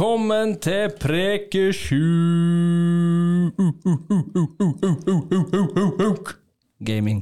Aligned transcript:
Velkommen 0.00 0.54
til 0.64 0.94
Prekesju. 0.96 1.98
Gaming. 6.80 7.18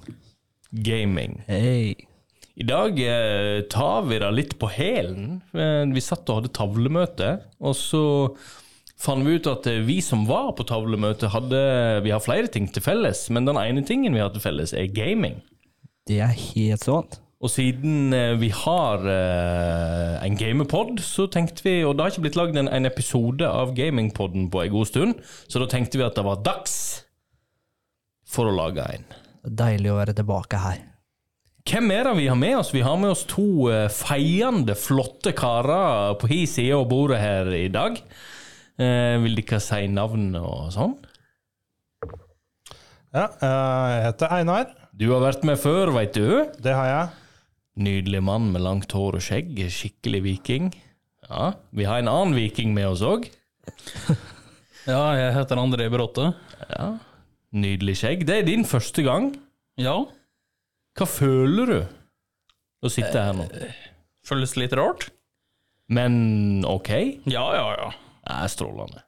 Gaming. 0.71 1.35
Hei. 1.49 1.97
I 2.55 2.69
dag 2.69 3.03
eh, 3.03 3.65
tar 3.67 4.07
vi 4.07 4.21
det 4.23 4.31
litt 4.31 4.55
på 4.63 4.71
hælen. 4.71 5.41
Eh, 5.59 5.91
Vi 5.91 6.07
satt 6.07 6.31
og 6.31 6.39
hadde 6.39 6.55
tavlemøte, 6.55 7.35
og 7.59 7.75
så 7.75 8.05
fant 8.95 9.27
vi 9.27 9.41
ut 9.41 9.51
at 9.51 9.67
eh, 9.67 9.83
vi 9.83 9.99
som 9.99 10.23
var 10.31 10.55
på 10.55 10.63
tavlemøte, 10.71 11.35
hadde 11.35 11.59
Vi 12.07 12.15
har 12.15 12.23
flere 12.23 12.47
ting 12.47 12.71
til 12.71 12.87
felles, 12.87 13.27
men 13.35 13.51
den 13.51 13.59
ene 13.59 13.83
tingen 13.83 14.15
vi 14.15 14.23
har 14.23 14.31
til 14.31 14.47
felles, 14.47 14.71
er 14.71 14.87
gaming. 14.87 15.43
Det 16.07 16.23
er 16.23 16.31
helt 16.55 16.87
sant. 16.87 17.25
Og 17.39 17.53
siden 17.53 18.11
eh, 18.15 18.35
vi 18.41 18.49
har 18.51 19.05
uh, 19.07 20.19
en 20.27 20.39
gamepod, 20.39 20.99
så 21.07 21.29
tenkte 21.31 21.63
vi 21.63 21.75
Og 21.87 21.95
det 21.95 22.03
har 22.03 22.15
ikke 22.15 22.25
blitt 22.27 22.39
lagd 22.39 22.59
en, 22.59 22.71
en 22.71 22.89
episode 22.89 23.47
av 23.47 23.77
gamingpodden 23.77 24.49
på 24.51 24.65
en 24.65 24.73
god 24.73 24.89
stund, 24.91 25.21
så 25.47 25.63
da 25.63 25.69
tenkte 25.71 26.01
vi 26.01 26.07
at 26.07 26.19
det 26.19 26.27
var 26.27 26.43
dags 26.43 26.75
for 28.29 28.51
å 28.51 28.55
lage 28.57 28.83
en. 28.91 29.07
Deilig 29.47 29.93
å 29.93 30.01
være 30.01 30.17
tilbake 30.19 30.59
her. 30.61 30.81
Hvem 31.69 31.93
er 31.95 32.09
det 32.09 32.17
vi 32.19 32.27
har 32.27 32.41
med 32.41 32.57
oss? 32.59 32.73
Vi 32.75 32.83
har 32.83 32.99
med 32.99 33.13
oss 33.13 33.23
to 33.31 33.69
uh, 33.71 33.87
feiende, 33.93 34.75
flotte 34.79 35.31
karer 35.39 36.19
på 36.19 36.33
hi 36.33 36.41
side 36.51 36.75
av 36.75 36.89
bordet 36.91 37.23
her 37.23 37.53
i 37.55 37.69
dag. 37.71 38.03
Uh, 38.83 39.15
vil 39.23 39.39
dere 39.39 39.63
si 39.63 39.87
navn 39.95 40.33
og 40.43 40.75
sånn? 40.75 40.99
Ja, 43.15 43.31
jeg 43.41 44.05
heter 44.09 44.37
Einar. 44.41 44.69
Du 44.93 45.07
har 45.15 45.23
vært 45.23 45.47
med 45.47 45.57
før, 45.63 45.95
veit 45.95 46.19
du. 46.19 46.51
Det 46.59 46.75
har 46.75 46.91
jeg. 46.91 47.28
Nydelig 47.79 48.21
mann 48.27 48.49
med 48.53 48.65
langt 48.65 48.93
hår 48.97 49.19
og 49.21 49.23
skjegg. 49.23 49.53
Skikkelig 49.71 50.23
viking. 50.25 50.71
Ja, 51.29 51.53
Vi 51.71 51.85
har 51.87 52.01
en 52.03 52.09
annen 52.11 52.35
viking 52.39 52.73
med 52.75 52.89
oss 52.95 53.05
òg. 53.07 53.29
Ja, 54.89 55.03
jeg 55.13 55.35
heter 55.37 55.59
André 55.61 55.85
Bråte. 55.93 56.31
Ja. 56.71 56.87
Nydelig 57.53 57.99
skjegg. 58.01 58.23
Det 58.25 58.39
er 58.39 58.47
din 58.47 58.63
første 58.65 59.03
gang. 59.05 59.27
Ja, 59.77 59.99
Hva 60.97 61.05
føler 61.07 61.69
du 61.69 61.81
å 62.81 62.91
sitte 62.91 63.21
her 63.21 63.37
nå? 63.37 63.45
føles 64.25 64.55
litt 64.57 64.73
rart. 64.79 65.11
Men 65.93 66.65
ok? 66.69 66.89
Ja, 67.29 67.45
ja, 67.59 67.67
ja. 67.77 67.91
Det 68.25 68.39
er 68.39 68.51
strålende. 68.55 69.05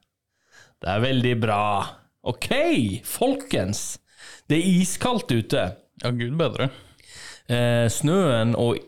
Det 0.81 0.89
er 0.93 1.01
veldig 1.07 1.33
bra. 1.41 1.59
Ok, 2.29 2.47
folkens. 3.09 3.97
Det 4.49 4.59
er 4.61 4.69
iskaldt 4.83 5.33
ute. 5.33 5.65
Ja, 6.03 6.13
gud 6.13 6.37
bedre. 6.37 6.69
Eh, 7.49 7.87
snøen 7.91 8.55
og 8.59 8.79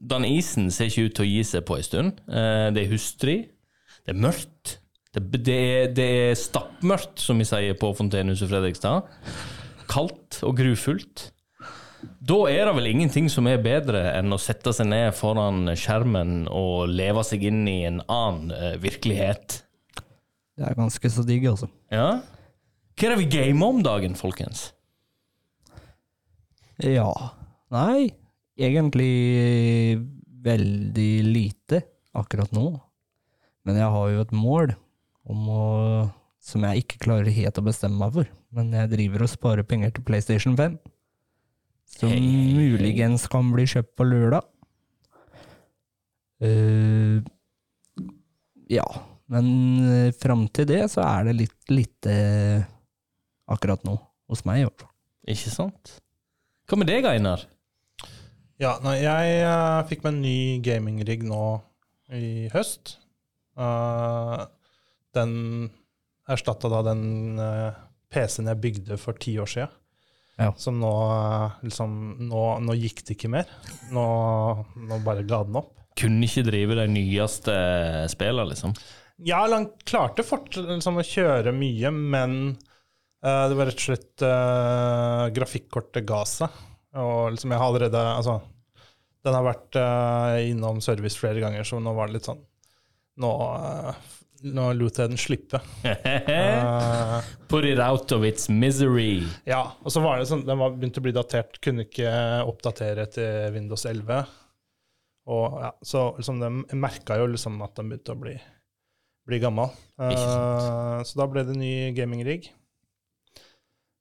den 0.00 0.24
isen 0.24 0.70
ser 0.72 0.88
ikke 0.88 1.08
ut 1.08 1.16
til 1.18 1.26
å 1.26 1.28
gi 1.28 1.40
seg 1.44 1.64
på 1.68 1.78
en 1.78 1.86
stund. 1.86 2.20
Eh, 2.28 2.68
det 2.74 2.84
er 2.84 2.92
hustrig. 2.92 3.38
Det 4.04 4.14
er 4.14 4.22
mørkt. 4.24 4.78
Det, 5.12 5.24
det, 5.44 5.56
er, 5.56 5.90
det 5.96 6.06
er 6.28 6.38
stappmørkt, 6.38 7.20
som 7.20 7.40
vi 7.40 7.48
sier 7.48 7.76
på 7.80 7.92
Fontenehuset 7.96 8.50
Fredrikstad. 8.50 9.08
Kaldt 9.88 10.40
og 10.46 10.56
grufullt. 10.60 11.30
Da 11.98 12.36
er 12.46 12.68
det 12.68 12.74
vel 12.76 12.90
ingenting 12.92 13.26
som 13.32 13.48
er 13.50 13.62
bedre 13.62 14.04
enn 14.14 14.32
å 14.34 14.38
sette 14.40 14.70
seg 14.76 14.86
ned 14.90 15.10
foran 15.18 15.72
skjermen 15.78 16.44
og 16.46 16.92
leve 16.92 17.24
seg 17.26 17.42
inn 17.48 17.64
i 17.66 17.80
en 17.88 18.02
annen 18.04 18.52
eh, 18.54 18.76
virkelighet. 18.80 19.62
Det 20.58 20.66
er 20.66 20.78
ganske 20.78 21.10
så 21.10 21.24
digg, 21.26 21.46
altså. 21.50 21.68
Ja? 21.94 22.20
Hva 22.98 23.06
er 23.06 23.14
det 23.14 23.20
vi 23.20 23.30
gamer 23.30 23.74
om 23.74 23.82
dagen, 23.84 24.16
folkens? 24.18 24.70
Ja. 26.82 27.10
Nei, 27.74 28.08
egentlig 28.58 29.12
veldig 30.44 31.12
lite 31.26 31.82
akkurat 32.16 32.52
nå. 32.56 32.70
Men 33.68 33.80
jeg 33.80 33.92
har 33.92 34.12
jo 34.14 34.22
et 34.24 34.36
mål 34.36 34.72
om 35.28 35.50
å 35.52 35.64
som 36.48 36.64
jeg 36.64 36.84
ikke 36.84 37.02
klarer 37.02 37.34
helt 37.34 37.58
å 37.60 37.66
bestemme 37.66 37.98
meg 38.00 38.14
for. 38.14 38.30
Men 38.54 38.70
jeg 38.72 38.92
driver 38.94 39.24
og 39.24 39.32
sparer 39.32 39.66
penger 39.68 39.92
til 39.94 40.06
PlayStation 40.06 40.56
5. 40.56 40.78
Som 41.98 42.12
hey. 42.12 42.54
muligens 42.54 43.26
kan 43.32 43.50
bli 43.52 43.66
kjøpt 43.68 43.94
på 43.98 44.06
lørdag. 44.08 44.46
Uh, 46.38 47.18
ja, 48.70 48.86
men 49.32 49.46
uh, 49.82 50.14
fram 50.14 50.46
til 50.54 50.68
det 50.70 50.84
så 50.92 51.02
er 51.02 51.28
det 51.28 51.38
litt 51.40 51.72
lite 51.72 52.14
akkurat 53.50 53.82
nå. 53.88 53.98
Hos 54.28 54.44
meg, 54.44 54.60
i 54.60 54.66
hvert 54.68 54.84
fall. 54.84 54.92
Ikke 55.28 55.52
sant? 55.52 55.94
Hva 56.68 56.76
med 56.76 56.90
deg, 56.90 57.06
Einar? 57.08 57.46
Ja, 58.58 58.76
nei, 58.82 58.96
jeg 59.04 59.42
uh, 59.46 59.84
fikk 59.86 60.02
meg 60.02 60.16
en 60.16 60.22
ny 60.24 60.38
gaming-rigg 60.66 61.22
nå 61.26 61.42
i 62.14 62.48
høst. 62.50 62.96
Uh, 63.58 64.48
den 65.14 65.34
erstatta 66.28 66.70
da 66.72 66.80
den 66.90 67.38
uh, 67.38 67.76
PC-en 68.10 68.50
jeg 68.50 68.62
bygde 68.64 68.98
for 69.00 69.18
ti 69.20 69.36
år 69.38 69.50
siden. 69.50 69.74
Ja. 70.38 70.52
Som 70.54 70.76
nå 70.78 70.92
eh, 71.10 71.54
liksom 71.66 71.94
nå, 72.28 72.42
nå 72.62 72.74
gikk 72.78 73.00
det 73.02 73.16
ikke 73.16 73.30
mer. 73.32 73.48
Nå, 73.90 74.04
nå 74.86 74.98
bare 75.02 75.24
ga 75.26 75.40
den 75.42 75.58
opp. 75.58 75.72
Kunne 75.98 76.28
ikke 76.28 76.44
drive 76.46 76.76
de 76.78 76.84
nyeste 76.92 77.56
spillene, 78.12 78.46
liksom? 78.52 78.76
Ja, 79.26 79.40
han 79.50 79.66
klarte 79.82 80.22
fort 80.22 80.54
liksom, 80.54 81.00
å 81.02 81.02
kjøre 81.02 81.50
mye, 81.50 81.90
men 81.90 82.36
eh, 82.54 83.44
det 83.50 83.58
var 83.58 83.66
rett 83.66 83.82
og 83.82 83.88
slett 83.88 84.26
grafikkortet 85.34 86.06
ga 86.06 86.22
seg. 86.30 86.62
Og 86.96 87.34
liksom 87.34 87.52
jeg 87.52 87.60
har 87.60 87.68
allerede 87.68 88.00
Altså, 88.14 88.38
den 89.26 89.36
har 89.36 89.44
vært 89.44 89.76
uh, 89.76 90.38
innom 90.48 90.80
service 90.84 91.18
flere 91.20 91.42
ganger, 91.42 91.66
så 91.68 91.80
nå 91.82 91.92
var 91.96 92.08
det 92.08 92.18
litt 92.18 92.28
sånn 92.30 92.40
Nå, 93.18 93.28
uh, 93.28 93.92
nå 94.46 94.68
lot 94.78 95.00
jeg 95.00 95.10
den 95.10 95.18
slippe. 95.18 95.58
uh, 95.84 97.18
Put 97.50 97.66
it 97.66 97.80
out 97.82 98.12
of 98.14 98.22
its 98.24 98.46
misery. 98.48 99.24
ja, 99.48 99.64
og 99.82 99.90
så 99.90 100.00
var 100.04 100.20
det 100.20 100.28
sånn, 100.30 100.44
den 100.46 100.60
var 100.60 100.76
begynt 100.76 101.00
å 101.00 101.02
bli 101.02 101.14
datert, 101.16 101.58
kunne 101.64 101.88
ikke 101.88 102.12
oppdatere 102.46 103.08
til 103.10 103.50
Windows 103.56 103.82
11. 103.90 104.22
Og 105.28 105.58
ja, 105.60 105.72
Så 105.82 106.04
liksom, 106.16 106.40
jeg 106.40 106.80
merka 106.80 107.18
jo 107.20 107.26
liksom 107.32 107.58
at 107.66 107.74
den 107.76 107.90
begynte 107.90 108.14
å 108.14 108.20
bli, 108.22 108.36
bli 109.28 109.40
gammel. 109.42 109.74
Eh, 110.00 111.02
så 111.04 111.20
da 111.20 111.26
ble 111.28 111.44
det 111.48 111.58
ny 111.58 111.72
gaming-rigg. 111.96 112.48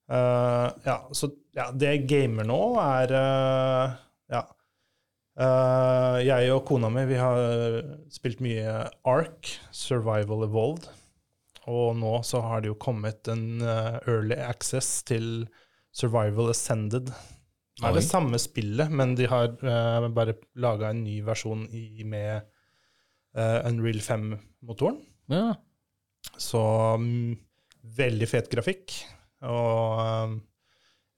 Eh, 0.08 0.68
ja, 0.88 0.98
så 1.12 1.30
ja, 1.58 1.68
det 1.76 1.90
jeg 1.92 2.06
gamer 2.08 2.48
nå, 2.48 2.62
er 2.84 3.16
uh, 3.18 3.98
Ja. 4.32 4.44
Uh, 5.38 6.18
jeg 6.24 6.50
og 6.50 6.64
kona 6.66 6.90
mi 6.90 7.04
vi 7.06 7.18
har 7.22 7.82
spilt 8.10 8.40
mye 8.42 8.88
Ark, 9.06 9.52
Survival 9.76 10.48
Evolved. 10.48 10.88
Og 11.68 11.98
nå 12.00 12.14
så 12.26 12.42
har 12.46 12.64
det 12.64 12.72
jo 12.72 12.80
kommet 12.80 13.28
en 13.28 13.60
early 13.60 14.38
access 14.40 15.02
til 15.04 15.44
Survival 15.92 16.54
Ascended. 16.54 17.12
Det 17.12 17.84
er 17.84 17.92
Oi. 17.92 17.98
det 18.00 18.06
samme 18.08 18.40
spillet, 18.40 18.88
men 18.88 19.18
de 19.20 19.28
har 19.28 19.52
bare 20.16 20.38
laga 20.56 20.94
en 20.94 21.04
ny 21.04 21.18
versjon 21.28 21.66
i, 21.76 22.06
med 22.08 22.48
Unreal 23.36 24.00
5-motoren. 24.00 25.02
Ja. 25.28 25.52
Så 26.40 26.64
um, 26.96 27.36
veldig 28.00 28.32
fet 28.32 28.48
grafikk. 28.54 28.96
Og 29.46 30.00
um, 30.02 30.40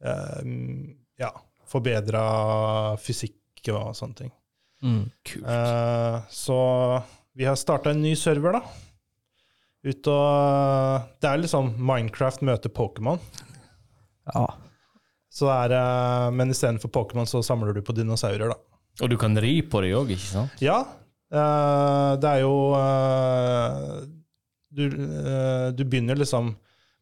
um, 0.03 0.97
ja, 1.19 1.31
forbedra 1.69 2.23
fysikk 2.99 3.71
og 3.73 3.95
sånne 3.97 4.23
ting. 4.23 4.31
Mm. 4.83 5.01
Kult. 5.27 5.45
Eh, 5.45 6.19
så 6.31 6.59
vi 7.35 7.47
har 7.47 7.57
starta 7.59 7.91
en 7.91 8.01
ny 8.01 8.15
server, 8.15 8.55
da. 8.55 8.61
Ut 9.79 10.07
og 10.11 11.11
Det 11.23 11.29
er 11.29 11.39
liksom 11.39 11.69
Minecraft 11.77 12.41
møter 12.47 12.71
Pokémon. 12.71 13.19
Ja. 14.33 14.47
Så 15.31 15.47
er 15.53 15.69
det 15.71 15.83
Men 16.35 16.51
istedenfor 16.51 16.91
Pokémon 16.91 17.29
så 17.29 17.43
samler 17.45 17.73
du 17.73 17.81
på 17.81 17.95
dinosaurer, 17.95 18.51
da. 18.51 18.57
Og 18.99 19.11
du 19.11 19.15
kan 19.19 19.37
ri 19.39 19.61
på 19.63 19.79
det 19.83 19.93
òg, 19.95 20.09
ikke 20.11 20.27
sant? 20.27 20.63
Ja, 20.63 20.81
eh, 21.31 22.11
det 22.19 22.31
er 22.33 22.41
jo 22.43 22.55
eh, 22.75 24.01
du, 24.75 24.83
eh, 24.87 25.67
du 25.71 25.85
begynner 25.85 26.19
liksom 26.19 26.51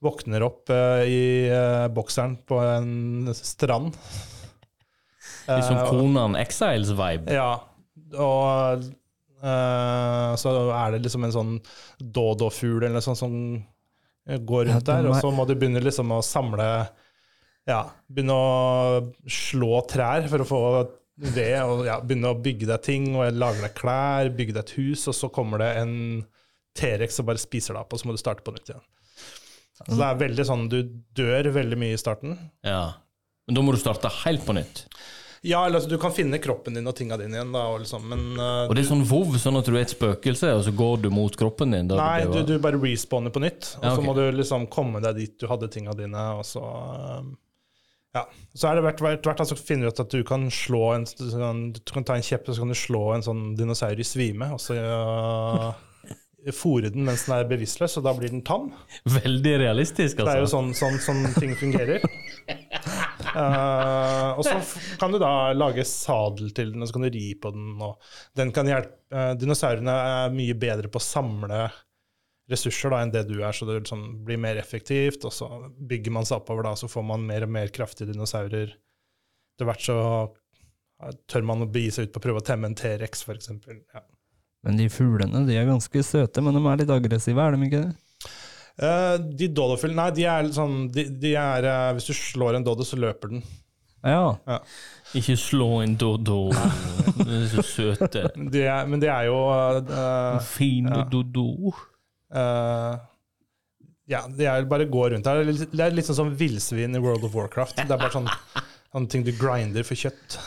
Våkner 0.04 0.44
opp 0.46 0.70
eh, 0.70 1.04
i 1.10 1.22
eh, 1.50 1.88
bokseren 1.94 2.38
på 2.46 2.60
en 2.62 3.34
strand. 3.34 3.98
Liksom 5.48 5.78
som 5.78 5.78
Eh, 5.78 5.90
Konan 5.90 6.36
Exiles-vibe. 6.36 7.32
Ja, 7.34 7.54
og 8.20 8.84
eh, 8.84 10.36
så 10.36 10.54
er 10.76 10.94
det 10.94 11.02
liksom 11.06 11.24
en 11.24 11.34
sånn 11.36 11.54
dodo-fugl 12.00 12.82
eller 12.82 12.98
noe 13.00 13.06
sånt 13.06 13.22
som 13.22 13.36
går 14.28 14.68
rundt 14.68 14.90
der, 14.90 15.08
og 15.08 15.16
så 15.24 15.32
må 15.32 15.46
du 15.48 15.54
begynne 15.56 15.80
liksom 15.80 16.12
å 16.12 16.20
samle 16.26 16.66
Ja, 17.68 17.82
begynne 18.12 18.36
å 18.36 19.14
slå 19.32 19.80
trær 19.88 20.28
for 20.28 20.44
å 20.44 20.48
få 20.48 20.62
ved, 21.18 21.56
og 21.64 21.86
ja, 21.88 21.98
begynne 22.04 22.34
å 22.34 22.40
bygge 22.44 22.68
deg 22.70 22.84
ting, 22.84 23.08
og 23.16 23.40
lage 23.40 23.64
deg 23.64 23.74
klær, 23.78 24.30
bygge 24.36 24.58
deg 24.58 24.66
et 24.66 24.76
hus, 24.78 25.08
og 25.08 25.16
så 25.16 25.32
kommer 25.34 25.64
det 25.64 25.72
en 25.80 25.96
T-rex 26.78 27.22
og 27.24 27.32
bare 27.32 27.42
spiser 27.42 27.74
deg 27.74 27.86
opp, 27.86 27.96
og 27.96 28.02
så 28.02 28.08
må 28.10 28.16
du 28.16 28.22
starte 28.22 28.44
på 28.46 28.54
nytt 28.54 28.70
igjen. 28.70 28.84
Så 29.86 29.94
det 29.94 30.08
er 30.08 30.22
veldig 30.24 30.46
sånn, 30.48 30.66
du 30.72 30.80
dør 31.18 31.52
veldig 31.54 31.78
mye 31.80 31.96
i 31.96 32.02
starten. 32.02 32.38
Ja. 32.66 32.98
Men 33.48 33.60
da 33.60 33.64
må 33.64 33.76
du 33.76 33.80
starte 33.80 34.12
helt 34.24 34.44
på 34.48 34.56
nytt. 34.58 34.86
Ja, 35.46 35.66
eller 35.66 35.78
altså, 35.78 35.90
du 35.90 35.98
kan 36.02 36.12
finne 36.12 36.40
kroppen 36.42 36.76
din 36.76 36.90
og 36.90 36.96
tinga 36.98 37.18
dine 37.20 37.38
igjen, 37.38 37.54
da, 37.54 37.68
og 37.72 37.82
liksom, 37.84 38.08
men 38.10 38.24
uh, 38.40 38.66
Og 38.66 38.74
det 38.76 38.84
er 38.84 38.90
sånn 38.90 39.06
vov, 39.08 39.36
sånn 39.40 39.60
at 39.60 39.70
du 39.70 39.76
er 39.76 39.84
et 39.84 39.94
spøkelse, 39.94 40.50
og 40.58 40.64
så 40.66 40.74
går 40.76 41.04
du 41.06 41.10
mot 41.14 41.38
kroppen 41.40 41.76
din. 41.76 41.90
Da, 41.92 42.00
Nei, 42.02 42.26
du, 42.32 42.40
du 42.48 42.56
bare 42.64 42.80
respawner 42.82 43.34
på 43.34 43.44
nytt, 43.44 43.76
og 43.78 43.86
Ja, 43.86 43.94
så 43.96 44.06
må 44.06 44.16
du 44.18 44.24
liksom 44.34 44.66
komme 44.74 45.02
deg 45.04 45.22
dit 45.22 45.36
du 45.38 45.48
hadde 45.52 45.70
tinga 45.72 45.94
dine, 45.98 46.24
og 46.40 46.48
så 46.48 46.64
uh, 46.66 47.22
Ja. 48.18 48.26
Så 48.58 48.72
er 48.72 48.80
det 48.80 48.88
hvert 48.88 49.04
hvert 49.04 49.30
hvert 49.30 49.46
så 49.46 49.60
finner 49.60 49.88
du 49.88 49.94
ut 49.94 50.02
at 50.02 50.14
du 50.16 50.24
kan 50.26 50.48
slå 50.50 50.96
en 50.96 51.06
Du 51.06 51.92
kan 51.94 52.08
ta 52.08 52.18
en 52.18 52.26
kjepp, 52.26 52.50
og 52.50 52.58
så 52.58 52.64
kan 52.64 52.74
du 52.74 52.80
slå 52.80 53.04
en 53.14 53.26
sånn 53.30 53.44
dinosaur 53.60 54.00
i 54.00 54.08
svime, 54.08 54.50
og 54.56 54.64
så 54.64 54.80
uh, 54.82 55.70
fôre 56.54 56.92
den 56.94 57.06
mens 57.08 57.26
den 57.26 57.36
er 57.36 57.48
bevisstløs, 57.50 57.98
og 58.00 58.06
da 58.06 58.14
blir 58.18 58.32
den 58.32 58.44
tam. 58.46 58.70
Veldig 59.10 59.56
realistisk, 59.64 60.20
altså. 60.20 60.28
Det 60.28 60.34
er 60.34 60.44
jo 60.44 60.48
altså. 60.48 60.60
sånn, 60.60 61.00
sånn, 61.02 61.24
sånn 61.26 61.40
ting 61.42 61.56
fungerer. 61.60 62.06
uh, 63.34 64.36
og 64.38 64.44
så 64.46 64.60
kan 65.02 65.14
du 65.14 65.20
da 65.22 65.52
lage 65.58 65.86
sadel 65.88 66.54
til 66.56 66.76
den, 66.76 66.84
og 66.84 66.90
så 66.90 66.98
kan 66.98 67.08
du 67.08 67.12
ri 67.18 67.28
på 67.42 67.52
den. 67.56 67.74
Og 67.84 67.98
den 68.38 68.54
kan 68.56 68.70
hjelpe 68.70 68.96
uh, 69.16 69.34
Dinosaurene 69.40 69.98
er 70.14 70.36
mye 70.36 70.58
bedre 70.60 70.92
på 70.94 71.02
å 71.02 71.08
samle 71.08 71.66
ressurser 72.52 72.94
da, 72.94 73.02
enn 73.04 73.12
det 73.12 73.26
du 73.28 73.40
er, 73.42 73.52
så 73.52 73.68
det 73.68 73.82
liksom 73.82 74.04
blir 74.28 74.40
mer 74.40 74.60
effektivt. 74.62 75.26
Og 75.28 75.34
så 75.36 75.50
bygger 75.90 76.16
man 76.16 76.28
seg 76.28 76.42
oppover, 76.42 76.70
da, 76.70 76.76
så 76.80 76.90
får 76.92 77.08
man 77.10 77.26
mer 77.28 77.48
og 77.48 77.56
mer 77.58 77.74
kraftige 77.76 78.14
dinosaurer. 78.14 78.78
Etter 79.58 79.68
hvert 79.68 79.84
så 79.84 79.98
tør 81.30 81.44
man 81.46 81.66
å 81.66 81.70
begi 81.70 81.92
seg 81.94 82.08
ut 82.08 82.14
på 82.16 82.22
å 82.22 82.28
prøve 82.30 82.42
å 82.42 82.46
temme 82.46 82.70
en 82.70 82.78
T-rex, 82.78 83.26
f.eks. 83.26 83.52
Ja. 83.94 84.06
Men 84.68 84.78
de 84.82 84.90
fuglene 84.92 85.46
de 85.48 85.56
er 85.58 85.70
ganske 85.70 86.02
søte, 86.04 86.44
men 86.44 86.58
de 86.58 86.62
er 86.68 86.82
litt 86.84 86.92
aggressive, 86.92 87.40
er 87.40 87.56
de 87.56 87.70
ikke 87.70 87.86
det? 87.86 88.32
Eh, 88.78 89.14
de 89.40 89.48
dodofull, 89.58 89.96
nei, 89.98 90.10
de 90.14 90.26
er 90.30 90.44
litt 90.46 90.58
sånn 90.58 90.76
de, 90.94 91.08
de 91.24 91.32
er, 91.40 91.66
eh, 91.66 91.94
Hvis 91.98 92.12
du 92.12 92.14
slår 92.14 92.60
en 92.60 92.66
doddo, 92.68 92.86
så 92.86 93.00
løper 93.00 93.32
den. 93.32 93.42
Ja. 94.06 94.60
Ikke 95.18 95.34
slå 95.40 95.80
en 95.82 95.96
dodo. 96.00 96.52
De 97.18 97.40
er 97.40 97.48
så 97.56 97.64
søte. 97.66 98.28
De 98.54 98.62
er, 98.70 98.86
men 98.88 99.02
de 99.02 99.10
er 99.10 99.26
jo 99.32 99.40
eh, 99.50 100.38
Fine 100.46 100.94
Ja. 101.02 101.08
dodo. 101.12 101.74
eh, 102.30 103.00
Ja, 104.08 104.22
det 104.32 104.46
er 104.48 104.64
bare 104.70 104.86
å 104.86 104.92
gå 104.94 105.08
rundt 105.12 105.26
her. 105.28 105.42
Er 105.42 105.50
Det 105.52 105.82
er 105.84 105.92
litt 105.98 106.06
sånn 106.08 106.16
som 106.22 106.30
villsvin 106.40 106.96
i 106.96 107.02
World 107.04 107.26
of 107.28 107.34
Warcraft. 107.36 107.82
Det 107.82 107.92
er 107.92 108.00
bare 108.00 108.14
sånn 108.14 108.30
sånne 108.98 109.12
ting 109.14 109.24
du 109.26 109.32
grinder 109.38 109.86
for 109.86 109.96
kjøtt. 110.00 110.38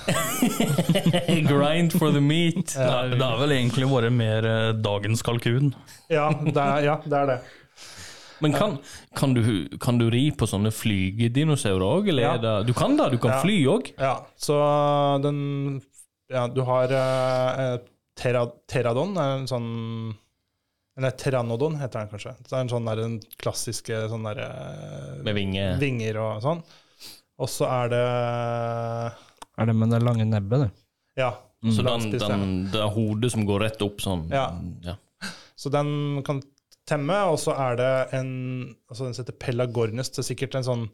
Grind 1.51 1.95
for 1.95 2.13
the 2.13 2.21
meat. 2.21 2.75
Det 2.75 3.23
har 3.23 3.39
vel 3.41 3.55
egentlig 3.57 3.89
vært 3.91 4.13
mer 4.15 4.47
eh, 4.49 4.69
dagens 4.83 5.23
kalkun. 5.27 5.73
Ja, 6.11 6.29
det 6.43 6.57
er, 6.59 6.85
ja, 6.89 6.97
det, 7.05 7.17
er 7.23 7.31
det. 7.31 7.39
Men 8.41 8.55
kan, 8.57 8.79
kan, 9.17 9.35
du, 9.37 9.43
kan 9.83 9.99
du 10.01 10.07
ri 10.13 10.31
på 10.33 10.49
sånne 10.49 10.73
flygedinosaurer 10.73 11.85
òg, 11.87 12.11
Ja. 12.17 12.35
Du 12.65 12.73
kan 12.77 12.97
da, 12.99 13.11
du 13.13 13.19
kan 13.21 13.37
Ja. 13.37 13.41
fly 13.45 13.59
òg? 13.69 13.93
Ja, 14.01 14.15
så 14.41 14.57
den 15.23 15.81
Ja, 16.31 16.47
du 16.49 16.63
har 16.63 16.93
eh, 16.95 17.79
tera, 18.17 18.47
Teradon, 18.71 19.17
er 19.19 19.39
en 19.41 19.49
sånn 19.51 20.15
Eller 20.99 21.11
Pteranodon 21.17 21.77
heter 21.81 22.01
den 22.05 22.11
kanskje. 22.13 22.35
Det 22.45 22.53
er 22.55 22.61
en 22.65 22.71
sånn 22.71 22.87
der, 22.89 23.01
den 23.03 23.19
klassiske 23.41 24.03
sånn 24.11 24.25
der, 24.29 24.41
eh, 24.45 25.23
Med 25.25 25.35
vinge. 25.37 25.67
vinger 25.81 26.19
og 26.23 26.43
sånn. 26.45 26.63
Og 27.41 27.49
så 27.49 27.69
er 27.71 27.93
det 27.93 28.05
Er 29.61 29.71
det 29.71 29.77
med 29.77 29.93
det 29.95 30.03
lange 30.05 30.27
nebbet, 30.29 30.67
det? 30.67 30.71
Ja. 31.21 31.35
Så 31.61 31.85
den, 31.85 32.13
den, 32.13 32.45
det 32.73 32.81
er 32.81 32.93
hodet 32.95 33.33
som 33.35 33.45
går 33.49 33.67
rett 33.67 33.83
opp 33.85 34.01
sånn? 34.01 34.25
Ja. 34.33 34.47
ja. 34.85 34.97
Så 35.61 35.69
den 35.73 36.23
kan 36.25 36.41
temme, 36.89 37.19
og 37.29 37.37
så 37.43 37.53
er 37.53 37.77
det 37.77 37.91
en 38.17 38.31
altså 38.89 39.07
Den 39.07 39.19
heter 39.19 39.37
Pelagornis. 39.45 40.13
Det 40.13 40.23
er 40.23 40.31
sikkert 40.31 40.57
en 40.57 40.67
sånn 40.67 40.87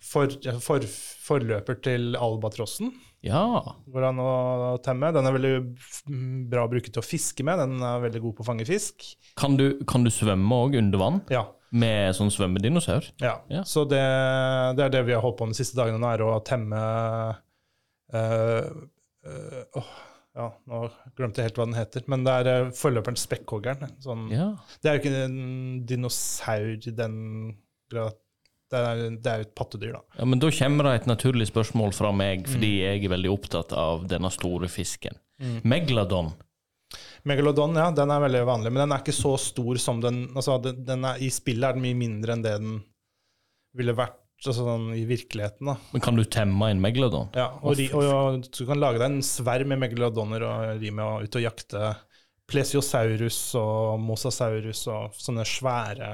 for, 0.00 0.30
for, 0.64 0.86
forløper 1.26 1.80
til 1.84 2.14
albatrossen. 2.16 2.92
Ja. 3.24 3.42
Går 3.90 4.06
an 4.10 4.20
å 4.20 4.30
temme. 4.84 5.10
Den 5.16 5.26
er 5.26 5.34
veldig 5.34 5.52
bra 6.52 6.66
å 6.66 6.70
bruke 6.70 6.92
til 6.92 7.00
å 7.00 7.06
fiske 7.06 7.44
med. 7.46 7.60
Den 7.62 7.82
er 7.84 8.02
veldig 8.04 8.22
god 8.26 8.38
på 8.38 8.44
å 8.44 8.48
fange 8.52 8.68
fisk. 8.68 9.06
Kan 9.40 9.58
du, 9.60 9.66
kan 9.88 10.04
du 10.04 10.12
svømme 10.12 10.62
òg 10.66 10.78
under 10.80 11.00
vann 11.00 11.22
Ja. 11.32 11.46
Med 11.74 12.14
sånn 12.14 12.30
svømmedinosaur? 12.30 13.08
ja. 13.20 13.34
Ja. 13.50 13.64
Så 13.66 13.82
det, 13.90 14.00
det 14.78 14.84
er 14.86 14.92
det 14.94 15.04
vi 15.08 15.14
har 15.16 15.22
holdt 15.24 15.38
på 15.40 15.48
med 15.48 15.56
de 15.56 15.60
siste 15.64 15.76
dagene 15.78 15.98
nå, 15.98 16.10
er 16.14 16.22
å 16.22 16.36
temme 16.46 16.80
eh, 18.14 18.68
eh, 19.26 19.62
åh, 19.78 19.94
Ja, 20.34 20.48
nå 20.66 20.78
glemte 21.14 21.38
jeg 21.42 21.50
helt 21.52 21.58
hva 21.60 21.66
den 21.68 21.76
heter. 21.78 22.02
Men 22.10 22.24
det 22.26 22.32
er 22.40 22.48
eh, 22.50 22.70
forløperen 22.74 23.18
Spekkhoggeren. 23.20 23.92
Sånn, 24.02 24.24
Ja. 24.34 24.48
Det 24.82 24.90
er 24.90 24.96
jo 24.98 25.02
ikke 25.04 25.24
en 25.28 25.36
dinosaur 25.86 26.72
i 26.90 26.94
den 26.98 27.18
grad. 27.92 28.16
Det 28.72 28.80
er, 28.80 29.02
det 29.22 29.30
er 29.30 29.42
et 29.44 29.52
pattedyr, 29.54 29.92
da. 29.94 30.00
ja. 30.18 30.24
Men 30.26 30.40
da 30.42 30.48
kommer 30.50 30.88
det 30.88 30.94
et 31.02 31.06
naturlig 31.06 31.46
spørsmål 31.52 31.92
fra 31.94 32.10
meg, 32.16 32.48
fordi 32.50 32.70
Mm. 32.72 32.80
jeg 32.82 33.04
er 33.04 33.12
veldig 33.12 33.30
opptatt 33.30 33.72
av 33.78 34.08
denne 34.10 34.30
store 34.34 34.66
fisken. 34.72 35.14
Megladon. 35.62 36.32
Megalodon, 37.24 37.78
ja, 37.80 37.86
den 37.96 38.12
er 38.12 38.20
veldig 38.26 38.42
vanlig, 38.44 38.72
men 38.72 38.84
den 38.84 38.92
er 38.92 39.00
ikke 39.00 39.16
så 39.16 39.32
stor 39.40 39.78
som 39.80 40.02
den 40.04 40.26
altså, 40.34 40.58
den, 40.60 40.82
den 40.84 41.06
er, 41.08 41.22
I 41.24 41.30
spillet 41.32 41.70
er 41.70 41.78
den 41.78 41.84
mye 41.86 41.96
mindre 41.96 42.34
enn 42.36 42.44
det 42.44 42.58
den 42.60 42.74
ville 43.74 43.94
vært 43.96 44.18
altså, 44.42 44.58
sånn, 44.58 44.90
i 44.96 45.06
virkeligheten. 45.08 45.70
da. 45.72 45.78
Men 45.94 46.04
kan 46.04 46.18
du 46.20 46.24
temme 46.28 46.68
en 46.70 46.82
megalodon? 46.84 47.32
Ja, 47.36 47.48
og, 47.62 47.78
ri, 47.80 47.88
og, 47.96 48.04
og 48.04 48.50
du 48.50 48.62
kan 48.68 48.80
lage 48.82 49.00
deg 49.00 49.08
en 49.08 49.24
sverm 49.24 49.72
med 49.72 49.80
megalodoner 49.86 50.44
og 50.46 50.82
ri 50.82 50.92
med 50.92 51.04
å 51.04 51.24
ut 51.24 51.40
og 51.40 51.46
jakte 51.46 51.94
plesiosaurus 52.50 53.40
og 53.56 54.00
mosasaurus 54.04 54.84
og 54.92 55.16
sånne 55.16 55.46
svære 55.48 56.10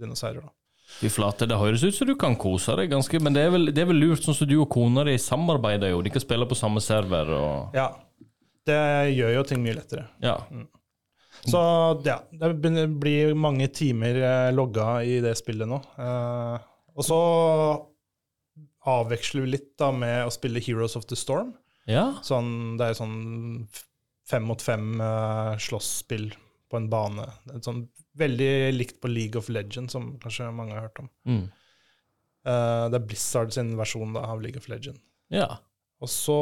dinosaurer. 0.00 0.44
da. 0.44 0.54
Fy 1.00 1.08
flate, 1.12 1.46
det 1.46 1.56
høres 1.56 1.84
ut 1.86 1.94
som 1.94 2.08
du 2.08 2.16
kan 2.18 2.34
kose 2.36 2.74
deg 2.76 2.90
ganske, 2.90 3.20
men 3.22 3.32
det 3.36 3.46
er 3.46 3.52
vel, 3.54 3.70
det 3.70 3.82
er 3.84 3.88
vel 3.92 4.00
lurt, 4.02 4.24
sånn 4.26 4.36
som 4.36 4.48
du 4.50 4.56
og 4.58 4.68
kona 4.72 5.04
di 5.06 5.14
samarbeider 5.22 5.92
jo. 5.92 6.02
De 6.02 6.12
kan 6.12 6.22
spille 6.22 6.48
på 6.50 6.58
samme 6.58 6.82
server 6.84 7.30
og 7.36 7.76
Ja, 7.78 7.92
det 8.68 8.82
gjør 9.14 9.34
jo 9.38 9.46
ting 9.48 9.62
mye 9.64 9.78
lettere. 9.78 10.06
Ja. 10.24 10.36
Så 11.48 11.60
ja, 12.04 12.18
det 12.36 12.86
blir 13.00 13.32
mange 13.38 13.70
timer 13.72 14.18
eh, 14.20 14.50
logga 14.52 15.00
i 15.06 15.20
det 15.24 15.32
spillet 15.40 15.68
nå. 15.70 15.78
Eh, 15.96 16.66
og 16.96 17.06
så 17.06 17.20
avveksler 18.90 19.46
vi 19.46 19.54
litt 19.54 19.70
da 19.80 19.90
med 19.94 20.26
å 20.26 20.34
spille 20.34 20.62
Heroes 20.62 20.96
of 20.98 21.06
the 21.08 21.18
Storm. 21.18 21.54
Ja. 21.88 22.20
Sånn, 22.24 22.76
det 22.80 22.90
er 22.90 22.98
sånn 22.98 23.16
fem 24.30 24.44
mot 24.46 24.62
fem 24.62 25.00
uh, 25.02 25.56
slåsspill 25.60 26.30
på 26.70 26.78
en 26.78 26.88
bane. 26.92 27.26
Det 27.48 27.62
sånn, 27.66 27.84
veldig 28.20 28.52
likt 28.76 29.00
på 29.02 29.10
League 29.10 29.38
of 29.38 29.50
Legends, 29.52 29.94
som 29.96 30.12
kanskje 30.22 30.50
mange 30.54 30.76
har 30.76 30.86
hørt 30.86 31.02
om. 31.02 31.10
Mm. 31.28 31.42
Uh, 32.46 32.86
det 32.92 33.00
er 33.00 33.08
Blizzard 33.08 33.52
sin 33.54 33.74
versjon 33.78 34.14
da, 34.16 34.24
av 34.32 34.44
League 34.44 34.60
of 34.60 34.70
Legends. 34.72 35.02
ja. 35.34 35.50
Og 36.00 36.08
så 36.08 36.34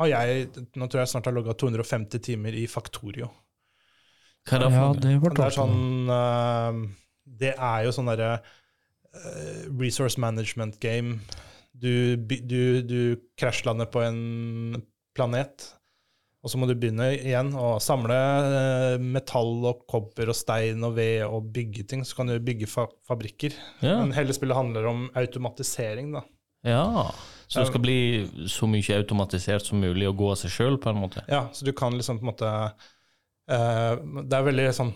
har 0.00 0.08
jeg 0.08 0.48
Nå 0.78 0.88
tror 0.88 1.02
jeg 1.02 1.10
snart 1.12 1.28
har 1.28 1.34
logga 1.36 1.54
250 1.58 2.22
timer 2.24 2.56
i 2.56 2.66
Faktorio. 2.70 3.28
Hva 4.48 4.58
er 4.58 4.64
det 4.64 4.70
Ja, 4.72 4.80
for 4.80 4.96
noe? 4.96 5.02
det 5.02 5.36
Det 5.36 5.44
er 5.46 5.56
sånn 5.56 6.14
eh, 6.16 6.80
Det 7.42 7.52
er 7.54 7.84
jo 7.86 7.92
sånn 7.94 8.10
derre 8.10 8.32
eh, 8.38 9.68
resource 9.78 10.18
management 10.20 10.80
game. 10.82 11.20
Du, 11.72 12.16
du, 12.16 12.82
du 12.82 12.98
krasjlander 13.38 13.88
på 13.90 14.02
en 14.04 14.82
planet, 15.16 15.64
og 16.42 16.50
så 16.50 16.58
må 16.58 16.66
du 16.68 16.74
begynne 16.74 17.08
igjen 17.14 17.52
å 17.58 17.76
samle 17.82 18.16
eh, 18.16 18.96
metall 19.02 19.62
og 19.70 19.84
kobber 19.90 20.32
og 20.32 20.36
stein 20.36 20.82
og 20.84 20.96
ved 20.98 21.22
og 21.26 21.48
bygge 21.54 21.86
ting. 21.90 22.02
Så 22.04 22.18
kan 22.18 22.30
du 22.30 22.36
bygge 22.42 22.68
fa 22.70 22.88
fabrikker. 23.08 23.54
Ja. 23.80 24.00
Men 24.02 24.14
hele 24.16 24.34
spillet 24.36 24.58
handler 24.58 24.88
om 24.90 25.04
automatisering, 25.18 26.12
da. 26.18 26.24
ja. 26.66 26.86
Så 27.52 27.60
det 27.60 27.68
skal 27.68 27.82
bli 27.84 27.98
så 28.48 28.66
mye 28.70 28.96
automatisert 28.96 29.66
som 29.68 29.80
mulig 29.82 30.06
og 30.08 30.16
gå 30.16 30.30
av 30.32 30.38
seg 30.40 30.54
sjøl, 30.54 30.78
på 30.80 30.88
en 30.88 31.02
måte? 31.02 31.20
Ja, 31.28 31.44
så 31.52 31.66
du 31.68 31.72
kan 31.76 31.92
liksom 31.98 32.20
på 32.20 32.24
en 32.24 32.30
måte 32.30 32.48
uh, 32.48 34.22
Det 34.22 34.38
er 34.38 34.46
veldig 34.46 34.68
sånn 34.76 34.92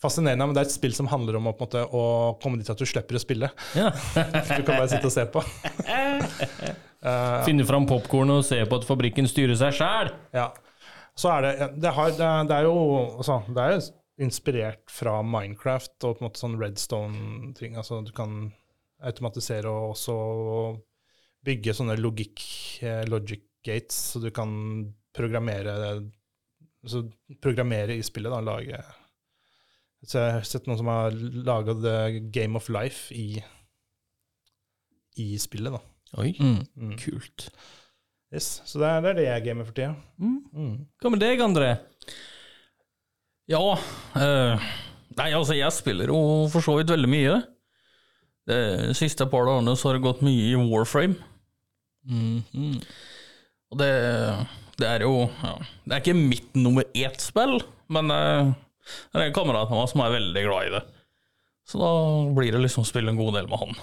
fascinerende, 0.00 0.46
men 0.46 0.54
det 0.56 0.62
er 0.62 0.68
et 0.68 0.76
spill 0.76 0.94
som 0.94 1.10
handler 1.10 1.36
om 1.40 1.50
å, 1.50 1.54
måte, 1.58 1.82
å 1.82 2.02
komme 2.40 2.60
dit 2.60 2.70
at 2.70 2.78
du 2.78 2.86
slipper 2.86 3.18
å 3.18 3.20
spille. 3.20 3.50
Ja. 3.76 3.90
Du 4.54 4.62
kan 4.62 4.78
bare 4.78 4.88
sitte 4.92 5.10
og 5.10 5.12
se 5.12 5.26
på. 5.28 5.42
uh, 7.02 7.44
Finne 7.48 7.66
fram 7.68 7.88
popkornet 7.90 8.40
og 8.40 8.46
se 8.46 8.62
på 8.64 8.80
at 8.80 8.88
fabrikken 8.88 9.28
styrer 9.28 9.58
seg 9.58 9.76
sjæl! 9.80 10.14
ja. 10.38 10.48
Så 11.18 11.32
er 11.34 11.42
det 11.42 11.54
det, 11.82 11.90
har, 11.96 12.12
det, 12.14 12.26
det 12.46 12.54
er 12.54 12.68
jo 12.68 12.74
altså, 13.18 13.40
Det 13.50 13.62
er 13.64 13.80
inspirert 14.22 14.84
fra 14.86 15.16
Minecraft 15.26 16.06
og 16.06 16.12
på 16.14 16.22
en 16.22 16.28
måte 16.28 16.42
sånn 16.42 16.54
Redstone-ting. 16.60 17.74
Altså 17.74 18.04
du 18.06 18.12
kan 18.14 18.52
automatisere 19.02 19.70
og 19.70 19.96
også 19.96 20.14
bygge 21.48 21.74
sånne 21.76 21.96
logikk, 21.98 22.44
eh, 22.84 23.02
logic 23.10 23.42
gates, 23.66 23.98
så 24.12 24.20
du 24.22 24.28
kan 24.34 24.52
programmere 25.16 25.74
så 26.88 27.02
programmere 27.42 27.96
i 27.98 28.04
spillet, 28.06 28.30
da, 28.30 28.38
lage 28.44 28.78
Så 30.06 30.20
jeg 30.22 30.34
har 30.36 30.44
sett 30.46 30.68
noen 30.68 30.78
som 30.78 30.86
har 30.92 31.10
laga 31.48 31.74
Game 32.30 32.54
of 32.56 32.68
Life 32.70 33.10
i, 33.18 33.40
i 35.18 35.32
spillet, 35.42 35.74
da. 35.74 35.80
Oi, 36.22 36.30
Mm. 36.38 36.60
Mm. 36.78 36.92
kult. 37.02 37.48
Yes. 38.32 38.62
Så 38.68 38.78
det 38.78 38.86
er, 38.88 39.00
det 39.02 39.10
er 39.10 39.18
det 39.18 39.26
jeg 39.26 39.44
gamer 39.48 39.66
for 39.66 39.74
tida. 39.76 39.96
Mm. 40.20 40.38
Mm. 40.54 40.74
Hva 41.02 41.10
med 41.12 41.20
deg, 41.24 41.40
André? 41.42 41.70
Ja 43.48 43.60
eh, 44.20 44.66
Nei, 45.18 45.30
altså, 45.32 45.56
jeg 45.56 45.72
spiller 45.74 46.12
jo 46.12 46.18
for 46.52 46.62
så 46.62 46.76
vidt 46.78 46.92
veldig 46.92 47.08
mye. 47.10 47.38
De 48.48 48.58
siste 48.96 49.26
par 49.28 49.48
dagene 49.48 49.74
så 49.76 49.88
har 49.90 49.98
det 49.98 50.04
gått 50.06 50.22
mye 50.24 50.52
i 50.52 50.56
Warframe. 50.60 51.16
Mhm. 52.08 52.78
Og 53.68 53.80
det, 53.82 53.90
det 54.80 54.86
er 54.88 55.02
jo 55.04 55.26
ja, 55.28 55.50
Det 55.84 55.92
er 55.92 56.00
ikke 56.00 56.16
mitt 56.16 56.54
nummer 56.56 56.86
ett-spill, 56.96 57.58
men 57.92 58.12
eh, 58.14 58.52
det 59.12 59.20
er 59.20 59.26
en 59.26 59.36
kamerat 59.36 59.68
av 59.68 59.76
meg 59.76 59.90
som 59.90 60.02
er 60.04 60.14
veldig 60.14 60.44
glad 60.46 60.68
i 60.68 60.72
det. 60.78 60.84
Så 61.68 61.80
da 61.82 61.90
blir 62.32 62.54
det 62.54 62.62
liksom 62.64 62.86
å 62.86 62.88
spille 62.88 63.12
en 63.12 63.20
god 63.20 63.36
del 63.36 63.50
med 63.50 63.60
han. 63.60 63.76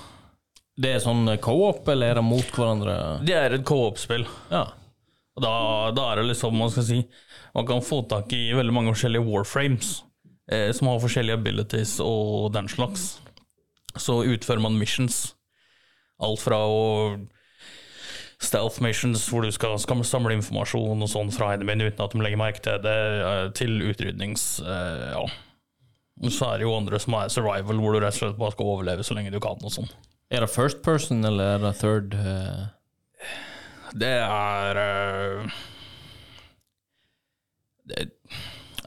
Det 0.76 0.96
er 0.96 1.04
sånn 1.04 1.30
co-op, 1.44 1.86
eller 1.94 2.12
er 2.12 2.20
det 2.20 2.26
mot 2.26 2.58
hverandre? 2.58 2.96
Det 3.28 3.36
er 3.38 3.56
et 3.56 3.68
co-op-spill. 3.68 4.26
Ja. 4.50 4.66
Og 5.36 5.44
da, 5.44 5.54
da 5.96 6.08
er 6.10 6.22
det 6.22 6.32
liksom, 6.32 6.56
man 6.56 6.72
skal 6.72 6.86
si 6.88 6.98
Man 7.56 7.66
kan 7.68 7.82
få 7.84 8.02
tak 8.08 8.32
i 8.36 8.54
veldig 8.56 8.74
mange 8.76 8.92
forskjellige 8.94 9.28
warframes 9.28 9.92
eh, 10.52 10.72
som 10.76 10.90
har 10.90 11.00
forskjellige 11.00 11.38
abilities 11.40 11.94
og 12.04 12.50
den 12.56 12.68
slags. 12.68 13.06
Så 13.96 14.18
utfører 14.28 14.64
man 14.66 14.76
missions. 14.76 15.36
Alt 16.20 16.42
fra 16.44 16.60
å 16.68 16.82
Stealth 18.42 18.82
missions, 18.84 19.24
hvor 19.32 19.42
du 19.46 19.52
skal, 19.56 19.78
skal 19.80 20.02
samle 20.04 20.34
informasjon 20.36 21.02
og 21.02 21.08
sånn 21.10 21.30
fra 21.32 21.54
enemien 21.56 21.82
uten 21.86 22.04
at 22.04 22.12
de 22.12 22.20
legger 22.22 22.38
merke 22.42 22.60
til 22.66 22.82
det, 22.84 22.96
eh, 23.24 23.46
til 23.56 23.78
utrydnings... 23.92 24.48
Eh, 24.60 25.12
ja. 25.16 25.26
Så 26.32 26.46
er 26.48 26.58
det 26.62 26.68
jo 26.68 26.76
andre 26.78 27.00
som 27.00 27.14
er 27.20 27.28
survival, 27.32 27.80
hvor 27.84 27.92
du 27.96 28.00
rett 28.00 28.16
og 28.16 28.20
slett 28.22 28.38
bare 28.40 28.54
skal 28.56 28.70
overleve 28.72 29.04
så 29.04 29.16
lenge 29.18 29.32
du 29.34 29.40
kan. 29.44 29.60
og 29.64 29.72
sånn. 29.74 29.90
Er 30.32 30.40
det 30.46 30.52
first 30.54 30.80
person, 30.86 31.26
eller 31.28 31.58
er 31.58 31.64
det 31.66 31.74
third? 31.82 32.16
Uh... 32.16 32.72
Det 33.96 34.14
er 34.24 34.80
uh... 34.80 35.52
det, 37.92 38.06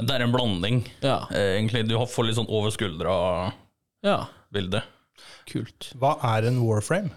det 0.00 0.14
er 0.16 0.24
en 0.24 0.32
blanding, 0.34 0.80
Ja. 1.04 1.20
egentlig. 1.32 1.84
Du 1.88 1.96
har- 1.98 2.06
får 2.08 2.24
litt 2.28 2.36
sånn 2.40 2.48
over 2.48 2.70
skuldra-bilde. 2.74 4.82
ja. 4.82 4.86
Kult. 5.48 5.92
Hva 5.96 6.16
er 6.36 6.44
en 6.48 6.58
warframe? 6.60 7.10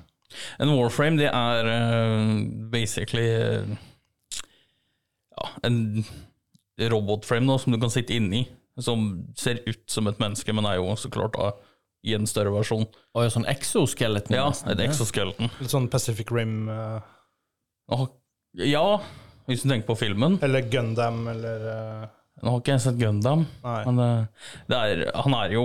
En 0.61 0.71
warframe, 0.75 1.19
det 1.19 1.29
er 1.29 1.69
uh, 1.69 2.41
basically 2.71 3.27
uh, 3.35 3.77
ja, 5.37 5.49
en 5.67 6.05
robotframe 6.91 7.49
da, 7.49 7.57
som 7.61 7.73
du 7.73 7.79
kan 7.81 7.93
sitte 7.93 8.15
inni, 8.15 8.45
som 8.81 9.09
ser 9.37 9.61
ut 9.67 9.83
som 9.91 10.07
et 10.09 10.21
menneske, 10.21 10.53
men 10.55 10.65
er 10.65 10.79
jo 10.79 10.95
så 10.99 11.11
klart 11.13 11.35
da 11.37 11.51
i 12.01 12.15
en 12.17 12.25
større 12.29 12.53
versjon. 12.55 12.87
Og 13.13 13.27
sånn 13.29 13.45
exoskeleton? 13.51 14.33
Ja, 14.33 14.47
nesten, 14.49 14.71
et 14.73 14.81
exoskeleton. 14.87 15.51
Litt 15.61 15.73
sånn 15.73 15.89
Pacific 15.91 16.31
Rim 16.33 16.63
uh... 16.71 16.97
Åh, 17.93 18.07
Ja, 18.65 18.85
hvis 19.47 19.61
du 19.63 19.69
tenker 19.69 19.91
på 19.91 19.99
filmen. 19.99 20.39
eller 20.41 20.65
Gundam 20.71 21.27
eller 21.31 21.67
uh... 21.67 22.09
Nå 22.41 22.55
har 22.55 22.63
ikke 22.63 22.73
jeg 22.73 22.81
sett 22.87 22.97
Gundam, 22.97 23.43
Nei. 23.61 23.81
men 23.85 23.99
det 24.71 24.77
er, 24.79 25.01
han 25.13 25.35
er 25.37 25.51
jo 25.53 25.63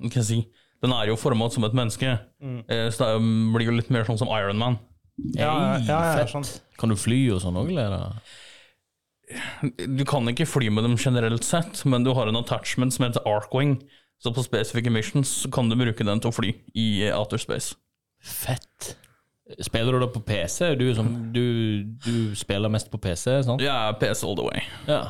Hva 0.00 0.08
skal 0.08 0.18
jeg 0.18 0.26
si 0.26 0.38
Den 0.82 0.92
er 0.96 1.06
jo 1.10 1.16
formet 1.20 1.52
som 1.52 1.64
et 1.64 1.74
menneske, 1.76 2.14
Mm. 2.40 2.62
så 2.92 2.98
det 3.04 3.08
er 3.14 3.18
blir 3.54 3.66
jo 3.68 3.76
litt 3.76 3.90
mer 3.92 4.04
sånn 4.08 4.18
som 4.18 4.28
Iron 4.32 4.56
Man. 4.58 4.78
Ja, 5.36 5.44
ja, 5.44 5.78
ja, 5.84 5.86
ja, 5.86 6.14
fett. 6.16 6.30
sånn. 6.32 6.46
Kan 6.80 6.88
du 6.88 6.96
fly 6.96 7.18
og 7.34 7.42
sånn 7.42 7.54
òg, 7.60 7.68
eller? 7.68 8.12
er 9.30 9.96
Du 9.98 10.04
kan 10.08 10.26
ikke 10.32 10.46
fly 10.48 10.70
med 10.72 10.84
dem 10.86 10.96
generelt 10.96 11.44
sett, 11.44 11.84
men 11.86 12.02
du 12.02 12.14
har 12.16 12.26
en 12.28 12.36
attachment 12.40 12.92
som 12.92 13.04
heter 13.06 13.20
Arkwing. 13.28 13.76
Så 14.20 14.32
på 14.36 14.42
spesifikke 14.44 14.90
missions 14.92 15.46
kan 15.52 15.68
du 15.70 15.76
bruke 15.76 16.04
den 16.04 16.20
til 16.20 16.28
å 16.30 16.34
fly 16.34 16.50
i 16.76 16.88
eh, 17.06 17.14
outer 17.16 17.38
space. 17.40 17.74
Fett. 18.20 18.94
Spiller 19.64 19.92
du 19.96 20.00
da 20.02 20.08
på 20.12 20.20
PC? 20.24 20.74
Du, 20.76 20.84
er 20.90 20.94
som, 20.98 21.08
du, 21.32 21.84
du 22.04 22.34
spiller 22.36 22.68
mest 22.72 22.90
på 22.92 23.00
PC, 23.00 23.38
sant? 23.46 23.62
Ja, 23.64 23.88
PC 23.98 24.26
all 24.28 24.36
the 24.36 24.44
way. 24.44 24.60
Ja. 24.90 25.00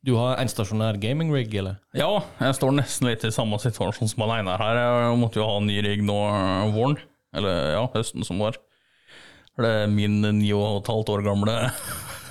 Du 0.00 0.14
har 0.16 0.38
en 0.40 0.48
stasjonær 0.48 0.96
gaming 0.96 1.28
rig, 1.34 1.52
eller? 1.60 1.76
Ja, 1.92 2.08
jeg 2.40 2.56
står 2.56 2.72
nesten 2.72 3.10
litt 3.10 3.24
i 3.28 3.32
samme 3.34 3.58
situasjon 3.60 4.08
som 4.08 4.22
han 4.24 4.38
Einar 4.38 4.62
her. 4.62 4.78
Jeg 4.80 5.18
måtte 5.20 5.42
jo 5.42 5.44
ha 5.44 5.58
en 5.60 5.66
ny 5.68 5.76
rig 5.84 6.00
nå 6.06 6.16
eh, 6.30 6.70
våren. 6.72 6.96
Eller 7.36 7.74
ja, 7.74 7.82
høsten 7.92 8.24
som 8.24 8.40
var. 8.40 8.56
For 9.52 9.66
det 9.66 9.90
min 9.92 10.22
ni 10.38 10.54
og 10.56 10.78
et 10.80 10.88
halvt 10.88 11.12
år 11.12 11.24
gamle 11.26 11.56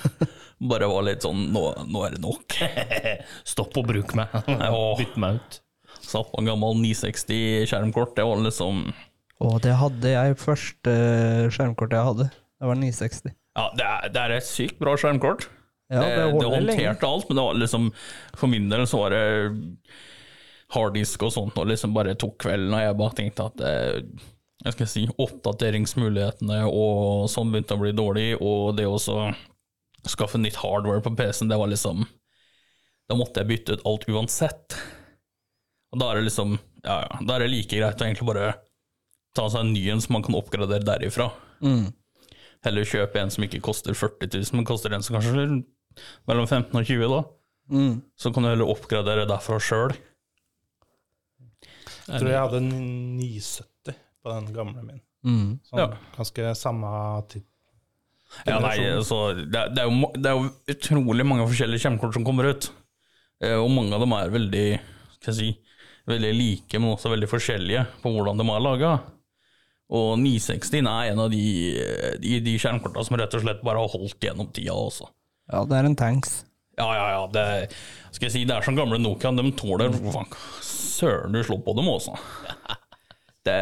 bare 0.72 0.88
var 0.90 1.04
litt 1.06 1.22
sånn 1.22 1.46
Nå, 1.54 1.62
nå 1.86 2.02
er 2.08 2.16
det 2.16 2.24
nok. 2.24 2.58
Stopp 3.52 3.78
å 3.78 3.86
bruke 3.86 4.18
meg. 4.18 4.34
Bytt 4.98 5.14
meg 5.22 5.38
ut. 5.38 5.60
Satt 6.00 6.32
på 6.32 6.42
en 6.42 6.50
gammel 6.50 6.74
960 6.82 7.70
skjermkort. 7.70 8.16
Det 8.18 8.26
var 8.26 8.42
liksom 8.42 8.82
Å, 8.90 9.54
det 9.62 9.78
hadde 9.78 10.16
jeg 10.16 10.40
første 10.42 10.96
skjermkortet 11.54 12.00
jeg 12.00 12.10
hadde. 12.10 12.28
Det 12.34 12.72
var 12.72 12.82
960. 12.82 13.38
Ja, 13.54 13.70
det 13.78 13.86
er, 13.86 14.10
det 14.10 14.26
er 14.26 14.38
et 14.40 14.50
sykt 14.50 14.82
bra 14.82 14.98
skjermkort. 14.98 15.46
Ja, 15.90 16.04
det, 16.04 16.10
det 16.16 16.26
det 16.38 16.50
håndterte 16.54 17.06
alt, 17.08 17.28
men 17.28 17.36
det 17.36 17.44
var 17.48 17.56
liksom 17.58 17.86
For 18.38 18.46
min 18.46 18.68
del 18.70 18.84
så 18.86 19.00
var 19.00 19.14
det 19.14 19.22
harddisk 20.70 21.24
og 21.26 21.32
sånt, 21.34 21.56
og 21.58 21.66
liksom 21.66 21.94
bare 21.96 22.14
tok 22.14 22.36
kvelden, 22.44 22.76
og 22.76 22.84
jeg 22.84 22.98
bare 23.00 23.16
tenkte 23.18 23.46
at 23.50 23.64
eh, 23.66 24.28
jeg 24.60 24.76
skal 24.76 24.88
si, 24.92 25.02
oppdateringsmulighetene 25.24 26.60
og 26.68 27.26
sånn 27.32 27.50
begynte 27.50 27.74
å 27.74 27.80
bli 27.80 27.92
dårlig, 27.96 28.28
og 28.38 28.76
det 28.78 28.86
å 28.86 29.00
skaffe 30.06 30.38
nytt 30.38 30.60
hardware 30.60 31.02
på 31.04 31.14
PC-en, 31.16 31.50
det 31.50 31.58
var 31.60 31.70
liksom 31.72 32.06
Da 33.10 33.16
måtte 33.18 33.42
jeg 33.42 33.50
bytte 33.50 33.74
ut 33.74 33.86
alt 33.90 34.04
uansett. 34.06 34.76
Og 35.90 35.98
da 35.98 36.10
er 36.10 36.20
det 36.20 36.28
liksom 36.28 36.58
Ja, 36.84 37.00
ja, 37.02 37.18
da 37.26 37.34
er 37.34 37.44
det 37.44 37.50
like 37.50 37.74
greit 37.74 38.00
å 38.00 38.06
egentlig 38.06 38.28
bare 38.30 38.52
ta 39.36 39.48
seg 39.50 39.64
en 39.64 39.72
ny 39.74 39.82
en 39.92 40.00
som 40.02 40.14
man 40.16 40.24
kan 40.26 40.36
oppgradere 40.38 40.86
derifra. 40.86 41.28
Mm. 41.62 41.90
Heller 42.64 42.88
kjøpe 42.88 43.20
en 43.20 43.30
som 43.32 43.44
ikke 43.46 43.62
koster 43.64 43.96
40 43.96 44.32
000, 44.32 44.56
men 44.58 44.68
koster 44.68 44.94
en 44.94 45.04
som 45.04 45.16
kanskje 45.16 45.60
mellom 46.28 46.46
15 46.48 46.74
og 46.80 46.86
20, 46.88 47.08
da. 47.14 47.20
Mm. 47.70 48.00
Så 48.18 48.32
kan 48.34 48.42
du 48.46 48.50
heller 48.50 48.70
oppgradere 48.72 49.26
derfra 49.30 49.58
sjøl. 49.62 49.94
Jeg 52.10 52.18
tror 52.20 52.30
jeg 52.32 52.40
hadde 52.42 52.60
970 52.66 53.94
på 54.24 54.32
den 54.34 54.48
gamle 54.56 54.82
min. 54.86 55.00
Mm. 55.24 55.48
Sånn, 55.68 55.78
Ja. 55.82 55.86
Ganske 56.16 56.50
samme 56.58 56.90
tid. 57.30 57.44
Ja, 58.46 58.58
nei, 58.62 58.76
så 59.02 59.34
det, 59.34 59.58
er- 59.58 59.70
det, 59.74 59.82
er 59.82 59.88
jo, 59.90 60.10
det 60.14 60.30
er 60.30 60.36
jo 60.38 60.50
utrolig 60.74 61.24
mange 61.26 61.46
forskjellige 61.50 61.82
skjermkort 61.82 62.14
som 62.14 62.24
kommer 62.26 62.46
ut. 62.52 62.70
Eh, 63.42 63.56
Og 63.58 63.70
mange 63.70 63.92
av 63.94 64.00
dem 64.04 64.12
er 64.12 64.30
veldig, 64.30 64.66
skal 65.18 65.34
jeg 65.34 65.38
si, 65.38 65.50
veldig 66.06 66.30
like, 66.36 66.78
men 66.78 66.92
også 66.94 67.10
veldig 67.10 67.28
forskjellige 67.30 67.86
på 68.02 68.12
hvordan 68.14 68.38
de 68.38 68.46
er 68.54 68.60
laga. 68.66 68.92
Og 69.90 70.18
960 70.22 70.86
er 70.86 71.10
en 71.10 71.18
av 71.24 71.30
de, 71.32 71.42
de, 72.22 72.36
de 72.46 72.58
skjermkorta 72.58 73.02
som 73.04 73.16
rett 73.18 73.34
og 73.34 73.42
slett 73.42 73.62
bare 73.66 73.82
har 73.82 73.90
holdt 73.90 74.20
gjennom 74.22 74.50
tida 74.54 74.72
også. 74.78 75.08
Ja, 75.50 75.64
det 75.66 75.78
er 75.78 75.88
en 75.88 75.98
tanks. 75.98 76.44
Ja, 76.78 76.88
ja, 76.96 77.06
ja. 77.12 77.22
Det, 77.34 77.46
skal 78.14 78.28
jeg 78.28 78.34
si, 78.34 78.44
det 78.48 78.56
er 78.56 78.64
som 78.64 78.78
gamle 78.78 79.00
Nokia. 79.00 79.32
De 79.36 79.52
tåler 79.58 79.94
Søren, 80.64 81.34
du 81.34 81.42
slår 81.44 81.64
på 81.66 81.76
dem 81.78 81.90
også. 81.90 82.16
Det, 83.40 83.54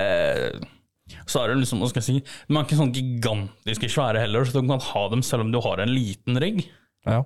så 1.31 1.45
er 1.45 1.53
det 1.53 1.61
liksom, 1.61 1.79
hva 1.79 1.87
skal 1.87 2.03
jeg 2.03 2.07
si 2.09 2.15
De 2.19 2.57
er 2.57 2.65
ikke 2.65 2.79
sånn 2.81 2.91
gigantiske 2.91 3.87
svære 3.95 4.25
heller, 4.25 4.43
så 4.43 4.59
du 4.59 4.67
kan 4.67 4.83
ha 4.83 5.03
dem 5.13 5.23
selv 5.23 5.45
om 5.45 5.53
du 5.55 5.61
har 5.63 5.79
en 5.79 5.93
liten 5.95 6.41
rigg. 6.43 6.65
Ja. 7.07 7.21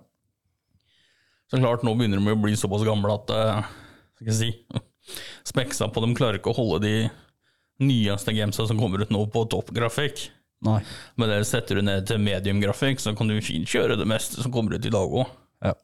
Så 1.48 1.62
klart, 1.62 1.80
nå 1.80 1.94
begynner 1.96 2.20
de 2.20 2.34
å 2.34 2.42
bli 2.42 2.52
såpass 2.60 2.84
gamle 2.84 3.16
at 3.16 3.32
eh, 3.32 3.72
Skal 4.20 4.30
jeg 4.30 4.36
si 4.36 4.82
Speksa 5.50 5.88
på 5.88 6.04
dem 6.04 6.12
klarer 6.16 6.38
ikke 6.38 6.52
å 6.52 6.58
holde 6.60 6.82
de 6.84 6.94
nyeste 7.82 8.36
gamesa 8.36 8.68
som 8.68 8.78
kommer 8.78 9.02
ut 9.02 9.10
nå, 9.10 9.24
på 9.32 9.42
toppgrafikk. 9.50 10.28
Nei. 10.62 10.78
Men 11.18 11.32
det 11.32 11.40
setter 11.48 11.78
du 11.78 11.84
ned 11.86 12.06
til 12.06 12.22
mediumgrafikk, 12.22 13.02
så 13.02 13.14
kan 13.18 13.30
du 13.30 13.40
fint 13.42 13.68
kjøre 13.68 13.98
det 13.98 14.06
meste 14.08 14.42
som 14.42 14.52
kommer 14.54 14.76
ut 14.76 14.86
i 14.86 14.92
dag 14.94 15.16
òg. 15.22 15.30
Ja. 15.64 15.74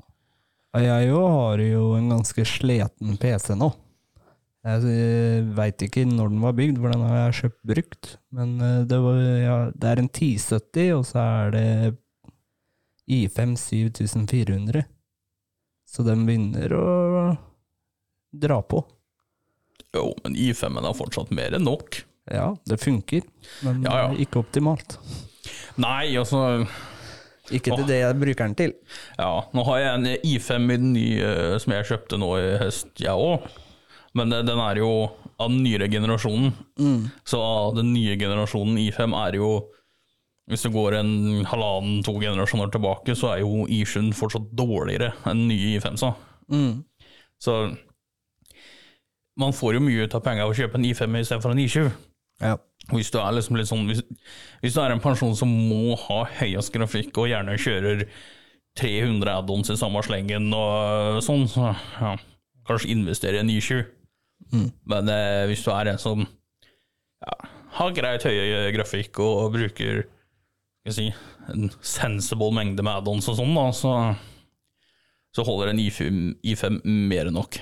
Jeg 0.79 1.13
har 1.15 1.63
jo 1.65 1.85
en 1.97 2.11
ganske 2.13 2.45
sliten 2.47 3.17
PC 3.19 3.57
nå. 3.59 3.73
Jeg 4.69 5.47
veit 5.57 5.83
ikke 5.87 6.05
når 6.07 6.33
den 6.33 6.43
var 6.43 6.55
bygd, 6.59 6.81
for 6.83 6.93
den 6.93 7.05
har 7.07 7.17
jeg 7.19 7.37
kjøpt 7.39 7.61
brukt. 7.71 8.11
Men 8.35 8.59
eh, 8.61 8.83
det, 8.91 8.99
var, 9.01 9.19
ja, 9.41 9.57
det 9.73 9.91
er 9.91 10.03
en 10.03 10.11
1070, 10.11 10.91
og 10.99 11.05
så 11.09 11.25
er 11.25 11.55
det 11.55 11.67
I5 13.09 13.55
7400. 13.57 14.85
Så 15.89 16.05
den 16.05 16.27
begynner 16.29 16.75
å 16.77 16.87
dra 18.37 18.61
på. 18.61 18.83
Jo, 19.97 20.11
men 20.21 20.37
I5-en 20.37 20.85
er 20.85 20.99
fortsatt 20.99 21.33
mer 21.33 21.57
enn 21.57 21.65
nok. 21.65 22.03
Ja, 22.31 22.51
det 22.69 22.81
funker, 22.83 23.25
men 23.65 23.83
Ja, 23.87 23.97
ja. 24.05 24.09
ikke 24.21 24.43
optimalt. 24.43 24.99
Nei, 25.81 26.17
altså 26.19 26.67
Ikke 27.55 27.73
til 27.73 27.87
det 27.89 28.03
jeg 28.03 28.19
bruker 28.21 28.45
den 28.45 28.55
til. 28.59 28.75
Ja, 29.17 29.47
nå 29.57 29.65
har 29.65 29.79
jeg 29.81 29.95
en 29.95 30.09
I5 30.21 30.67
i 30.69 30.77
den 30.77 30.93
nye 30.93 31.31
som 31.63 31.73
jeg 31.73 31.87
kjøpte 31.89 32.19
nå 32.21 32.29
i 32.37 32.51
høst, 32.61 32.91
jeg 33.01 33.15
òg. 33.17 33.47
Men 34.19 34.33
eh, 34.33 34.45
den 34.45 34.61
er 34.61 34.81
jo 34.83 34.91
av 35.39 35.49
den 35.49 35.63
nyere 35.65 35.89
generasjonen. 35.89 36.53
Så 37.25 37.41
av 37.41 37.77
den 37.79 37.93
nye 37.95 38.19
generasjonen 38.21 38.79
I5 38.89 39.17
er 39.27 39.39
jo 39.41 39.51
Hvis 40.49 40.63
du 40.65 40.71
går 40.73 40.95
en 40.97 41.45
halvannen-to 41.45 42.15
generasjoner 42.23 42.71
tilbake, 42.73 43.13
så 43.15 43.35
er 43.35 43.43
jo 43.43 43.67
I7 43.69 44.15
fortsatt 44.17 44.47
dårligere 44.57 45.11
enn 45.29 45.43
den 45.43 45.51
nye 45.51 45.75
I5, 45.77 45.99
sa. 46.01 46.15
Mm. 46.49 46.85
Så 47.37 47.57
man 49.39 49.53
får 49.53 49.77
jo 49.77 49.83
mye 49.85 50.07
ut 50.09 50.17
av 50.17 50.25
penger 50.25 50.47
av 50.47 50.55
å 50.55 50.57
kjøpe 50.57 50.81
en 50.81 50.87
I5 50.89 51.19
istedenfor 51.21 51.53
en 51.53 51.61
I7. 51.61 51.91
Ja. 52.43 52.57
Hvis 52.89 53.11
du 53.13 53.19
er 53.21 53.35
liksom 53.37 53.59
litt 53.59 53.69
sånn 53.69 53.85
hvis, 53.91 54.01
hvis 54.63 54.77
du 54.77 54.81
er 54.81 54.95
en 54.95 55.03
person 55.03 55.35
som 55.37 55.51
må 55.51 55.97
ha 56.07 56.23
høyest 56.39 56.73
grafikk 56.73 57.19
og 57.21 57.29
gjerne 57.29 57.59
kjører 57.61 58.07
300 58.79 59.33
add-ons 59.35 59.73
i 59.75 59.77
samme 59.77 60.01
slengen 60.07 60.47
og 60.57 61.19
sånn, 61.27 61.45
så 61.51 61.73
ja, 61.99 62.15
kanskje 62.69 62.93
investere 62.95 63.41
i 63.41 63.43
en 63.43 63.51
i7. 63.53 63.83
Men 64.89 65.11
eh, 65.13 65.45
hvis 65.51 65.65
du 65.67 65.73
er 65.75 65.91
en 65.93 66.01
som 66.01 66.23
ja, 66.23 67.35
har 67.81 67.97
greit 67.97 68.25
høy 68.25 68.71
grafikk 68.77 69.19
og 69.25 69.51
bruker 69.59 70.07
skal 70.89 70.97
si, 70.97 71.09
en 71.53 71.69
sensible 71.85 72.53
mengde 72.55 72.85
med 72.85 73.01
add-ons 73.01 73.29
og 73.29 73.39
sånn, 73.39 73.53
da, 73.57 73.67
så, 73.77 73.93
så 75.37 75.45
holder 75.45 75.73
en 75.73 75.83
I5, 75.83 76.21
I5 76.55 76.81
mer 77.11 77.29
enn 77.29 77.37
nok. 77.37 77.61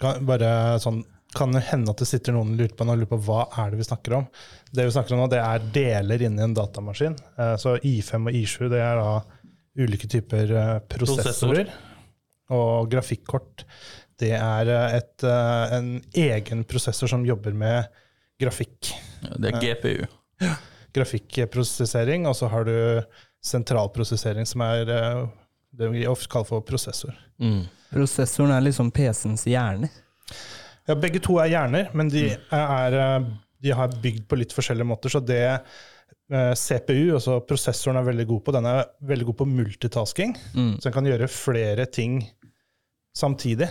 Kan, 0.00 0.24
bare 0.26 0.80
sånn, 0.82 1.02
kan 1.34 1.52
det 1.52 1.62
hende 1.68 1.92
at 1.92 2.00
det 2.02 2.08
sitter 2.10 2.34
noen 2.34 2.54
og 2.54 2.58
lurer 2.58 2.74
på, 2.74 2.86
lurer 2.88 3.10
på 3.10 3.18
hva 3.26 3.44
er 3.62 3.70
det 3.70 3.78
vi 3.80 3.86
snakker 3.86 4.16
om. 4.18 4.26
Det 4.74 4.86
vi 4.86 4.94
snakker 4.94 5.14
om 5.14 5.22
nå, 5.22 5.28
det 5.30 5.38
er 5.42 5.68
deler 5.76 6.24
inni 6.26 6.42
en 6.42 6.56
datamaskin. 6.56 7.14
Eh, 7.38 7.54
Så 7.60 7.76
I5 7.78 8.26
og 8.30 8.38
I7 8.40 8.66
det 8.72 8.82
er 8.82 8.98
da 8.98 9.12
ulike 9.78 10.10
typer 10.10 10.50
eh, 10.50 10.76
prosessorer. 10.90 11.70
Og 12.50 12.90
grafikkort 12.90 13.64
det 14.20 14.34
er 14.36 14.72
eh, 14.74 14.98
et, 14.98 15.26
en 15.78 15.92
egen 16.18 16.66
prosessor 16.68 17.12
som 17.14 17.26
jobber 17.26 17.54
med 17.54 17.86
grafikk. 18.42 18.90
Det 19.38 19.52
er 19.54 19.62
GPU. 19.62 20.06
Grafikkprosessering, 20.96 22.26
og 22.26 22.34
så 22.34 22.48
har 22.50 22.66
du 22.66 22.74
sentralprosessering, 23.46 24.48
som 24.48 24.64
er 24.66 24.88
det 24.90 25.88
vi 25.92 26.02
ofte 26.10 26.26
kaller 26.32 26.48
for 26.48 26.64
prosessor. 26.66 27.14
Mm. 27.38 27.68
Prosessoren 27.92 28.50
er 28.56 28.64
liksom 28.64 28.90
PC-ens 28.90 29.46
hjerne. 29.46 29.90
Ja, 30.88 30.96
begge 30.98 31.20
to 31.22 31.38
er 31.42 31.50
hjerner, 31.52 31.90
men 31.96 32.10
de, 32.12 32.26
er, 32.56 32.96
eh, 32.96 33.30
de 33.62 33.74
har 33.76 34.00
bygd 34.02 34.26
på 34.30 34.38
litt 34.40 34.54
forskjellige 34.56 34.88
måter. 34.88 35.12
Så 35.12 35.20
det 35.24 35.42
eh, 35.44 36.54
CPU, 36.56 37.16
altså 37.18 37.40
prosessoren, 37.46 38.00
er 38.00 38.08
veldig 38.08 38.26
god 38.30 38.44
på, 38.46 38.54
den 38.56 38.68
er 38.70 38.82
veldig 39.12 39.30
god 39.30 39.40
på 39.42 39.48
multitasking. 39.50 40.36
Så 40.78 40.88
den 40.88 40.96
kan 40.96 41.10
gjøre 41.10 41.30
flere 41.30 41.86
ting 41.90 42.22
samtidig. 43.16 43.68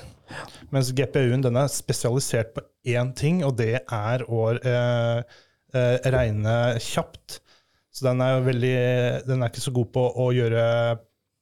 Mens 0.73 0.91
GPU-en 0.93 1.43
den 1.43 1.57
er 1.57 1.69
spesialisert 1.71 2.53
på 2.55 2.63
én 2.93 3.13
ting, 3.17 3.43
og 3.45 3.55
det 3.59 3.81
er 3.81 4.25
å 4.29 4.49
eh, 4.57 5.21
eh, 5.73 6.09
regne 6.13 6.57
kjapt. 6.83 7.39
Så 7.89 8.05
den 8.05 8.21
er, 8.23 8.43
veldig, 8.45 8.75
den 9.27 9.41
er 9.41 9.51
ikke 9.51 9.65
så 9.65 9.73
god 9.75 9.89
på 9.95 10.03
å 10.23 10.29
gjøre 10.35 10.63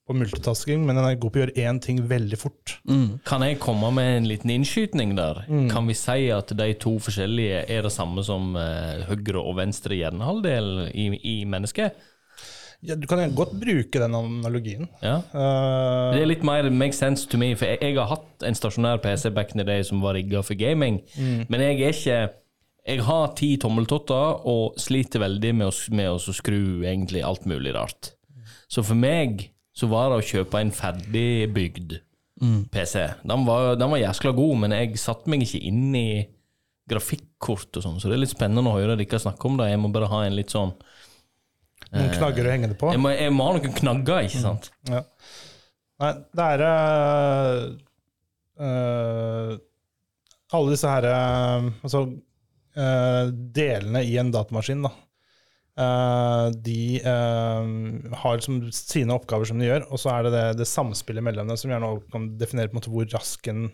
på 0.07 0.15
multitasking, 0.15 0.85
men 0.87 0.95
den 0.95 1.05
er 1.05 1.17
god 1.19 1.33
på 1.33 1.39
å 1.39 1.41
gjøre 1.43 1.63
én 1.67 1.79
ting 1.83 1.97
veldig 2.07 2.37
fort. 2.39 2.77
Kan 3.27 3.43
jeg 3.43 3.59
komme 3.59 3.89
med 3.95 4.11
en 4.21 4.27
liten 4.29 4.53
innskytning 4.53 5.15
der? 5.17 5.41
Kan 5.71 5.87
vi 5.89 5.95
si 5.99 6.29
at 6.31 6.53
de 6.55 6.67
to 6.79 6.93
forskjellige 7.03 7.65
er 7.67 7.83
det 7.83 7.91
samme 7.91 8.23
som 8.23 8.53
uh, 8.55 9.03
høyre 9.09 9.41
og 9.43 9.57
venstre 9.59 9.97
hjernehalvdel 9.99 10.69
i, 10.93 11.09
i 11.19 11.35
mennesket? 11.49 11.97
Ja, 12.85 12.93
du 12.93 13.07
kan 13.09 13.23
godt 13.33 13.55
bruke 13.57 13.99
den 13.99 14.13
analogien. 14.15 14.85
Ja. 15.01 15.15
Uh, 15.33 16.13
Det 16.13 16.21
er 16.21 16.29
litt 16.29 16.43
mer 16.45 16.69
make 16.69 16.93
sense 16.93 17.25
to 17.27 17.39
me, 17.41 17.51
for 17.57 17.65
jeg, 17.65 17.79
jeg 17.81 17.97
har 17.97 18.11
hatt 18.11 18.45
en 18.45 18.55
stasjonær 18.55 19.01
PC 19.01 19.31
back 19.33 19.51
in 19.55 19.63
the 19.63 19.65
day 19.67 19.81
som 19.83 19.99
var 20.05 20.13
rigga 20.15 20.43
for 20.45 20.55
gaming, 20.55 21.01
men 21.49 21.63
jeg 21.63 21.81
er 21.81 21.95
ikke 21.95 22.19
Jeg 22.87 23.01
har 23.03 23.33
ti 23.35 23.57
tommeltotter 23.59 24.45
og 24.47 24.77
sliter 24.79 25.19
veldig 25.19 25.49
med 25.59 25.67
å, 25.67 25.71
med 25.91 26.07
å 26.07 26.33
skru 26.37 26.85
egentlig 26.87 27.19
alt 27.27 27.43
mulig 27.43 27.73
rart. 27.75 28.13
Så 28.71 28.79
for 28.79 28.95
meg 28.95 29.49
så 29.77 29.89
var 29.91 30.09
det 30.09 30.19
å 30.19 30.25
kjøpe 30.25 30.61
en 30.61 30.73
ferdigbygd 30.73 31.99
PC. 32.73 33.03
Den 33.27 33.45
var, 33.47 33.75
den 33.77 33.91
var 33.91 34.01
jæskla 34.01 34.33
god, 34.37 34.55
men 34.63 34.75
jeg 34.75 34.99
satte 35.01 35.29
meg 35.29 35.45
ikke 35.45 35.61
inn 35.69 35.95
i 35.97 36.09
grafikkort 36.87 37.77
og 37.77 37.83
sånn, 37.83 37.97
så 37.99 38.09
det 38.09 38.15
er 38.15 38.23
litt 38.23 38.31
spennende 38.31 38.71
å 38.71 38.77
høre 38.77 38.95
dere 38.99 39.19
snakke 39.19 39.49
om 39.49 39.57
det. 39.59 39.71
Jeg 39.73 39.81
må 39.83 39.91
bare 39.93 40.09
ha 40.11 40.23
en 40.25 40.37
litt 40.37 40.53
sånn 40.53 40.71
noen 41.93 42.09
knagger 42.11 42.47
å 42.47 42.51
henge 42.51 42.69
det 42.71 42.77
på. 42.79 42.91
Jeg 42.91 42.99
må, 42.99 43.11
jeg 43.15 43.33
må 43.33 43.47
ha 43.47 43.57
noen 43.57 43.75
knagger, 43.77 44.25
ikke 44.27 44.41
sant? 44.43 44.69
Ja. 44.89 45.03
Nei, 46.01 46.11
det 46.37 46.47
er 46.53 46.63
øh, 46.67 47.61
eh, 48.67 49.53
Alle 50.53 50.73
disse 50.75 50.91
her 50.91 51.07
øh, 51.09 51.69
Altså 51.81 52.03
øh, 52.05 53.31
delene 53.55 54.03
i 54.05 54.13
en 54.21 54.29
datamaskin, 54.33 54.83
da. 54.85 54.91
Eh, 55.77 56.45
de 56.65 56.81
uh, 57.05 58.15
har 58.23 58.37
liksom 58.37 58.61
sine 58.75 59.15
oppgaver 59.15 59.49
som 59.49 59.61
de 59.61 59.69
gjør, 59.69 59.85
og 59.91 60.01
så 60.01 60.13
er 60.15 60.27
det 60.27 60.33
det, 60.35 60.45
det 60.61 60.69
samspillet 60.69 61.25
mellom 61.25 61.51
dem 61.51 61.59
som 61.59 61.73
gjerne 61.73 61.91
kan 62.13 62.29
definere 62.41 62.75
måte 62.75 62.91
hvor 62.93 63.07
rask 63.13 63.47
en 63.51 63.69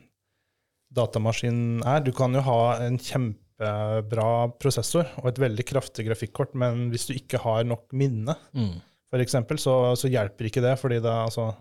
datamaskin 0.93 1.81
er. 1.89 2.03
Du 2.05 2.11
kan 2.15 2.35
jo 2.37 2.43
ha 2.45 2.59
en 2.85 2.99
kjempebra 3.01 4.29
prosessor 4.61 5.07
og 5.23 5.31
et 5.31 5.41
veldig 5.41 5.65
kraftig 5.65 6.05
grafikkort, 6.09 6.53
men 6.59 6.89
hvis 6.93 7.07
du 7.09 7.15
ikke 7.17 7.41
har 7.43 7.65
nok 7.67 7.87
minne, 7.97 8.35
Mm. 8.53 8.81
for 9.09 9.21
eksempel, 9.23 9.57
så, 9.61 9.95
så 9.97 10.09
hjelper 10.09 10.49
ikke 10.49 10.61
det, 10.65 10.77
fordi 10.81 10.99
da 11.01 11.23
altså, 11.25 11.51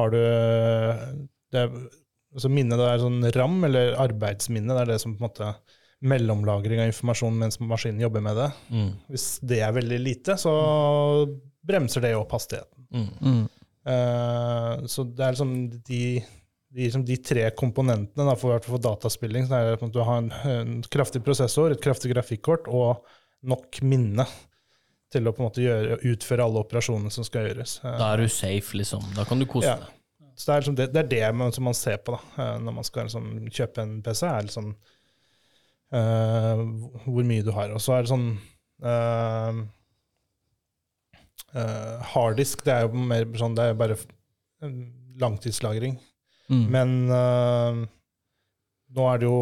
har 0.00 0.12
du 0.12 0.20
det, 1.52 1.64
altså 2.32 2.48
Minnet 2.48 2.80
det 2.80 2.88
er 2.88 3.02
sånn 3.02 3.24
RAM, 3.36 3.58
eller 3.68 3.96
arbeidsminne, 4.00 4.72
det 4.72 4.84
er 4.84 4.92
det 4.94 5.00
som 5.02 5.16
på 5.16 5.20
en 5.20 5.28
måte 5.28 5.50
mellomlagring 6.02 6.80
av 6.82 6.88
informasjon 6.90 7.36
mens 7.38 7.60
maskinen 7.62 8.00
jobber 8.02 8.24
med 8.24 8.36
det. 8.36 8.50
Mm. 8.74 8.88
Hvis 9.12 9.26
det 9.46 9.60
er 9.62 9.74
veldig 9.76 9.98
lite, 10.02 10.34
så 10.40 10.52
bremser 11.62 12.02
det 12.06 12.14
opp 12.18 12.32
hastigheten. 12.34 12.86
Mm. 13.22 13.42
Eh, 13.86 14.86
så 14.90 15.04
det 15.06 15.24
er 15.26 15.34
liksom 15.36 15.52
de, 15.70 15.80
de, 16.72 16.84
liksom 16.86 17.04
de 17.06 17.16
tre 17.22 17.48
komponentene 17.58 18.26
da, 18.28 18.34
for, 18.38 18.58
for 18.66 18.82
dataspilling. 18.82 19.46
Så 19.48 19.58
er 19.58 19.70
det 19.72 19.78
at 19.78 19.94
du 19.94 20.00
har 20.02 20.22
en, 20.24 20.30
en 20.52 20.78
kraftig 20.92 21.22
prosessor, 21.26 21.74
et 21.74 21.82
kraftig 21.84 22.12
grafikkort 22.14 22.66
og 22.70 23.04
nok 23.42 23.80
minne 23.86 24.26
til 25.12 25.26
å 25.28 25.32
på 25.36 25.42
en 25.42 25.48
måte 25.50 25.60
gjøre, 25.64 25.98
utføre 26.08 26.44
alle 26.46 26.62
operasjonene 26.62 27.10
som 27.12 27.26
skal 27.26 27.50
gjøres. 27.50 27.78
Eh, 27.84 27.98
Da 28.00 28.12
er 28.14 28.22
du 28.24 28.30
safe, 28.32 28.78
liksom. 28.80 29.04
Da 29.18 29.26
kan 29.28 29.42
du 29.42 29.46
kose 29.50 29.68
Ja. 29.70 29.76
deg. 29.82 29.98
Så 30.34 30.46
det 30.48 30.54
er, 30.54 30.60
liksom 30.62 30.76
det, 30.78 30.86
det, 30.94 31.00
er 31.02 31.08
det 31.12 31.34
man, 31.36 31.52
som 31.52 31.66
man 31.68 31.74
ser 31.76 31.98
på 32.02 32.14
da, 32.16 32.20
eh, 32.40 32.54
når 32.64 32.74
man 32.78 32.86
skal 32.88 33.04
liksom 33.06 33.26
kjøpe 33.52 33.82
en 33.84 33.98
PC. 34.02 34.22
er 34.26 34.46
liksom 34.48 34.70
eh, 35.92 36.62
hvor 37.04 37.28
mye 37.28 37.44
du 37.46 37.52
har. 37.54 37.72
Og 37.74 37.82
så 37.82 37.96
er 37.96 38.04
det 38.04 38.12
sånn 38.12 38.28
uh, 38.82 39.62
Harddisk 42.12 42.62
det 42.64 42.72
er 42.72 42.86
jo 42.86 43.02
mer 43.10 43.26
sånn, 43.36 43.56
det 43.58 43.66
er 43.68 43.76
bare 43.76 43.98
langtidslagring. 45.20 45.98
Mm. 46.48 46.64
Men 46.72 46.94
nå 48.92 49.04
er 49.08 49.20
det 49.20 49.28
jo 49.28 49.36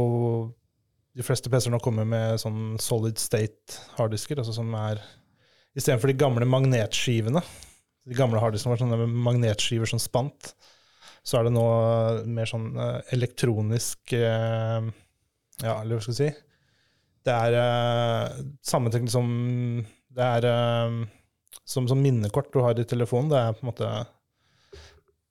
De 1.17 1.25
fleste 1.27 1.51
PC-er 1.51 1.73
nå 1.75 1.81
kommer 1.83 2.07
med 2.07 2.39
sånn 2.43 2.77
solid 2.83 3.19
state 3.19 3.81
harddisker, 3.97 4.39
altså 4.39 4.55
som 4.55 4.75
er 4.79 5.01
Istedenfor 5.79 6.11
de 6.11 6.19
gamle 6.19 6.47
magnetskivene. 6.51 7.43
De 8.11 8.17
gamle 8.19 8.41
harddiskene 8.43 8.75
var 8.75 8.81
sånne 8.83 9.07
magnetskiver 9.07 9.87
som 9.87 10.01
spant. 10.03 10.51
Så 11.23 11.39
er 11.39 11.47
det 11.47 11.53
nå 11.55 11.65
mer 12.27 12.49
sånn 12.49 12.73
elektronisk 13.15 14.15
eh, 14.17 14.89
Ja, 15.63 15.81
eller 15.81 15.99
hva 15.99 16.05
skal 16.05 16.17
jeg 16.17 16.21
si? 16.21 16.47
Det 17.27 17.35
er 17.37 17.57
uh, 17.61 18.39
samme 18.65 18.89
teknikk 18.93 19.13
som 19.13 19.27
Det 20.09 20.29
er 20.39 20.47
uh, 20.49 20.95
som, 21.69 21.87
som 21.91 22.01
minnekort 22.01 22.49
du 22.55 22.63
har 22.65 22.79
i 22.81 22.87
telefonen. 22.89 23.31
Det 23.31 23.39
er 23.41 23.53
på 23.59 23.65
en 23.65 23.71
måte 23.71 23.91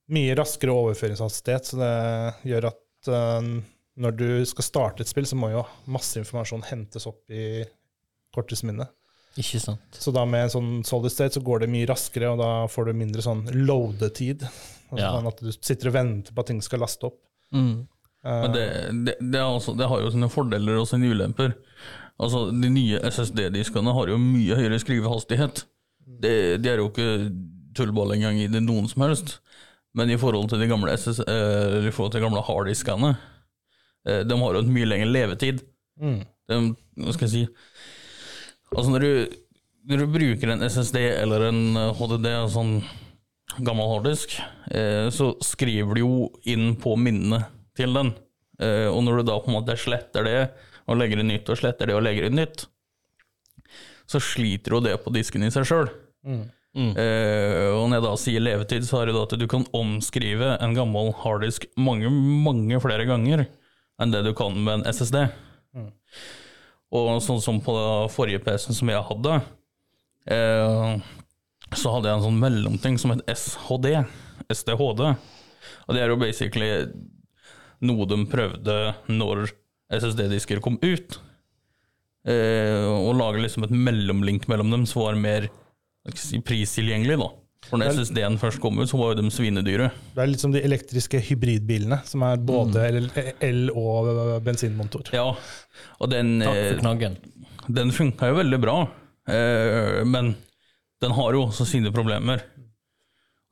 mye 0.09 0.35
raskere 0.37 0.73
overføringshastighet, 0.73 1.67
så 1.69 1.79
det 1.81 2.49
gjør 2.49 2.69
at 2.71 3.09
uh, 3.13 3.49
når 3.99 4.15
du 4.15 4.29
skal 4.47 4.65
starte 4.65 5.03
et 5.03 5.11
spill, 5.11 5.27
så 5.27 5.37
må 5.37 5.51
jo 5.51 5.65
masse 5.91 6.17
informasjon 6.21 6.63
hentes 6.69 7.05
opp 7.09 7.29
i 7.33 7.65
kortets 8.33 8.63
minne. 8.63 8.87
Ikke 9.39 9.59
sant. 9.61 9.99
Så 9.99 10.11
da 10.15 10.23
med 10.27 10.47
en 10.47 10.53
sånn 10.53 10.71
solid 10.87 11.13
state 11.13 11.37
så 11.37 11.43
går 11.45 11.63
det 11.63 11.71
mye 11.71 11.87
raskere, 11.89 12.31
og 12.33 12.39
da 12.41 12.51
får 12.71 12.89
du 12.89 12.97
mindre 12.97 13.23
sånn 13.25 13.45
loadetid. 13.53 14.45
Altså 14.89 15.03
Ja. 15.03 15.11
sånn 15.13 15.29
at 15.29 15.43
du 15.43 15.51
sitter 15.53 15.91
og 15.91 15.97
venter 15.99 16.33
på 16.33 16.41
at 16.41 16.49
ting 16.49 16.61
skal 16.65 16.81
laste 16.81 17.11
opp. 17.11 17.19
Mm. 17.53 17.87
Men 18.23 18.51
det, 18.51 18.65
det, 19.05 19.15
det, 19.19 19.39
altså, 19.39 19.73
det 19.79 19.87
har 19.87 20.01
jo 20.03 20.11
sine 20.11 20.29
fordeler 20.31 20.81
og 20.81 20.87
sine 20.89 21.11
ulemper. 21.11 21.53
Altså, 22.19 22.49
De 22.51 22.71
nye 22.71 22.99
SSD-diskene 23.07 23.93
har 23.95 24.11
jo 24.11 24.19
mye 24.19 24.57
høyere 24.59 24.79
skrivehastighet. 24.81 25.63
Det, 26.19 26.33
de 26.59 26.71
er 26.71 26.81
jo 26.81 26.89
ikke 26.89 27.29
tullball 27.77 28.15
engang 28.15 28.41
i 28.41 28.49
det 28.51 28.61
noen 28.65 28.89
som 28.91 29.05
helst. 29.05 29.37
Men 29.95 30.11
i 30.11 30.19
forhold 30.19 30.51
til 30.51 30.61
de 30.61 30.67
gamle, 30.69 30.93
SS, 30.97 31.21
eh, 31.23 31.89
forhold 31.93 32.11
til 32.13 32.19
de 32.19 32.25
gamle 32.27 32.43
harddiskene, 32.45 33.13
eh, 34.07 34.21
de 34.27 34.39
har 34.41 34.57
jo 34.57 34.63
en 34.63 34.73
mye 34.73 34.89
lengre 34.89 35.13
levetid. 35.13 35.63
mm. 36.01 36.19
De, 36.49 36.55
hva 36.97 37.11
skal 37.13 37.27
jeg 37.27 37.29
si 37.29 37.41
Altså 38.73 38.89
når 38.89 39.03
du, 39.03 39.35
når 39.85 39.99
du 40.01 40.13
bruker 40.15 40.49
en 40.49 40.63
SSD 40.65 40.97
eller 40.97 41.43
en 41.45 41.77
HDD, 41.97 42.25
sånn 42.49 42.71
gammel 43.65 43.85
harddisk, 43.91 44.33
eh, 44.71 45.09
så 45.13 45.31
skriver 45.45 45.93
du 45.93 46.01
jo 46.01 46.15
inn 46.49 46.73
på 46.81 46.95
minnet 46.97 47.45
til 47.79 47.95
den. 47.95 48.13
Eh, 48.59 48.87
og 48.91 49.01
når 49.05 49.19
du 49.21 49.29
da 49.31 49.39
på 49.39 49.51
en 49.51 49.57
måte 49.59 49.77
sletter 49.79 50.27
det, 50.27 50.39
og 50.89 50.99
legger 50.99 51.21
inn 51.21 51.31
nytt, 51.31 51.49
og 51.49 51.59
sletter 51.59 51.89
det 51.89 51.97
og 51.97 52.05
legger 52.05 52.27
inn 52.27 52.39
nytt, 52.39 52.65
så 54.09 54.21
sliter 54.23 54.75
jo 54.75 54.81
det 54.83 54.95
på 55.03 55.13
disken 55.13 55.45
i 55.45 55.51
seg 55.53 55.67
sjøl. 55.69 55.91
Eh, 56.77 57.69
og 57.73 57.87
når 57.89 57.95
jeg 57.95 58.05
da 58.05 58.15
sier 58.21 58.43
levetid, 58.43 58.87
så 58.87 59.01
er 59.01 59.09
det 59.09 59.15
da 59.17 59.25
at 59.25 59.37
du 59.41 59.45
kan 59.49 59.65
omskrive 59.75 60.55
en 60.61 60.75
gammel 60.77 61.13
harddisk 61.21 61.65
mange, 61.77 62.09
mange 62.09 62.81
flere 62.81 63.07
ganger 63.09 63.47
enn 63.99 64.13
det 64.13 64.23
du 64.25 64.33
kan 64.37 64.55
med 64.55 64.79
en 64.79 64.89
SSD. 64.93 65.23
Og 66.89 67.19
sånn 67.21 67.41
som 67.43 67.59
på 67.61 67.73
den 67.75 68.11
forrige 68.13 68.41
PC-en 68.41 68.77
som 68.77 68.89
jeg 68.89 69.05
hadde, 69.05 69.33
uh, 70.31 70.93
så 71.77 71.91
hadde 71.93 72.09
jeg 72.09 72.17
en 72.17 72.25
sånn 72.25 72.39
mellomting 72.41 72.97
som 73.01 73.13
het 73.13 73.27
SHD. 73.29 73.91
SDHD. 74.49 75.03
Og 75.85 75.93
det 75.93 76.01
er 76.01 76.09
jo 76.09 76.17
basically 76.17 76.69
noe 77.81 78.05
de 78.09 78.17
prøvde 78.29 78.77
når 79.09 79.49
SSD-disker 79.89 80.59
kom 80.61 80.77
ut. 80.83 81.19
eh, 82.27 82.83
og 82.85 83.15
lage 83.17 83.39
liksom 83.45 83.63
et 83.65 83.71
mellomlink 83.73 84.47
mellom 84.51 84.69
dem 84.73 84.85
som 84.89 85.05
var 85.05 85.15
mer 85.17 85.47
si, 86.15 86.39
pristilgjengelig. 86.43 87.17
da. 87.21 87.29
For 87.69 87.77
når 87.79 87.91
SSD-en 87.95 88.37
først 88.39 88.59
kom 88.63 88.77
ut, 88.79 88.87
så 88.89 88.97
var 88.99 89.13
jo 89.13 89.21
de 89.21 89.31
svinedyre. 89.33 89.89
Det 90.15 90.21
er 90.23 90.29
litt 90.31 90.39
som 90.43 90.51
de 90.53 90.61
elektriske 90.63 91.19
hybridbilene, 91.29 92.01
som 92.07 92.23
er 92.23 92.37
både 92.37 92.85
el- 92.87 93.09
el- 93.41 93.71
og 93.75 94.43
bensinmotor. 94.45 95.09
Ja, 95.13 95.25
og 95.99 96.09
den, 96.11 96.39
Takk 96.39 96.55
eh, 96.55 96.69
for 96.73 96.79
knaggen. 96.85 97.17
den 97.69 97.91
funka 97.91 98.29
jo 98.31 98.35
veldig 98.39 98.61
bra, 98.63 98.77
eh, 99.27 100.03
men 100.05 100.35
den 101.01 101.11
har 101.11 101.33
jo 101.33 101.45
også 101.47 101.65
sine 101.67 101.91
problemer. 101.91 102.41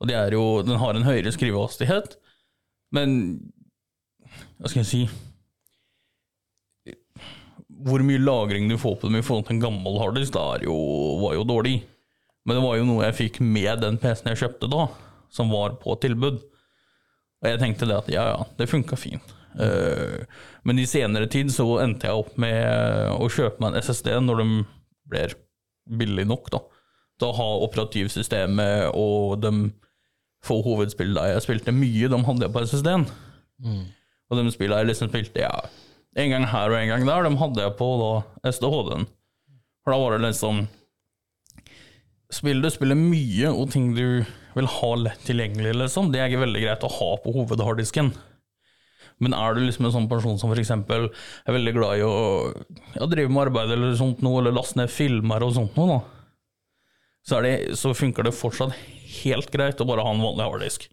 Og 0.00 0.06
det 0.08 0.14
er 0.14 0.30
jo 0.32 0.62
Den 0.62 0.78
har 0.78 0.94
en 0.94 1.02
høyere 1.04 1.32
skrivehastighet, 1.32 2.16
men 2.92 3.52
Hva 4.58 4.70
skal 4.70 4.82
jeg 4.82 4.90
si 4.90 5.02
Hvor 7.88 8.02
mye 8.02 8.18
lagring 8.18 8.66
du 8.70 8.76
får 8.80 8.98
på 8.98 9.08
dem 9.08 9.20
i 9.20 9.24
forhold 9.24 9.46
til 9.46 9.56
en 9.56 9.64
gammel 9.68 9.98
harddisk, 10.02 10.34
var 10.34 10.64
jo 10.66 11.44
dårlig. 11.46 11.78
Men 12.42 12.58
det 12.58 12.64
var 12.64 12.78
jo 12.78 12.86
noe 12.88 13.04
jeg 13.06 13.18
fikk 13.18 13.42
med 13.44 13.84
den 13.84 13.98
PC-en 14.02 14.32
jeg 14.32 14.40
kjøpte 14.42 14.70
da, 14.72 14.86
som 15.30 15.52
var 15.52 15.76
på 15.82 15.94
tilbud. 16.02 16.40
Og 17.38 17.46
jeg 17.46 17.60
tenkte 17.60 17.86
det 17.86 17.98
at 18.00 18.08
ja, 18.10 18.24
ja, 18.32 18.46
det 18.58 18.70
funka 18.70 18.98
fint. 18.98 19.34
Eh, 19.62 20.24
men 20.66 20.80
i 20.80 20.86
senere 20.90 21.28
tid 21.30 21.52
så 21.54 21.66
endte 21.82 22.08
jeg 22.08 22.22
opp 22.22 22.34
med 22.40 23.14
å 23.14 23.28
kjøpe 23.30 23.62
meg 23.62 23.76
en 23.76 23.84
SSD 23.84 24.10
når 24.24 24.42
de 24.42 24.48
blir 25.12 25.36
billig 26.00 26.26
nok, 26.28 26.50
da. 26.54 26.62
Da 27.18 27.30
har 27.34 27.38
ha 27.38 27.62
operativsystemet 27.66 28.96
og 28.96 29.38
de 29.42 29.52
få 30.46 30.60
hovedspillene 30.62 31.32
jeg 31.32 31.44
spilte 31.46 31.74
mye, 31.74 32.10
de 32.10 32.24
hadde 32.26 32.46
jeg 32.46 32.54
på 32.54 32.64
SSD-en. 32.66 33.06
Og 34.28 34.40
de 34.40 34.52
spillene 34.52 34.82
jeg 34.82 34.90
liksom 34.90 35.10
spilte 35.12 35.44
ja, 35.44 35.52
en 36.18 36.32
gang 36.34 36.48
her 36.50 36.72
og 36.72 36.78
en 36.80 36.90
gang 36.92 37.06
der, 37.06 37.28
de 37.28 37.40
hadde 37.40 37.64
jeg 37.64 37.76
på 37.78 37.88
da 38.00 38.10
SDHD-en. 38.52 39.06
For 39.84 39.94
da 39.94 40.00
var 40.02 40.16
det 40.16 40.26
liksom 40.26 40.66
Spill 42.28 42.58
du 42.60 42.68
spiller 42.68 42.98
mye, 42.98 43.48
og 43.48 43.70
ting 43.72 43.94
du 43.96 44.20
vil 44.52 44.66
ha 44.68 44.88
lett 45.00 45.22
tilgjengelig, 45.24 45.70
liksom, 45.80 46.10
det 46.12 46.20
er 46.20 46.28
ikke 46.28 46.42
veldig 46.42 46.60
greit 46.60 46.82
å 46.84 46.90
ha 46.92 47.06
på 47.24 47.32
hovedharddisken. 47.32 48.10
Men 49.24 49.32
er 49.32 49.56
du 49.56 49.62
liksom 49.62 49.86
en 49.88 49.94
sånn 49.94 50.10
person 50.10 50.36
som 50.36 50.52
eksempel 50.52 51.08
er 51.08 51.56
veldig 51.56 51.72
glad 51.78 52.02
i 52.02 52.04
å 52.04 52.18
ja, 52.98 53.08
drive 53.08 53.32
med 53.32 53.46
arbeid 53.46 53.72
eller 53.72 53.96
sånt 53.96 54.20
noe, 54.20 54.42
eller 54.42 54.52
laste 54.58 54.76
ned 54.76 54.92
filmer 54.92 55.46
og 55.46 55.54
sånt 55.56 55.80
noe, 55.80 55.96
da, 55.96 56.44
så, 57.24 57.40
det, 57.44 57.54
så 57.80 57.94
funker 57.96 58.28
det 58.28 58.36
fortsatt 58.36 58.76
helt 59.22 59.48
greit 59.52 59.80
å 59.80 59.88
bare 59.88 60.04
ha 60.04 60.12
en 60.12 60.22
vanlig 60.22 60.44
harddisk. 60.44 60.86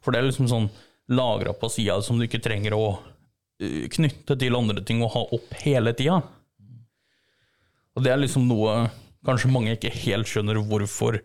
For 0.00 0.12
det 0.12 0.20
er 0.20 0.28
liksom 0.30 0.48
sånn 0.50 0.72
lagra 1.12 1.52
på 1.56 1.68
sida 1.72 1.98
som 2.02 2.18
du 2.18 2.26
ikke 2.26 2.42
trenger 2.44 2.76
å 2.76 2.84
uh, 2.96 3.84
knytte 3.92 4.36
til 4.40 4.56
andre 4.58 4.84
ting 4.86 5.02
og 5.04 5.12
ha 5.14 5.24
opp 5.36 5.54
hele 5.64 5.94
tida. 5.96 6.20
Og 7.94 8.04
det 8.04 8.12
er 8.12 8.22
liksom 8.22 8.46
noe 8.50 8.88
kanskje 9.24 9.52
mange 9.52 9.74
ikke 9.76 9.92
helt 10.04 10.28
skjønner 10.28 10.58
hvorfor. 10.68 11.20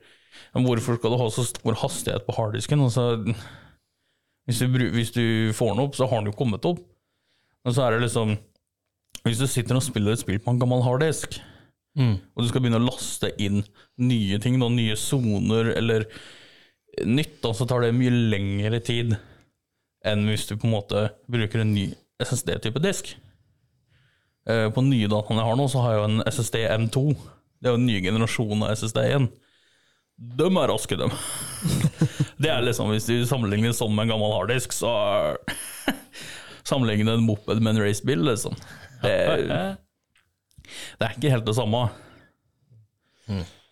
Hvorfor 0.55 0.99
skal 0.99 1.13
du 1.13 1.19
ha 1.19 1.29
så 1.33 1.43
stor 1.47 1.77
hastighet 1.81 2.25
på 2.27 2.35
harddisken? 2.37 2.83
Altså, 2.85 3.23
hvis, 4.47 4.61
du, 4.61 4.85
hvis 4.93 5.11
du 5.15 5.23
får 5.57 5.73
den 5.73 5.83
opp, 5.83 5.97
så 5.97 6.07
har 6.07 6.21
den 6.21 6.31
jo 6.31 6.37
kommet 6.37 6.67
opp. 6.69 6.79
Men 7.65 7.75
så 7.75 7.85
er 7.85 7.97
det 7.97 8.05
liksom 8.05 8.37
Hvis 9.25 9.41
du 9.41 9.49
sitter 9.51 9.75
og 9.75 9.83
spiller 9.83 10.15
et 10.15 10.21
spill 10.21 10.37
på 10.39 10.53
en 10.53 10.61
gammel 10.61 10.79
harddisk, 10.85 11.41
og 11.99 12.43
du 12.43 12.47
skal 12.47 12.63
begynne 12.63 12.79
å 12.79 12.85
laste 12.85 13.33
inn 13.41 13.63
nye 13.99 14.37
ting, 14.39 14.55
da, 14.61 14.69
nye 14.71 14.95
soner 14.95 15.73
eller 15.75 16.05
nytt, 17.03 17.41
da, 17.43 17.51
så 17.51 17.67
tar 17.67 17.83
det 17.83 17.97
mye 17.97 18.13
lengre 18.31 18.79
tid 18.79 19.17
enn 20.07 20.27
hvis 20.29 20.47
du 20.47 20.55
på 20.55 20.67
en 20.69 20.75
måte 20.77 21.09
bruker 21.31 21.63
en 21.63 21.73
ny 21.75 21.89
SSD-type 22.23 22.79
disk. 22.83 23.15
På 24.45 24.81
den 24.81 24.89
nye 24.93 25.09
dataene 25.11 25.43
jeg 25.43 25.49
har 25.49 25.57
nå, 25.59 25.65
så 25.69 25.81
har 25.83 25.93
jeg 25.93 25.99
jo 25.99 26.07
en 26.07 26.23
SSD 26.25 26.55
M2. 26.73 27.03
Det 27.59 27.69
er 27.69 27.75
jo 27.75 27.79
en 27.81 27.85
ny 27.89 27.97
generasjon 28.01 28.63
av 28.65 28.71
SSD 28.79 28.99
igjen. 29.03 29.27
De 30.39 30.47
er 30.47 30.71
raske, 30.71 30.97
dem. 30.99 31.11
Det 32.41 32.49
er 32.51 32.63
liksom, 32.63 32.91
Hvis 32.91 33.07
du 33.07 33.27
sammenligner 33.27 33.75
sånn 33.75 33.93
med 33.95 34.07
en 34.07 34.15
gammel 34.15 34.33
harddisk, 34.35 34.73
så 34.75 34.91
Sammenligne 36.69 37.15
en 37.15 37.25
moped 37.27 37.61
med 37.63 37.75
en 37.75 37.83
racebil, 37.83 38.23
liksom. 38.27 38.55
Det, 39.03 39.15
det 40.99 41.07
er 41.07 41.15
ikke 41.15 41.31
helt 41.33 41.47
det 41.47 41.55
samme. 41.57 41.85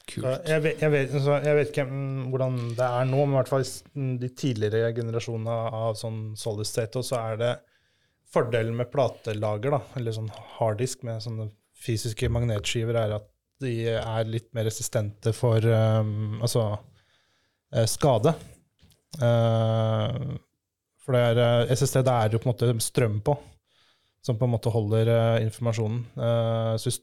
Så 0.08 0.34
Jeg 0.48 0.64
vet, 0.64 0.82
jeg, 0.82 0.92
vet, 0.94 1.16
jeg 1.18 1.56
vet 1.58 1.72
ikke 1.72 1.88
mm, 1.90 2.28
hvordan 2.32 2.60
det 2.78 2.86
er 2.88 3.08
nå, 3.10 3.24
men 3.26 3.36
i 3.36 3.40
hvert 3.42 3.52
fall 3.52 3.66
mm, 3.68 4.14
de 4.22 4.30
tidligere 4.40 4.94
generasjonene 4.96 5.58
av 5.82 5.98
sånn 6.00 6.22
solid 6.40 6.70
state, 6.70 7.04
så 7.04 7.20
er 7.20 7.42
det 7.42 7.54
fordelen 8.34 8.76
med 8.78 8.92
platelager, 8.92 9.76
da, 9.76 9.82
eller 10.00 10.16
sånn 10.16 10.32
harddisk 10.58 11.04
med 11.08 11.24
sånne 11.24 11.50
fysiske 11.78 12.30
magnetskiver, 12.34 12.98
er 13.00 13.18
at 13.20 13.28
de 13.64 13.74
er 13.98 14.30
litt 14.30 14.50
mer 14.54 14.68
resistente 14.70 15.34
for 15.34 15.64
um, 15.66 16.38
altså 16.46 16.68
eh, 17.74 17.88
skade. 17.90 18.34
Uh, 19.18 20.38
for 21.02 21.16
det 21.16 21.24
er 21.24 21.40
eh, 21.42 21.74
SSD, 21.74 22.02
det 22.06 22.14
er 22.14 22.36
jo 22.36 22.42
på 22.44 22.50
en 22.50 22.54
måte 22.54 22.84
strøm 22.84 23.22
på, 23.26 23.38
som 24.26 24.38
på 24.38 24.46
en 24.46 24.54
måte 24.54 24.74
holder 24.74 25.10
uh, 25.10 25.46
informasjonen. 25.46 26.02
Uh, 26.20 26.74
så 26.78 26.92
hvis 26.92 27.00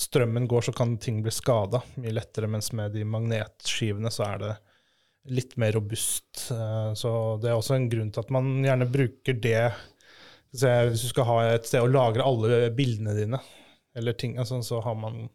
strømmen 0.00 0.48
går, 0.48 0.64
så 0.68 0.72
kan 0.76 0.96
ting 1.02 1.20
bli 1.24 1.32
skada 1.34 1.82
mye 2.00 2.14
lettere, 2.16 2.48
mens 2.48 2.72
med 2.76 2.94
de 2.96 3.04
magnetskivene 3.04 4.12
så 4.12 4.24
er 4.30 4.42
det 4.44 4.52
litt 5.36 5.56
mer 5.60 5.74
robust. 5.76 6.46
Eh, 6.54 6.92
Så 6.96 7.10
det 7.42 7.50
er 7.50 7.58
også 7.58 7.76
en 7.76 7.90
grunn 7.92 8.12
til 8.14 8.22
at 8.24 8.30
man 8.32 8.52
gjerne 8.64 8.88
bruker 8.90 9.36
det 9.36 9.72
Hvis 10.50 11.02
du 11.04 11.10
skal 11.12 11.28
ha 11.28 11.34
et 11.52 11.68
sted 11.68 11.84
å 11.84 11.90
lagre 11.90 12.24
alle 12.26 12.72
bildene 12.74 13.12
dine, 13.14 13.38
eller 13.94 14.16
ting, 14.18 14.32
altså, 14.38 14.58
så 14.66 14.80
har 14.82 14.96
man 14.98 15.28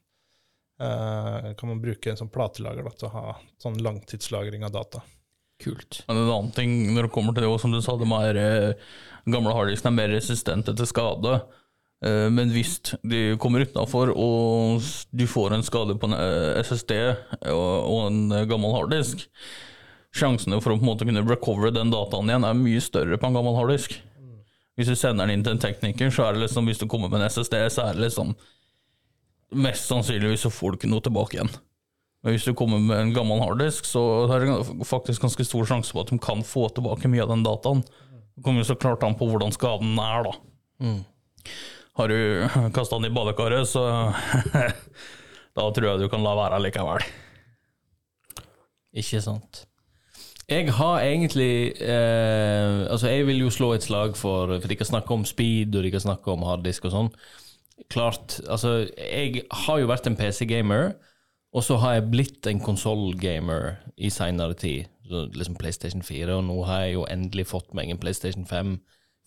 eh, 0.82 1.54
kan 1.56 1.70
man 1.70 1.80
bruke 1.80 2.12
en 2.12 2.20
sånn 2.20 2.32
platelager 2.34 2.84
da, 2.84 2.92
til 2.92 3.08
å 3.08 3.14
ha 3.14 3.36
sånn 3.64 3.80
langtidslagring 3.84 4.66
av 4.68 4.74
data. 4.76 5.04
Kult. 5.64 6.02
Men 6.10 6.18
en 6.20 6.34
annen 6.34 6.52
ting 6.52 6.74
når 6.92 7.08
det 7.08 7.14
kommer 7.16 7.36
til 7.36 7.46
det, 7.48 7.54
som 7.64 7.72
du 7.72 7.80
sa, 7.80 7.96
de 7.96 8.10
er 8.18 8.42
eh, 8.42 8.90
gamle 9.32 9.54
harddiskene 9.56 9.94
er 9.94 10.00
mer 10.02 10.12
resistente 10.18 10.76
til 10.76 10.90
skade. 10.90 11.38
Eh, 12.06 12.30
Men 12.30 12.52
hvis 12.54 12.78
du 13.02 13.36
kommer 13.42 13.66
utafor 13.66 14.12
og 14.14 14.82
du 15.12 15.26
får 15.30 15.56
en 15.58 15.66
skade 15.66 15.96
på 16.00 16.10
en 16.12 16.18
eh, 16.18 16.60
SSD 16.64 16.94
og 17.52 18.02
en 18.08 18.20
gammel 18.50 18.76
harddisk, 18.76 19.26
sjansene 20.16 20.62
for 20.64 20.72
å 20.72 20.78
på 20.80 20.86
en 20.86 20.92
måte 20.94 21.08
kunne 21.08 21.26
recovere 21.28 21.74
den 21.76 21.92
dataen 21.92 22.30
igjen 22.30 22.46
er 22.48 22.56
mye 22.60 22.84
større 22.84 23.18
på 23.20 23.28
en 23.28 23.36
gammel 23.36 23.58
harddisk. 23.58 23.98
Hvis 24.76 24.90
du 24.92 24.96
sender 25.00 25.26
den 25.26 25.38
inn 25.40 25.44
til 25.44 25.56
en 25.56 25.62
tekniker, 25.64 26.10
så 26.12 26.26
er 26.28 26.36
det 26.36 26.46
liksom, 26.46 26.68
hvis 26.68 26.82
du 26.82 26.86
kommer 26.92 27.08
med 27.12 27.22
en 27.24 27.30
SSD, 27.32 27.56
så 27.72 27.86
er 27.90 27.96
det 27.98 28.08
liksom 28.10 28.36
Mest 29.56 29.86
sannsynligvis 29.88 30.42
så 30.42 30.50
får 30.52 30.74
du 30.74 30.78
ikke 30.80 30.90
noe 30.90 31.04
tilbake 31.06 31.38
igjen. 31.38 31.52
Men 32.26 32.34
hvis 32.34 32.48
du 32.48 32.56
kommer 32.58 32.82
med 32.82 32.98
en 32.98 33.12
gammel 33.16 33.40
harddisk, 33.40 33.86
så 33.88 34.02
er 34.34 34.42
det 34.44 34.88
faktisk 34.90 35.22
ganske 35.24 35.46
stor 35.48 35.68
sjanse 35.70 35.94
på 35.94 36.02
at 36.02 36.10
de 36.12 36.18
kan 36.20 36.42
få 36.44 36.66
tilbake 36.76 37.08
mye 37.14 37.24
av 37.24 37.30
den 37.32 37.44
dataen. 37.46 37.84
Det 38.36 38.44
kommer 38.44 38.64
jo 38.64 38.68
så 38.72 38.76
klart 38.82 39.06
an 39.06 39.16
på 39.16 39.28
hvordan 39.30 39.54
skaden 39.56 39.94
er, 40.02 40.26
da. 40.28 40.34
Har 41.96 42.12
du 42.12 42.48
kasta 42.76 43.00
den 43.00 43.12
i 43.12 43.16
badekaret, 43.16 43.68
så 43.68 43.86
da 45.56 45.70
tror 45.72 45.90
jeg 45.92 46.04
du 46.04 46.10
kan 46.12 46.26
la 46.26 46.36
være 46.38 46.60
likevel. 46.66 47.06
Ikke 48.96 49.22
sant. 49.24 49.66
Jeg 50.46 50.70
har 50.78 51.02
egentlig 51.02 51.74
eh, 51.82 52.86
Altså, 52.86 53.08
jeg 53.10 53.26
vil 53.26 53.40
jo 53.42 53.50
slå 53.50 53.72
et 53.74 53.84
slag 53.84 54.14
for 54.14 54.60
For 54.60 54.70
de 54.70 54.76
kan 54.78 54.86
snakke 54.86 55.14
om 55.14 55.26
speed, 55.26 55.76
og 55.76 55.84
de 55.84 55.92
kan 55.92 56.04
snakke 56.04 56.32
om 56.32 56.46
harddisk 56.46 56.86
og 56.86 56.94
sånn. 56.94 57.10
Klart, 57.90 58.40
altså 58.46 58.86
Jeg 58.94 59.42
har 59.66 59.80
jo 59.82 59.90
vært 59.90 60.08
en 60.08 60.16
PC-gamer, 60.16 60.94
og 61.56 61.64
så 61.66 61.80
har 61.82 61.98
jeg 61.98 62.12
blitt 62.12 62.48
en 62.48 62.62
konsoll-gamer 62.62 63.74
i 63.98 64.12
seinere 64.14 64.54
tid. 64.54 64.92
Så 65.10 65.26
liksom 65.34 65.58
PlayStation 65.58 66.04
4, 66.04 66.30
og 66.36 66.46
nå 66.46 66.62
har 66.70 66.86
jeg 66.86 66.96
jo 66.96 67.08
endelig 67.10 67.48
fått 67.50 67.74
meg 67.78 67.90
en 67.90 68.00
PlayStation 68.02 68.46
5 68.46 68.78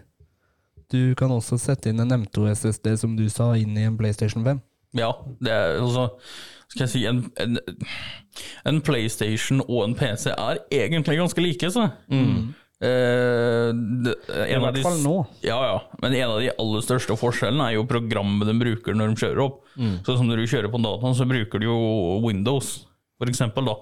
Du 0.92 1.16
kan 1.16 1.32
også 1.32 1.58
sette 1.58 1.90
inn 1.90 2.00
en 2.04 2.12
M2 2.20 2.52
SSD, 2.52 2.98
som 3.00 3.16
du 3.16 3.30
sa, 3.32 3.56
inn 3.56 3.78
i 3.80 3.86
en 3.88 3.98
PlayStation 3.98 4.44
5. 4.44 4.60
Ja, 4.98 5.12
det 5.40 5.52
er 5.56 5.78
altså 5.80 6.08
Skal 6.72 6.86
jeg 6.86 6.90
si 6.92 7.02
en, 7.08 7.22
en, 7.40 7.58
en 8.68 8.82
PlayStation 8.84 9.62
og 9.68 9.86
en 9.86 9.94
PC 9.96 10.30
er 10.34 10.60
egentlig 10.72 11.18
ganske 11.20 11.44
like, 11.44 11.70
så. 11.72 11.86
Eh, 12.82 13.70
det, 14.06 14.14
I 14.32 14.54
en 14.56 14.58
av 14.58 14.64
hvert 14.70 14.78
de, 14.80 14.84
fall 14.86 15.02
nå. 15.04 15.16
Ja, 15.46 15.58
ja. 15.68 15.76
Men 16.02 16.16
en 16.18 16.32
av 16.34 16.40
de 16.42 16.50
aller 16.56 16.82
største 16.86 17.14
forskjellene 17.20 17.68
er 17.70 17.76
jo 17.78 17.84
programmet 17.90 18.48
de 18.50 18.56
bruker 18.58 18.96
når 18.98 19.12
de 19.14 19.20
kjører 19.26 19.44
opp. 19.46 19.60
Så 20.08 20.16
som 20.18 20.28
når 20.32 20.42
du 20.42 20.48
kjører 20.50 20.72
på 20.74 20.80
dataen, 20.82 21.18
så 21.20 21.28
bruker 21.30 21.62
du 21.62 21.68
jo 21.68 21.78
Windows, 22.26 22.72
for 23.22 23.30
eksempel, 23.32 23.68
da. 23.70 23.76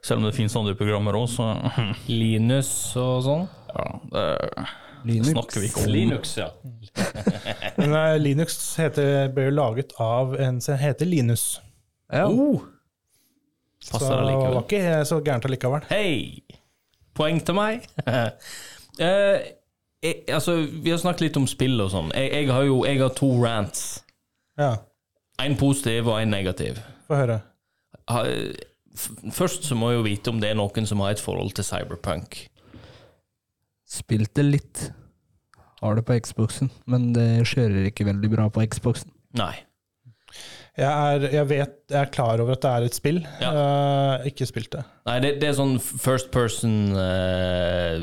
Selv 0.00 0.22
om 0.22 0.28
det 0.30 0.36
finnes 0.38 0.54
andre 0.56 0.72
programmer 0.78 1.18
òg, 1.18 1.26
så 1.28 1.50
Linus 2.08 2.70
og 2.96 3.18
sånn. 3.26 3.42
ja, 3.74 3.88
det 4.14 4.24
Linux. 5.10 5.30
snakker 5.34 5.60
vi 5.60 5.68
ikke 5.68 5.82
om. 5.84 5.92
Linux, 5.92 6.32
ja. 6.40 6.48
Men 7.80 7.94
eh, 7.96 8.16
Linux 8.20 8.58
heter, 8.80 9.30
ble 9.34 9.48
jo 9.48 9.54
laget 9.56 9.94
av 10.02 10.36
en 10.40 10.60
som 10.64 10.78
heter 10.80 11.08
Linus. 11.08 11.60
Ja. 12.12 12.26
Oh. 12.28 12.60
Så 13.80 13.96
Passer 13.96 14.18
det 14.20 14.34
det 14.34 14.54
var 14.54 14.64
ikke 14.66 15.04
så 15.08 15.20
gærent 15.24 15.46
allikevel. 15.48 15.86
Hei! 15.90 16.42
Poeng 17.16 17.40
til 17.44 17.56
meg. 17.58 17.88
Eh, 19.00 19.38
jeg, 20.02 20.16
altså, 20.34 20.58
vi 20.82 20.90
har 20.92 20.98
snakket 21.00 21.22
litt 21.22 21.36
om 21.40 21.46
spill 21.48 21.78
og 21.80 21.86
sånn. 21.92 22.10
Jeg, 22.12 22.32
jeg 22.34 22.48
har 22.52 22.66
jo 22.66 22.80
jeg 22.84 22.98
har 23.00 23.12
to 23.16 23.28
rants. 23.40 23.84
Ja, 24.60 24.74
En 25.40 25.54
positiv 25.56 26.10
og 26.10 26.18
en 26.20 26.28
negativ. 26.34 26.82
få 27.08 27.16
høre. 27.22 27.38
Først 29.32 29.64
så 29.64 29.78
må 29.78 29.92
jeg 29.92 30.00
jo 30.00 30.04
vite 30.04 30.34
om 30.34 30.42
det 30.42 30.50
er 30.50 30.58
noen 30.58 30.90
som 30.90 31.00
har 31.00 31.14
et 31.14 31.22
forhold 31.22 31.54
til 31.56 31.64
cyberpunk. 31.64 32.42
Spilte 33.88 34.44
litt. 34.44 34.90
Har 35.80 35.96
det 35.96 36.04
på 36.08 36.18
Xboxen, 36.20 36.70
men 36.90 37.10
det 37.16 37.46
kjører 37.48 37.88
ikke 37.88 38.08
veldig 38.10 38.30
bra 38.34 38.48
på 38.52 38.64
Xboxen. 38.68 39.12
Nei. 39.38 39.54
Jeg 40.78 40.86
er, 40.86 41.24
jeg 41.34 41.46
vet, 41.50 41.72
jeg 41.90 41.98
er 41.98 42.10
klar 42.14 42.40
over 42.40 42.54
at 42.54 42.62
det 42.62 42.70
er 42.70 42.84
et 42.86 42.96
spill. 42.96 43.18
Ja. 43.42 43.50
Uh, 43.52 44.26
ikke 44.30 44.46
spilt 44.48 44.70
det. 44.72 44.84
Nei, 45.08 45.16
det, 45.24 45.32
det 45.42 45.48
er 45.50 45.56
sånn 45.58 45.74
first 45.82 46.30
person 46.32 46.94
uh, 46.94 47.96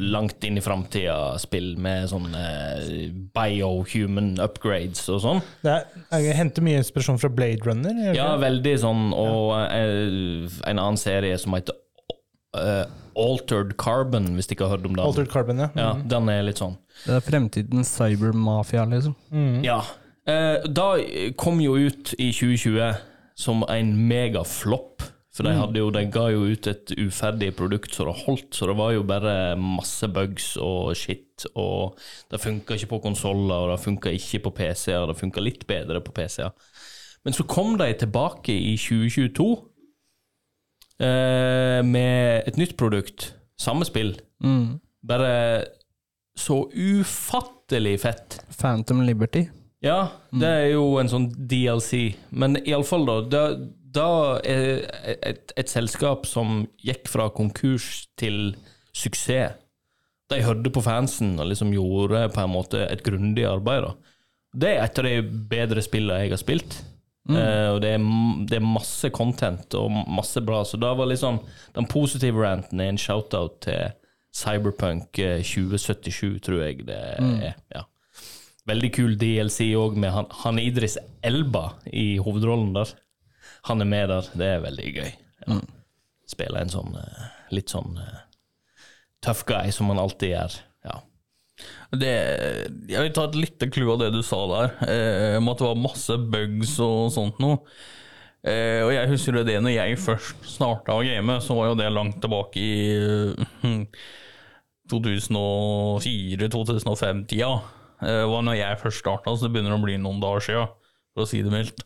langt 0.00 0.42
inn 0.48 0.56
i 0.58 0.64
framtida-spill 0.64 1.74
med 1.82 2.08
sånn 2.10 2.30
uh, 2.32 2.88
biohuman 3.36 4.34
upgrades 4.42 5.04
og 5.12 5.22
sånn. 5.26 5.42
det 5.66 5.76
er, 5.76 6.04
jeg 6.24 6.38
henter 6.40 6.66
mye 6.66 6.80
inspirasjon 6.80 7.20
fra 7.20 7.30
Blade 7.30 7.68
Runner. 7.68 8.00
Ja, 8.16 8.32
veldig 8.40 8.76
sånn, 8.82 9.10
og 9.14 9.52
en 9.60 10.72
annen 10.72 11.00
serie 11.00 11.36
som 11.42 11.54
heter 11.54 11.76
eh, 12.62 12.94
Altered 13.16 13.76
Carbon, 13.80 14.34
hvis 14.36 14.48
du 14.48 14.54
ikke 14.54 14.68
har 14.68 14.76
hørt 14.76 14.86
om 14.88 14.94
den. 14.94 15.04
Altered 15.04 15.30
Carbon, 15.32 15.62
ja. 15.64 15.70
Ja, 15.78 15.92
den 16.04 16.28
er 16.32 16.42
litt 16.44 16.60
sånn. 16.60 16.76
Det 17.06 17.16
er 17.16 17.24
fremtidens 17.24 17.94
cybermafia, 17.96 18.84
liksom. 18.90 19.16
Ja. 19.64 19.80
Uh, 20.26 20.58
da 20.66 20.88
kom 21.38 21.62
jo 21.62 21.76
ut 21.78 22.12
i 22.18 22.32
2020 22.34 22.98
som 23.38 23.62
en 23.72 23.94
megaflopp. 24.08 25.04
For 25.36 25.44
de, 25.44 25.52
hadde 25.52 25.80
jo, 25.82 25.90
de 25.92 26.00
ga 26.08 26.30
jo 26.32 26.46
ut 26.48 26.66
et 26.70 26.92
uferdig 26.96 27.50
produkt 27.58 27.92
så 27.92 28.06
det 28.08 28.14
holdt, 28.22 28.54
så 28.56 28.70
det 28.70 28.76
var 28.78 28.94
jo 28.94 29.02
bare 29.04 29.34
masse 29.60 30.08
bugs 30.08 30.54
og 30.56 30.94
shit. 30.96 31.44
Og 31.60 31.98
det 32.32 32.40
funka 32.40 32.78
ikke 32.78 32.94
på 32.94 33.02
konsoller, 33.04 33.66
og 33.66 33.74
det 33.74 33.82
funka 33.84 34.14
ikke 34.16 34.40
på 34.46 34.54
PC-er. 34.62 35.04
Det 35.10 35.18
funka 35.20 35.44
litt 35.44 35.66
bedre 35.68 36.00
på 36.00 36.14
PC-er. 36.16 36.56
Men 37.26 37.36
så 37.36 37.44
kom 37.44 37.76
de 37.76 37.90
tilbake 38.00 38.54
i 38.54 38.72
2022 38.80 39.50
eh, 41.00 41.80
med 41.86 42.46
et 42.48 42.56
nytt 42.60 42.76
produkt. 42.78 43.32
Samme 43.60 43.86
spill. 43.88 44.14
Bare 45.06 45.64
så 46.36 46.66
ufattelig 46.72 48.00
fett. 48.02 48.40
Phantom 48.58 49.02
Liberty. 49.06 49.46
Ja, 49.84 50.08
det 50.32 50.48
er 50.48 50.66
jo 50.74 50.96
en 51.00 51.08
sånn 51.08 51.28
DLC. 51.48 52.16
Men 52.30 52.58
iallfall, 52.64 53.06
da. 53.08 53.16
Da, 53.32 53.42
da 53.96 54.08
er 54.44 54.82
et, 55.20 55.52
et 55.56 55.70
selskap 55.72 56.26
som 56.28 56.64
gikk 56.84 57.08
fra 57.12 57.28
konkurs 57.32 58.06
til 58.18 58.56
suksess. 58.96 59.56
De 60.26 60.40
hørte 60.42 60.72
på 60.74 60.82
fansen 60.82 61.36
og 61.38 61.52
liksom 61.52 61.70
gjorde 61.70 62.24
på 62.34 62.42
en 62.42 62.50
måte 62.50 62.80
et 62.90 63.04
grundig 63.06 63.44
arbeid. 63.46 63.84
da. 63.86 64.16
Det 64.56 64.72
er 64.72 64.82
et 64.82 64.98
av 64.98 65.06
de 65.06 65.44
bedre 65.52 65.84
spillene 65.84 66.24
jeg 66.24 66.32
har 66.34 66.40
spilt. 66.42 66.78
Eh, 67.34 67.68
og 67.74 67.80
det 67.82 67.92
er, 67.96 68.06
det 68.46 68.58
er 68.60 68.66
masse 68.66 69.10
content 69.14 69.74
og 69.78 69.90
masse 69.90 70.42
bra. 70.46 70.62
Så 70.64 70.78
da 70.80 70.92
var 70.94 71.10
liksom 71.10 71.40
den 71.74 71.88
positive 71.90 72.42
ranten 72.44 72.82
en 72.84 73.00
shout-out 73.00 73.60
til 73.66 73.94
Cyberpunk 74.36 75.18
eh, 75.18 75.40
2077, 75.42 76.40
tror 76.44 76.62
jeg 76.62 76.86
det 76.86 76.98
er. 76.98 77.56
Ja. 77.74 77.86
Veldig 78.66 78.90
kul 78.94 79.14
DLC 79.18 79.70
òg, 79.78 79.94
med 80.02 80.10
han, 80.10 80.30
han 80.42 80.58
Idris 80.58 80.98
Elba 81.24 81.68
i 81.86 82.16
hovedrollen 82.18 82.72
der. 82.74 82.94
Han 83.70 83.82
er 83.82 83.90
med 83.90 84.08
der. 84.10 84.30
Det 84.34 84.46
er 84.56 84.64
veldig 84.64 84.92
gøy. 84.96 85.10
Ja. 85.46 85.58
Spiller 86.26 86.64
en 86.64 86.72
sånn 86.72 86.96
eh, 86.98 87.26
litt 87.54 87.70
sånn 87.70 87.98
eh, 88.02 88.22
tough 89.22 89.46
guy, 89.46 89.70
som 89.74 89.92
han 89.92 90.02
alltid 90.02 90.34
er. 90.38 90.56
Det, 91.94 92.14
jeg 92.90 93.02
vil 93.04 93.12
ta 93.14 93.28
et 93.28 93.36
lite 93.38 93.68
clou 93.70 93.92
av 93.94 94.00
det 94.02 94.10
du 94.16 94.22
sa 94.26 94.40
der, 94.50 94.72
eh, 94.90 95.36
om 95.38 95.46
at 95.52 95.60
det 95.60 95.68
var 95.68 95.78
masse 95.78 96.16
bugs 96.32 96.72
og 96.82 97.12
sånt 97.14 97.38
noe. 97.42 97.56
Eh, 98.46 98.80
og 98.84 98.92
jeg 98.94 99.10
husker 99.10 99.36
jo 99.40 99.44
det 99.46 99.56
når 99.62 99.72
jeg 99.74 99.98
først 100.02 100.36
starta 100.46 100.94
å 100.94 101.04
game, 101.06 101.34
så 101.42 101.54
var 101.58 101.66
jo 101.70 101.78
det 101.78 101.94
langt 101.94 102.18
tilbake 102.22 102.58
i 102.62 102.64
eh, 103.66 103.84
2004-2005-tida. 104.92 107.50
Eh, 108.06 108.24
var 108.30 108.42
når 108.46 108.56
jeg 108.60 108.82
først 108.82 109.00
starta, 109.02 109.28
så 109.34 109.42
det 109.46 109.52
begynner 109.54 109.76
å 109.76 109.82
bli 109.82 109.94
noen 109.98 110.22
dager 110.22 110.42
siden, 110.46 110.68
for 111.14 111.20
å 111.24 111.30
si 111.30 111.38
det 111.42 111.52
mildt. 111.54 111.80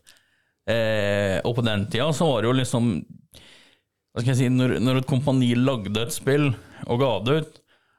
Eh, 0.69 1.37
og 1.47 1.51
på 1.57 1.61
den 1.65 1.81
tida 1.89 2.09
så 2.13 2.23
var 2.29 2.37
det 2.43 2.49
jo 2.51 2.59
liksom 2.59 2.83
Hva 4.13 4.19
skal 4.21 4.29
jeg 4.29 4.41
si, 4.43 4.49
når, 4.53 4.69
når 4.83 4.95
et 4.99 5.09
kompani 5.09 5.55
lagde 5.57 6.03
et 6.03 6.13
spill 6.13 6.47
og 6.85 6.99
ga 7.01 7.11
det 7.25 7.33
ut, 7.39 7.51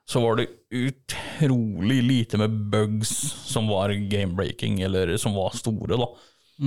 så 0.09 0.21
var 0.21 0.37
det 0.39 0.51
utrolig 0.75 2.03
lite 2.03 2.39
med 2.41 2.55
bugs 2.73 3.13
som 3.49 3.69
var 3.71 3.95
game-breaking, 4.11 4.81
eller 4.83 5.17
som 5.21 5.37
var 5.37 5.55
store, 5.57 5.97
da, 6.01 6.09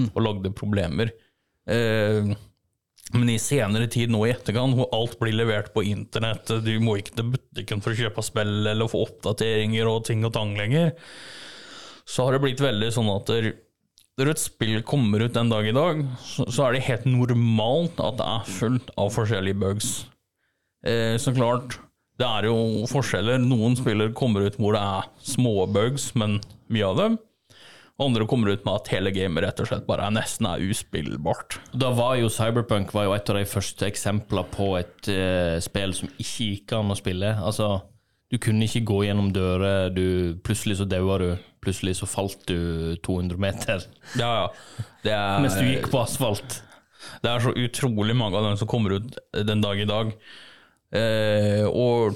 og 0.08 0.21
lagde 0.24 0.54
problemer. 0.56 1.12
Eh, 1.69 2.36
men 3.13 3.30
i 3.30 3.38
senere 3.39 3.88
tid, 3.91 4.10
nå 4.10 4.24
i 4.26 4.34
etterkant, 4.34 4.78
hvor 4.78 4.89
alt 4.95 5.19
blir 5.21 5.36
levert 5.38 5.71
på 5.76 5.84
internett, 5.86 6.50
du 6.65 6.74
må 6.82 6.98
ikke 7.00 7.19
til 7.19 7.36
butikken 7.36 7.84
for 7.84 7.93
å 7.93 8.00
kjøpe 8.00 8.24
spill 8.26 8.71
eller 8.71 8.89
få 8.89 9.04
oppdateringer 9.06 9.91
og 9.91 10.08
ting 10.08 10.26
og 10.26 10.34
tang 10.36 10.56
lenger, 10.58 10.95
så 12.06 12.26
har 12.26 12.36
det 12.36 12.43
blitt 12.45 12.63
veldig 12.63 12.91
sånn 12.93 13.12
at 13.13 13.32
når 14.15 14.32
et 14.32 14.41
spill 14.41 14.80
kommer 14.88 15.26
ut 15.26 15.36
den 15.36 15.52
dag 15.52 15.67
i 15.67 15.76
dag, 15.76 16.02
så, 16.24 16.48
så 16.48 16.65
er 16.65 16.76
det 16.76 16.86
helt 16.88 17.08
normalt 17.10 18.00
at 18.02 18.17
det 18.19 18.28
er 18.32 18.54
fullt 18.58 18.93
av 19.02 19.12
forskjellige 19.13 19.60
bugs. 19.60 19.89
Eh, 20.86 21.17
så 21.21 21.34
klart, 21.36 21.78
det 22.19 22.28
er 22.28 22.47
jo 22.47 22.58
forskjeller. 22.88 23.39
Noen 23.43 23.75
spiller 23.80 24.13
kommer 24.15 24.45
ut 24.47 24.60
hvor 24.60 24.75
det 24.75 24.84
er 24.84 25.08
små 25.25 25.65
bugs, 25.67 26.13
men 26.15 26.39
mye 26.71 26.91
av 26.91 26.99
dem. 27.01 27.17
Andre 28.01 28.25
kommer 28.28 28.51
ut 28.51 28.65
med 28.67 28.75
at 28.75 28.89
hele 28.91 29.12
gamet 29.15 29.45
rett 29.45 29.60
og 29.63 29.69
slett 29.69 29.86
bare 29.88 30.10
er 30.10 30.15
nesten 30.17 30.47
er 30.49 30.63
uspillbart. 30.63 31.58
Da 31.71 31.93
var 31.95 32.17
jo 32.19 32.32
Cyberpunk 32.32 32.91
var 32.95 33.08
jo 33.08 33.13
et 33.15 33.32
av 33.32 33.39
de 33.39 33.45
første 33.47 33.88
eksemplene 33.88 34.43
på 34.51 34.73
et 34.82 35.12
uh, 35.12 35.56
spill 35.63 35.95
som 35.95 36.12
ikke 36.12 36.49
gikk 36.49 36.75
an 36.75 36.91
å 36.91 36.97
spille. 36.99 37.32
Altså, 37.39 37.69
du 38.32 38.39
kunne 38.43 38.67
ikke 38.67 38.84
gå 38.89 39.01
gjennom 39.08 39.32
dører, 39.36 39.93
du, 39.95 40.36
plutselig 40.43 40.82
så 40.82 40.88
daua 40.91 41.21
du, 41.21 41.30
plutselig 41.63 41.95
så 42.01 42.10
falt 42.10 42.43
du 42.49 42.97
200 43.06 43.39
meter 43.41 43.88
Ja, 44.19 44.32
ja. 44.43 44.47
Det 45.06 45.13
er, 45.15 45.39
mens 45.43 45.56
du 45.56 45.63
gikk 45.63 45.88
på 45.93 46.04
asfalt. 46.04 46.60
Det 47.23 47.32
er 47.32 47.43
så 47.43 47.54
utrolig 47.56 48.15
mange 48.17 48.39
av 48.39 48.49
dem 48.49 48.60
som 48.60 48.69
kommer 48.69 48.97
ut 48.97 49.15
den 49.47 49.63
dag 49.63 49.80
i 49.80 49.88
dag. 49.88 50.12
Eh, 50.96 51.66
og 51.68 52.16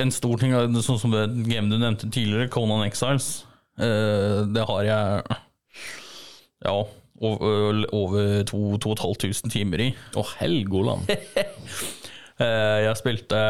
en 0.00 0.12
stor 0.14 0.40
ting, 0.40 0.54
sånn 0.82 1.00
som 1.00 1.14
det 1.14 1.26
game 1.46 1.70
du 1.70 1.78
nevnte 1.78 2.10
tidligere, 2.10 2.50
Conan 2.52 2.86
Exiles, 2.86 3.44
eh, 3.78 4.42
det 4.50 4.64
har 4.70 4.86
jeg 4.88 5.38
ja, 6.64 6.76
over, 7.20 7.84
over 7.94 8.42
to, 8.48 8.62
to 8.80 8.90
og 8.90 8.96
et 8.96 9.04
halvt 9.04 9.26
tusen 9.26 9.52
timer 9.52 9.84
i. 9.88 9.92
Å, 10.16 10.26
Helgoland. 10.40 11.10
Eh, 12.34 12.80
jeg 12.82 12.98
spilte 12.98 13.40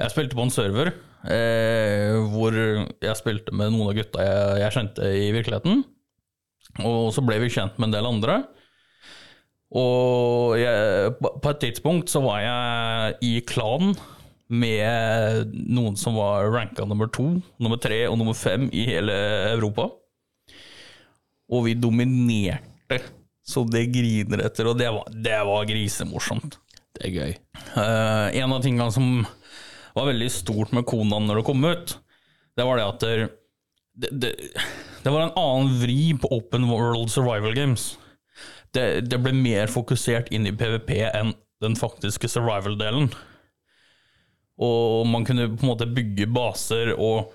Jeg 0.00 0.10
spilte 0.10 0.34
på 0.34 0.42
en 0.42 0.50
server 0.50 0.88
eh, 1.30 2.16
hvor 2.32 2.56
jeg 2.58 3.18
spilte 3.20 3.54
med 3.54 3.70
noen 3.70 3.92
av 3.92 3.94
gutta 4.00 4.24
jeg, 4.24 4.56
jeg 4.64 4.74
kjente 4.74 5.10
i 5.14 5.28
virkeligheten. 5.36 5.84
Og 6.86 7.12
så 7.14 7.22
ble 7.22 7.38
vi 7.44 7.52
kjent 7.54 7.78
med 7.78 7.90
en 7.90 7.94
del 7.94 8.08
andre. 8.08 8.40
Og 9.70 10.56
jeg, 10.58 11.12
på 11.20 11.52
et 11.52 11.60
tidspunkt 11.62 12.10
så 12.10 12.22
var 12.24 12.40
jeg 12.42 13.18
i 13.26 13.34
klanen 13.46 13.94
med 14.50 15.52
noen 15.70 15.94
som 15.98 16.16
var 16.18 16.48
ranka 16.50 16.82
nummer 16.88 17.06
to, 17.14 17.36
nummer 17.62 17.78
tre 17.78 18.02
og 18.08 18.18
nummer 18.18 18.34
fem 18.34 18.66
i 18.74 18.82
hele 18.88 19.14
Europa. 19.52 19.86
Og 21.50 21.68
vi 21.68 21.78
dominerte 21.78 22.98
så 23.50 23.64
det 23.66 23.88
griner 23.90 24.44
etter, 24.46 24.68
og 24.70 24.78
det 24.78 24.90
var, 24.94 25.08
det 25.10 25.38
var 25.48 25.66
grisemorsomt. 25.66 26.58
Det 26.94 27.06
er 27.08 27.14
gøy. 27.14 27.32
Uh, 27.74 28.28
en 28.36 28.54
av 28.54 28.62
tingene 28.62 28.90
som 28.94 29.24
var 29.96 30.10
veldig 30.10 30.28
stort 30.32 30.74
med 30.76 30.86
Konan 30.88 31.26
når 31.26 31.40
det 31.40 31.46
kom 31.48 31.64
ut, 31.66 31.96
det 32.58 32.66
var 32.66 32.78
det 32.78 32.86
at 32.86 33.06
det, 33.06 33.28
det, 33.94 34.10
det, 34.22 34.32
det 35.02 35.14
var 35.14 35.24
en 35.24 35.38
annen 35.40 35.74
vri 35.80 36.12
på 36.20 36.30
Open 36.36 36.68
World 36.70 37.10
Survival 37.10 37.56
Games. 37.56 37.94
Det, 38.74 38.86
det 39.10 39.18
ble 39.18 39.32
mer 39.34 39.70
fokusert 39.70 40.30
inn 40.34 40.46
i 40.46 40.54
PVP 40.54 40.92
enn 41.08 41.34
den 41.60 41.74
faktiske 41.76 42.28
survival-delen. 42.30 43.10
Og 44.60 45.06
man 45.08 45.24
kunne 45.24 45.48
på 45.54 45.64
en 45.64 45.70
måte 45.72 45.88
bygge 45.88 46.28
baser, 46.30 46.92
og 46.94 47.32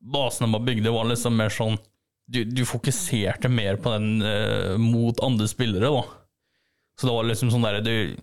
basene 0.00 0.50
man 0.50 0.64
bygde, 0.66 0.92
var 0.94 1.08
liksom 1.10 1.36
mer 1.36 1.52
sånn 1.52 1.78
Du, 2.30 2.44
du 2.46 2.62
fokuserte 2.62 3.48
mer 3.50 3.74
på 3.82 3.90
den 3.90 4.22
eh, 4.22 4.76
mot 4.78 5.18
andre 5.26 5.48
spillere, 5.50 5.88
da. 5.90 6.04
Så 6.94 7.08
det 7.08 7.14
var 7.16 7.26
liksom 7.26 7.50
sånn 7.50 7.64
derre 7.66 7.80
du, 7.82 8.14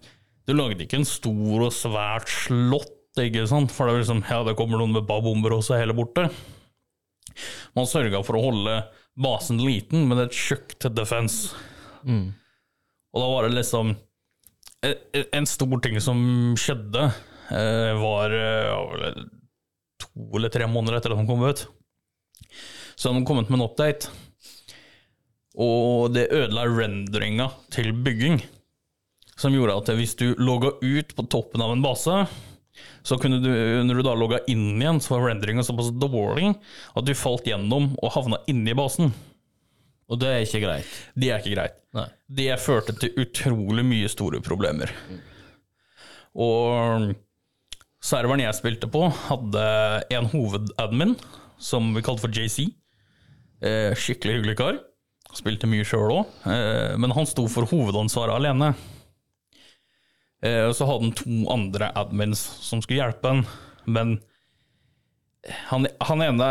Du 0.47 0.53
lagde 0.55 0.85
ikke 0.85 1.01
en 1.01 1.09
stor 1.09 1.65
og 1.65 1.73
svært 1.75 2.31
slott, 2.31 2.93
ikke 3.19 3.43
sant? 3.51 3.73
For 3.73 3.83
det 3.89 3.97
var 3.97 4.03
liksom, 4.05 4.23
ja, 4.29 4.39
det 4.47 4.55
kommer 4.55 4.79
noen 4.79 4.95
med 4.95 5.07
babomber 5.09 5.57
også, 5.57 5.75
hele 5.75 5.95
borte. 5.97 6.29
Man 7.75 7.89
sørga 7.89 8.23
for 8.25 8.39
å 8.39 8.45
holde 8.47 8.77
basen 9.19 9.59
liten, 9.59 10.07
men 10.07 10.23
et 10.23 10.33
tjukt 10.33 10.87
defense. 10.95 11.51
Og 13.17 13.23
da 13.23 13.29
var 13.33 13.47
det 13.47 13.55
liksom 13.57 13.95
en- 14.85 15.25
En 15.33 15.45
stor 15.49 15.79
ting 15.81 15.97
som 15.99 16.53
skjedde, 16.55 17.07
eh, 17.49 17.93
var 17.97 18.29
eh, 18.29 19.13
to 19.97 20.37
eller 20.37 20.49
tre 20.53 20.67
måneder 20.69 20.97
etter 20.99 21.11
at 21.11 21.17
den 21.17 21.25
kom 21.25 21.41
ut. 21.41 21.65
Så 22.95 23.09
hadde 23.11 23.25
kom 23.25 23.39
ut 23.41 23.49
med 23.49 23.59
en 23.59 23.65
update, 23.65 24.09
og 25.57 26.13
det 26.13 26.27
ødela 26.31 26.67
renderinga 26.69 27.49
til 27.73 27.91
bygging. 27.91 28.43
Som 29.37 29.53
gjorde 29.53 29.75
at 29.77 29.89
hvis 29.97 30.15
du 30.17 30.35
logga 30.37 30.75
ut 30.81 31.15
på 31.15 31.25
toppen 31.29 31.61
av 31.61 31.71
en 31.73 31.81
base, 31.81 32.27
så 33.03 33.17
kunne 33.21 33.41
du, 33.41 33.49
når 33.85 33.95
du 33.99 34.03
da 34.05 34.13
logga 34.17 34.39
inn 34.49 34.79
igjen, 34.81 35.01
så 35.01 35.15
var 35.15 35.29
renderinga 35.31 35.65
såpass 35.65 35.89
dårlig 35.97 36.51
at 36.95 37.05
du 37.05 37.13
falt 37.17 37.45
gjennom 37.49 37.95
og 38.01 38.13
havna 38.13 38.37
inni 38.49 38.73
basen. 38.77 39.13
Og 40.09 40.19
det 40.21 40.29
er 40.29 40.45
ikke 40.45 40.61
greit. 40.63 40.93
Det 41.17 41.31
er 41.33 41.41
ikke 41.41 41.55
greit. 41.57 41.77
Nei. 41.97 42.07
Det 42.39 42.51
førte 42.61 42.95
til 42.99 43.15
utrolig 43.23 43.85
mye 43.87 44.09
store 44.11 44.41
problemer. 44.45 44.91
Og 46.37 47.13
serveren 48.03 48.43
jeg 48.43 48.57
spilte 48.57 48.89
på, 48.91 49.07
hadde 49.27 49.63
en 50.13 50.29
hovedadmin 50.33 51.15
som 51.57 51.89
vi 51.95 52.03
kalte 52.05 52.27
for 52.27 52.35
JC. 52.35 52.67
Eh, 53.65 53.95
skikkelig 53.97 54.37
hyggelig 54.37 54.57
kar. 54.59 54.77
Spilte 55.35 55.69
mye 55.69 55.85
sjøl 55.85 56.13
òg, 56.13 56.37
eh, 56.49 56.93
men 57.01 57.13
han 57.15 57.27
sto 57.27 57.47
for 57.51 57.67
hovedansvaret 57.69 58.37
alene. 58.37 58.71
Eh, 60.45 60.69
så 60.71 60.85
hadde 60.85 61.09
han 61.09 61.17
to 61.17 61.39
andre 61.51 61.89
admins 61.97 62.39
som 62.63 62.83
skulle 62.83 63.01
hjelpe 63.01 63.33
han, 63.33 63.43
men 63.89 64.19
han, 65.71 65.87
han 66.03 66.21
ene 66.21 66.49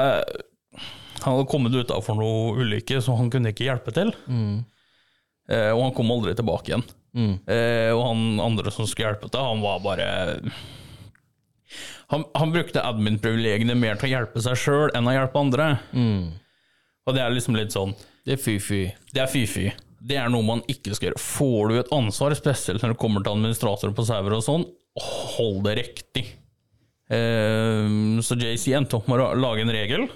han 1.22 1.32
hadde 1.32 1.48
kommet 1.50 1.74
utafor 1.74 2.18
noe 2.18 2.56
ulykke, 2.60 3.00
så 3.02 3.16
han 3.18 3.30
kunne 3.32 3.52
ikke 3.54 3.68
hjelpe 3.68 3.94
til. 3.96 4.12
Eh, 4.28 4.75
og 5.46 5.80
han 5.84 5.92
kom 5.94 6.10
aldri 6.10 6.34
tilbake 6.34 6.72
igjen. 6.72 6.82
Mm. 7.16 7.36
og 7.96 8.00
han 8.02 8.40
andre 8.44 8.72
som 8.74 8.84
skulle 8.84 9.08
hjelpe 9.08 9.30
til, 9.32 9.40
han 9.40 9.62
var 9.64 9.78
bare 9.80 10.06
Han, 12.12 12.26
han 12.36 12.52
brukte 12.52 12.82
admin-privilegiene 12.84 13.72
mer 13.78 13.96
til 13.96 14.10
å 14.10 14.12
hjelpe 14.12 14.42
seg 14.44 14.58
sjøl 14.60 14.92
enn 14.94 15.08
å 15.08 15.14
hjelpe 15.14 15.40
andre. 15.40 15.68
Og 17.06 17.16
det 17.16 17.22
er 17.24 17.32
liksom 17.32 17.56
litt 17.56 17.72
sånn 17.74 17.94
Det 18.26 18.36
er 18.36 18.42
fy-fy. 18.42 18.82
Det 19.14 19.22
er 19.22 19.30
fy-fy. 19.32 19.70
Det 20.06 20.18
er 20.20 20.28
noe 20.30 20.44
man 20.46 20.62
ikke 20.70 20.94
skal 20.94 21.08
gjøre. 21.10 21.22
Får 21.22 21.70
du 21.72 21.78
et 21.80 21.92
ansvar, 21.94 22.34
spesielt 22.38 22.82
når 22.84 22.94
det 22.94 23.00
kommer 23.00 23.24
til 23.24 23.32
administratorer 23.32 23.94
på 23.96 24.04
server 24.06 24.36
og 24.36 24.44
sånn, 24.44 24.66
hold 25.36 25.62
det 25.66 25.76
riktig. 25.80 26.26
Eh, 27.12 27.88
så 28.26 28.36
JC 28.38 28.74
endte 28.76 28.98
opp 28.98 29.08
med 29.10 29.22
å 29.22 29.32
lage 29.38 29.64
en 29.64 29.72
regel 29.74 30.06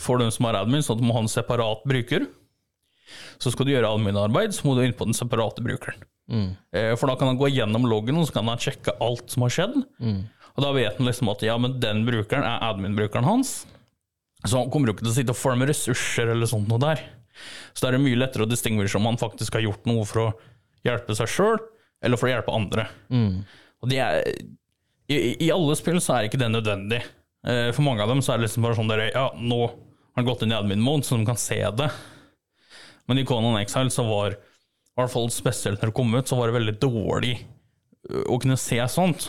for 0.00 0.22
dem 0.22 0.30
som 0.34 0.46
er 0.48 0.60
admin, 0.60 0.84
sånn 0.84 0.98
at 0.98 1.02
du 1.02 1.08
må 1.08 1.16
ha 1.16 1.24
en 1.24 1.30
separat 1.30 1.84
bruker. 1.88 2.28
Så 3.42 3.52
skal 3.52 3.66
du 3.68 3.72
gjøre 3.74 3.90
admin-arbeid, 3.94 4.54
så 4.56 4.66
må 4.68 4.76
du 4.78 4.82
inn 4.86 4.94
på 4.96 5.06
den 5.08 5.16
separate 5.16 5.64
brukeren. 5.64 6.02
Mm. 6.32 6.50
For 6.96 7.10
da 7.10 7.16
kan 7.18 7.28
han 7.32 7.38
gå 7.40 7.48
gjennom 7.52 7.84
loggen, 7.90 8.16
og 8.20 8.28
så 8.28 8.36
kan 8.38 8.48
han 8.48 8.60
sjekke 8.62 8.94
alt 9.02 9.32
som 9.34 9.42
har 9.46 9.52
skjedd. 9.52 9.74
Og 10.52 10.60
da 10.64 10.70
vet 10.76 10.98
han 11.00 11.08
liksom 11.08 11.30
at 11.32 11.42
ja, 11.44 11.56
men 11.60 11.78
den 11.82 12.04
brukeren 12.06 12.44
er 12.46 12.62
admin-brukeren 12.70 13.26
hans. 13.26 13.62
Så 14.44 14.58
han 14.58 14.70
kommer 14.72 14.90
jo 14.90 14.94
ikke 14.96 15.04
til 15.06 15.12
å 15.12 15.16
sitte 15.16 15.34
og 15.34 15.38
forme 15.38 15.66
ressurser 15.68 16.32
eller 16.32 16.48
sånt 16.50 16.68
noe 16.70 16.80
der. 16.82 17.02
Så 17.72 17.84
da 17.84 17.90
er 17.90 17.96
det 17.96 18.02
mye 18.04 18.18
lettere 18.20 18.44
å 18.46 18.50
distinguere 18.50 18.90
om 18.98 19.06
han 19.08 19.20
faktisk 19.20 19.54
har 19.56 19.64
gjort 19.64 19.86
noe 19.88 20.04
for 20.08 20.24
å 20.26 20.28
hjelpe 20.86 21.14
seg 21.16 21.30
sjøl, 21.30 21.60
eller 22.02 22.18
for 22.20 22.28
å 22.28 22.32
hjelpe 22.34 22.54
andre. 22.54 22.86
Og 23.82 23.90
det 23.90 24.00
er 24.02 24.22
i, 25.12 25.18
I 25.46 25.50
alle 25.54 25.74
spill 25.78 26.00
så 26.02 26.16
er 26.18 26.28
ikke 26.28 26.40
det 26.40 26.50
nødvendig. 26.52 27.00
Eh, 27.46 27.68
For 27.74 27.82
mange 27.86 28.04
av 28.04 28.10
dem 28.12 28.20
så 28.22 28.34
er 28.34 28.40
det 28.40 28.46
liksom 28.48 28.64
bare 28.66 28.78
sånn 28.78 28.90
der, 28.90 29.06
ja, 29.12 29.28
nå 29.38 29.58
har 29.66 30.20
han 30.20 30.28
gått 30.28 30.44
inn 30.44 30.52
i 30.52 30.58
admin-mode, 30.58 31.06
så 31.08 31.16
de 31.18 31.26
kan 31.28 31.38
se 31.40 31.58
det. 31.80 31.88
Men 33.10 33.18
i 33.18 33.24
Conan 33.28 33.58
Exile 33.60 33.90
så 33.92 34.04
var, 34.06 34.36
i 34.36 35.00
hvert 35.00 35.12
fall 35.12 35.30
spesielt 35.34 35.82
når 35.82 35.90
det 35.90 35.96
kom 35.96 36.14
ut, 36.14 36.28
så 36.28 36.38
var 36.38 36.50
det 36.50 36.58
veldig 36.58 36.76
dårlig 36.82 37.34
å 38.26 38.38
kunne 38.42 38.58
se 38.60 38.78
sånt. 38.90 39.28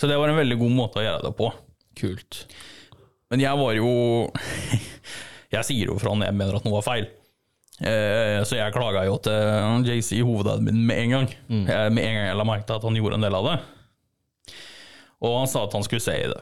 Så 0.00 0.08
det 0.10 0.18
var 0.18 0.32
en 0.32 0.38
veldig 0.40 0.58
god 0.60 0.72
måte 0.74 1.00
å 1.00 1.04
gjøre 1.04 1.26
det 1.28 1.34
på. 1.38 1.48
Kult. 1.98 2.44
Men 3.32 3.42
jeg 3.44 3.56
var 3.60 3.74
jo 3.76 3.90
Jeg 5.52 5.68
sier 5.68 5.90
jo 5.90 5.98
fra 6.00 6.14
når 6.16 6.30
jeg 6.30 6.36
mener 6.38 6.56
at 6.56 6.64
noe 6.64 6.78
var 6.78 6.86
feil. 6.86 7.10
Eh, 7.82 8.38
så 8.48 8.56
jeg 8.56 8.72
klaga 8.72 9.02
jo 9.04 9.18
til 9.20 9.84
JC, 9.88 10.14
hovedadmin, 10.24 10.78
med 10.88 11.02
en 11.02 11.14
gang. 11.16 11.28
Mm. 11.48 11.64
med 11.92 12.02
en 12.06 12.16
gang 12.16 12.26
jeg 12.30 12.38
la 12.38 12.46
merke 12.48 12.68
til 12.68 12.78
at 12.78 12.86
han 12.88 12.96
gjorde 12.96 13.18
en 13.18 13.26
del 13.26 13.36
av 13.36 13.48
det. 13.50 13.58
Og 15.22 15.36
han 15.42 15.50
sa 15.50 15.66
at 15.66 15.76
han 15.76 15.84
skulle 15.86 16.04
se 16.04 16.16
i 16.18 16.30
det. 16.30 16.40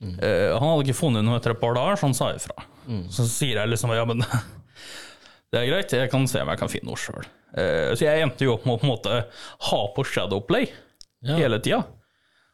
Mm. 0.00 0.14
han 0.16 0.64
hadde 0.64 0.84
ikke 0.86 0.96
funnet 0.96 1.24
noe 1.26 1.36
etter 1.36 1.52
et 1.52 1.60
par 1.60 1.74
dager, 1.76 1.98
så 2.00 2.08
han 2.08 2.14
sa 2.16 2.30
ifra. 2.32 2.54
Så 3.12 3.26
sier 3.28 3.58
jeg 3.60 3.68
liksom 3.68 3.92
ja, 3.92 4.04
men 4.08 4.22
det 5.50 5.60
er 5.60 5.68
greit, 5.70 5.92
jeg 5.98 6.10
kan 6.12 6.26
se 6.30 6.42
om 6.44 6.50
jeg 6.52 6.60
kan 6.60 6.70
finne 6.70 6.90
noe 6.92 7.00
sjøl. 7.00 7.24
så 7.98 8.04
jeg 8.06 8.22
endte 8.22 8.44
jo 8.46 8.52
opp 8.54 8.66
med 8.68 8.76
å 8.76 8.80
på 8.80 8.86
en 8.86 8.92
måte 8.92 9.16
ha 9.70 9.80
på 9.96 10.04
Shadowplay 10.06 10.68
Ja. 11.26 11.34
hele 11.36 11.58
tida. 11.60 11.80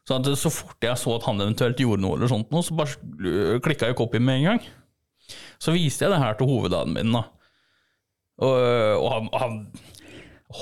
Så, 0.07 0.17
at 0.17 0.31
så 0.39 0.51
fort 0.55 0.81
jeg 0.87 0.97
så 0.99 1.17
at 1.19 1.25
han 1.27 1.41
eventuelt 1.43 1.79
gjorde 1.83 2.01
noe, 2.03 2.17
eller 2.17 2.31
sånt, 2.31 2.49
så 2.65 2.75
bare 2.79 3.61
klikka 3.61 3.89
jeg 3.91 3.99
copy 3.99 4.21
med 4.23 4.39
en 4.41 4.47
gang. 4.53 4.63
Så 5.59 5.75
viste 5.75 6.07
jeg 6.07 6.13
det 6.15 6.21
her 6.23 6.37
til 6.39 6.47
hovedadminen, 6.49 7.13
da. 7.19 7.25
Og, 8.47 8.57
og 9.03 9.09
han, 9.13 9.29
han 9.43 9.57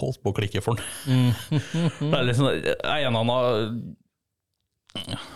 holdt 0.00 0.20
på 0.24 0.32
å 0.32 0.36
klikke 0.38 0.62
for 0.64 0.80
den. 0.80 1.34
det 2.10 2.18
er 2.18 2.28
liksom 2.28 2.48
en 2.48 3.18
han 3.20 3.32
har 3.34 3.58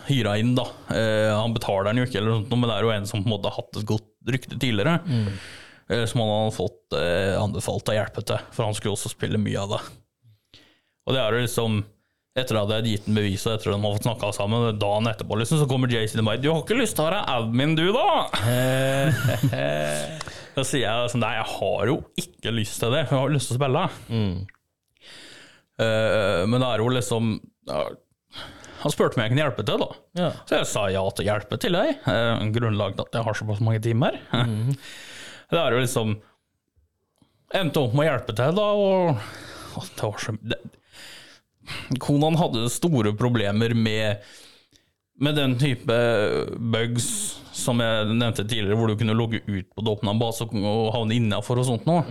hyra 0.09 0.37
inn, 0.41 0.55
da. 0.57 0.67
Eh, 0.95 1.31
han 1.35 1.55
betaler 1.57 1.91
den 1.91 2.01
jo 2.03 2.09
ikke, 2.09 2.21
eller 2.21 2.35
noe, 2.37 2.45
sånt, 2.45 2.55
men 2.63 2.71
det 2.71 2.77
er 2.77 2.87
jo 2.87 2.93
en 2.95 3.09
som 3.11 3.23
på 3.25 3.29
en 3.29 3.35
måte 3.35 3.51
har 3.51 3.59
hatt 3.61 3.81
et 3.81 3.89
godt 3.89 4.09
rykte 4.33 4.59
tidligere. 4.61 4.99
Eh, 5.05 5.49
som 5.89 6.21
han 6.21 6.35
hadde 6.35 6.57
fått 6.57 6.97
eh, 6.99 7.35
anbefalt 7.39 7.95
hjelpe 7.97 8.25
til, 8.29 8.41
for 8.53 8.69
han 8.69 8.77
skulle 8.77 8.97
også 8.97 9.13
spille 9.13 9.41
mye 9.41 9.63
av 9.63 9.77
det. 9.77 9.83
Og 11.09 11.17
det 11.17 11.23
er 11.23 11.33
jo 11.33 11.47
liksom 11.47 11.79
etter 12.39 12.55
at 12.55 12.71
jeg 12.71 12.79
hadde 12.79 12.93
gitt 12.93 13.07
ham 13.09 13.17
beviset, 13.19 13.55
etter 13.55 13.73
at 13.73 13.79
de 13.79 13.83
har 13.83 13.95
fått 13.97 14.07
snakka 14.07 14.29
sammen, 14.37 14.79
dagen 14.79 15.11
etterpå, 15.11 15.39
liksom, 15.41 15.59
så 15.63 15.71
kommer 15.71 15.91
Jay 15.91 16.07
til 16.11 16.27
meg 16.27 16.43
'Du 16.43 16.51
har 16.53 16.61
ikke 16.63 16.79
lyst 16.79 16.95
til 16.99 17.05
å 17.05 17.09
være 17.09 17.25
admin, 17.35 17.73
du, 17.79 17.87
da?' 17.97 18.29
Da 20.59 20.65
sier 20.67 20.89
jeg 20.89 21.11
sånn 21.13 21.23
Nei, 21.23 21.37
jeg 21.37 21.49
har 21.55 21.83
jo 21.87 21.97
ikke 22.19 22.51
lyst 22.55 22.81
til 22.83 22.91
det, 22.95 23.01
jeg 23.05 23.15
har 23.15 23.29
lyst 23.31 23.47
til 23.51 23.55
å 23.55 23.61
spille. 23.61 23.83
Eh, 25.79 26.43
men 26.51 26.59
det 26.59 26.69
er 26.69 26.79
jo 26.83 26.89
liksom 26.91 27.25
ja, 27.71 27.81
Han 28.83 28.95
spurte 28.95 29.15
om 29.15 29.23
jeg 29.23 29.31
kunne 29.31 29.45
hjelpe 29.45 29.65
til, 29.69 29.79
da. 29.85 29.91
Ja. 30.19 30.31
Så 30.49 30.53
jeg 30.59 30.67
sa 30.71 30.83
ja 30.91 31.03
til 31.13 31.25
å 31.25 31.29
hjelpe 31.29 31.57
til, 31.63 31.73
jeg. 31.79 31.91
Uh, 32.07 32.35
grunnlaget 32.55 33.01
at 33.05 33.13
jeg 33.19 33.27
har 33.29 33.35
såpass 33.39 33.63
mange 33.63 33.83
timer. 33.85 34.13
det 35.51 35.61
er 35.61 35.77
jo 35.77 35.85
liksom 35.85 36.17
Endte 37.57 37.81
opp 37.81 37.95
med 37.97 38.05
å 38.05 38.11
hjelpe 38.11 38.35
til, 38.37 38.51
da, 38.59 38.65
og, 38.77 39.23
og 39.81 39.87
det 39.97 40.05
var 40.05 40.19
så 40.21 40.35
det, 40.45 40.59
Konan 42.05 42.37
hadde 42.37 42.67
store 42.73 43.15
problemer 43.17 43.73
med 43.77 44.27
med 45.19 45.35
den 45.35 45.57
type 45.59 45.95
bugs 46.71 47.07
som 47.51 47.81
jeg 47.83 48.13
nevnte 48.13 48.45
tidligere, 48.47 48.77
hvor 48.79 48.87
du 48.87 48.95
kunne 49.01 49.17
logge 49.19 49.41
ut 49.49 49.67
på 49.75 49.83
det 49.83 49.91
åpna 49.91 50.13
base 50.15 50.47
og 50.47 50.93
havne 50.95 51.17
innafor 51.17 51.59
og 51.59 51.67
sånt 51.67 51.89
noe, 51.91 52.05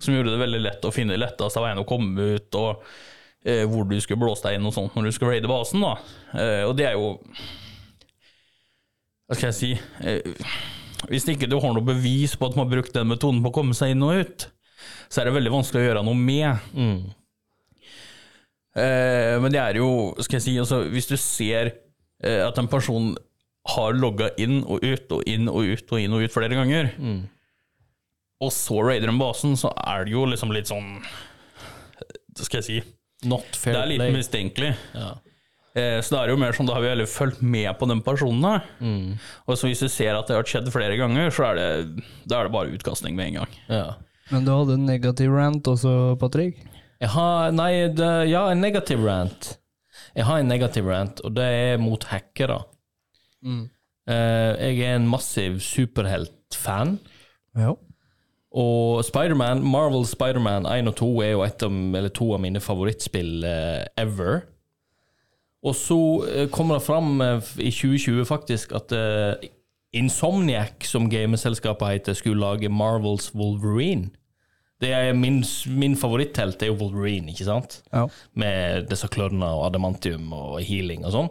som 0.00 0.14
gjorde 0.16 0.32
det 0.32 0.40
veldig 0.40 0.62
lett 0.64 0.86
å 0.88 0.92
finne 0.94 1.18
lettest 1.20 1.58
av 1.60 1.66
veien 1.66 1.82
å 1.82 1.84
komme 1.84 2.30
ut, 2.38 2.56
og 2.56 2.80
eh, 3.44 3.66
hvor 3.68 3.84
du 3.90 3.98
skulle 4.00 4.22
blåse 4.22 4.46
deg 4.46 4.56
inn 4.56 4.70
og 4.70 4.72
sånt 4.72 4.96
når 4.96 5.10
du 5.10 5.12
skulle 5.12 5.34
raide 5.34 5.50
basen. 5.52 5.84
da. 5.84 5.98
Eh, 6.32 6.62
og 6.64 6.72
det 6.80 6.88
er 6.88 6.96
jo 6.96 7.12
Hva 9.26 9.36
skal 9.36 9.50
jeg 9.50 9.58
si 9.58 9.70
eh, 10.06 10.32
Hvis 11.10 11.26
ikke 11.28 11.48
du 11.50 11.58
har 11.62 11.74
noe 11.76 11.84
bevis 11.86 12.34
på 12.38 12.48
at 12.48 12.56
man 12.56 12.66
har 12.66 12.72
brukt 12.78 12.94
den 12.96 13.08
metoden 13.10 13.42
på 13.44 13.52
å 13.52 13.56
komme 13.60 13.76
seg 13.76 13.92
inn 13.94 14.04
og 14.06 14.22
ut, 14.24 14.48
så 15.10 15.20
er 15.22 15.28
det 15.28 15.36
veldig 15.36 15.52
vanskelig 15.54 15.82
å 15.82 15.86
gjøre 15.88 16.02
noe 16.06 16.18
med. 16.18 16.72
Eh, 18.76 19.36
men 19.40 19.52
det 19.54 19.60
er 19.62 19.78
jo, 19.80 19.90
skal 20.20 20.38
jeg 20.40 20.46
si, 20.48 20.56
altså, 20.60 20.82
hvis 20.92 21.08
du 21.08 21.16
ser 21.20 21.70
eh, 22.24 22.42
at 22.44 22.58
en 22.60 22.68
person 22.72 23.12
har 23.76 23.96
logga 23.98 24.28
inn 24.38 24.60
og 24.62 24.84
ut 24.84 25.14
og 25.16 25.24
inn 25.26 25.48
og 25.50 25.64
ut 25.66 25.92
og 25.96 26.02
inn 26.02 26.12
og 26.14 26.22
ut 26.26 26.34
flere 26.34 26.54
ganger, 26.58 26.92
og 28.44 28.52
så 28.52 28.82
raider 28.84 29.08
den 29.10 29.18
basen, 29.18 29.56
så 29.58 29.72
er 29.80 30.04
det 30.06 30.12
jo 30.12 30.26
liksom 30.28 30.52
litt 30.52 30.68
sånn 30.68 30.98
Hva 32.36 32.44
skal 32.44 32.60
jeg 32.60 32.66
si 32.66 32.76
Not 33.26 33.46
Det 33.56 33.72
er 33.72 33.88
litt 33.88 34.12
mistenkelig. 34.12 34.74
Ja. 34.92 35.14
Eh, 35.76 35.98
så 36.00 36.14
det 36.14 36.20
er 36.22 36.32
jo 36.32 36.38
mer 36.40 36.56
sånn, 36.56 36.68
da 36.68 36.78
har 36.78 36.84
vi 36.84 36.88
heller 36.88 37.10
fulgt 37.10 37.42
med 37.44 37.68
på 37.76 37.88
den 37.90 38.00
personen. 38.04 38.62
Mm. 38.80 39.18
Og 39.44 39.58
så 39.58 39.68
hvis 39.68 39.84
du 39.84 39.90
ser 39.92 40.16
at 40.16 40.30
det 40.30 40.38
har 40.38 40.48
skjedd 40.48 40.70
flere 40.72 40.96
ganger, 40.96 41.28
så 41.34 41.50
er 41.50 41.60
det, 41.60 42.06
da 42.24 42.40
er 42.40 42.48
det 42.48 42.54
bare 42.56 42.72
utkastning 42.72 43.18
med 43.18 43.32
en 43.32 43.38
gang. 43.42 43.58
Ja. 43.68 43.86
Men 44.32 44.46
du 44.46 44.50
hadde 44.54 44.78
en 44.78 44.88
negativ 44.88 45.34
rant 45.36 45.68
også, 45.70 46.16
Patrick? 46.18 46.64
Jeg 46.96 47.12
har 47.12 47.52
Nei, 47.52 47.70
det, 47.92 48.10
ja, 48.32 48.46
en 48.50 48.64
negativ 48.64 49.04
rant. 49.04 49.52
Jeg 50.16 50.24
har 50.24 50.40
en 50.40 50.48
negativ 50.48 50.88
rant, 50.88 51.20
og 51.28 51.34
det 51.36 51.44
er 51.44 51.82
mot 51.82 52.02
hackere. 52.08 52.62
Mm. 53.46 53.66
jeg 54.08 54.78
er 54.80 54.96
en 54.96 55.10
massiv 55.10 55.60
superheltfan, 55.62 56.96
Ja. 57.54 57.74
Og 58.56 59.04
Spiderman, 59.04 59.60
Marvel 59.60 60.06
Spiderman 60.08 60.64
1 60.64 60.88
og 60.88 60.94
2 60.96 61.08
er 61.26 61.32
jo 61.34 61.42
et 61.44 61.62
av, 61.66 61.72
eller 61.98 62.12
to 62.16 62.30
av 62.32 62.40
mine 62.40 62.62
favorittspill 62.62 63.44
eh, 63.44 63.82
ever. 64.00 64.46
Og 65.66 65.74
så 65.74 66.00
eh, 66.30 66.48
kommer 66.52 66.78
det 66.78 66.86
fram 66.86 67.20
eh, 67.24 67.52
i 67.58 67.72
2020 67.74 68.26
faktisk 68.28 68.74
at 68.76 68.94
eh, 68.94 69.48
Insomniac, 69.96 70.84
som 70.84 71.08
gameselskapet 71.10 71.94
heter, 71.94 72.16
skulle 72.18 72.42
lage 72.42 72.68
Marvels 72.68 73.30
Wolverine. 73.34 74.10
Det 74.82 74.90
er 74.92 75.14
min, 75.16 75.40
min 75.72 75.96
favoritthelt 75.96 76.62
er 76.62 76.68
jo 76.68 76.76
Wolverine, 76.82 77.32
ikke 77.32 77.46
sant? 77.48 77.78
Ja. 77.94 78.04
Med 78.36 78.90
disse 78.90 79.08
klørne 79.08 79.48
og 79.56 79.70
adamantium 79.70 80.28
og 80.36 80.60
healing 80.66 81.06
og 81.06 81.14
sånn. 81.14 81.30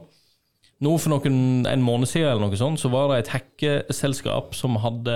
Nå 0.84 0.96
for 1.00 1.14
noen, 1.14 1.38
en 1.70 1.86
måned 1.86 2.10
siden 2.10 2.32
eller 2.32 2.50
noe 2.50 2.60
sånt, 2.60 2.82
så 2.82 2.90
var 2.92 3.12
det 3.12 3.22
et 3.22 3.32
hackeselskap 3.36 4.58
som 4.58 4.80
hadde 4.84 5.16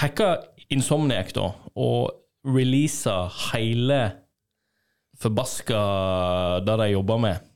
hacka 0.00 0.36
Insomniac, 0.70 1.34
da, 1.34 1.50
og 1.74 2.12
releasa 2.46 3.24
hele 3.50 4.04
forbaska 5.20 5.80
det 6.64 6.76
de 6.78 6.92
jobba 6.94 7.18
med. 7.26 7.49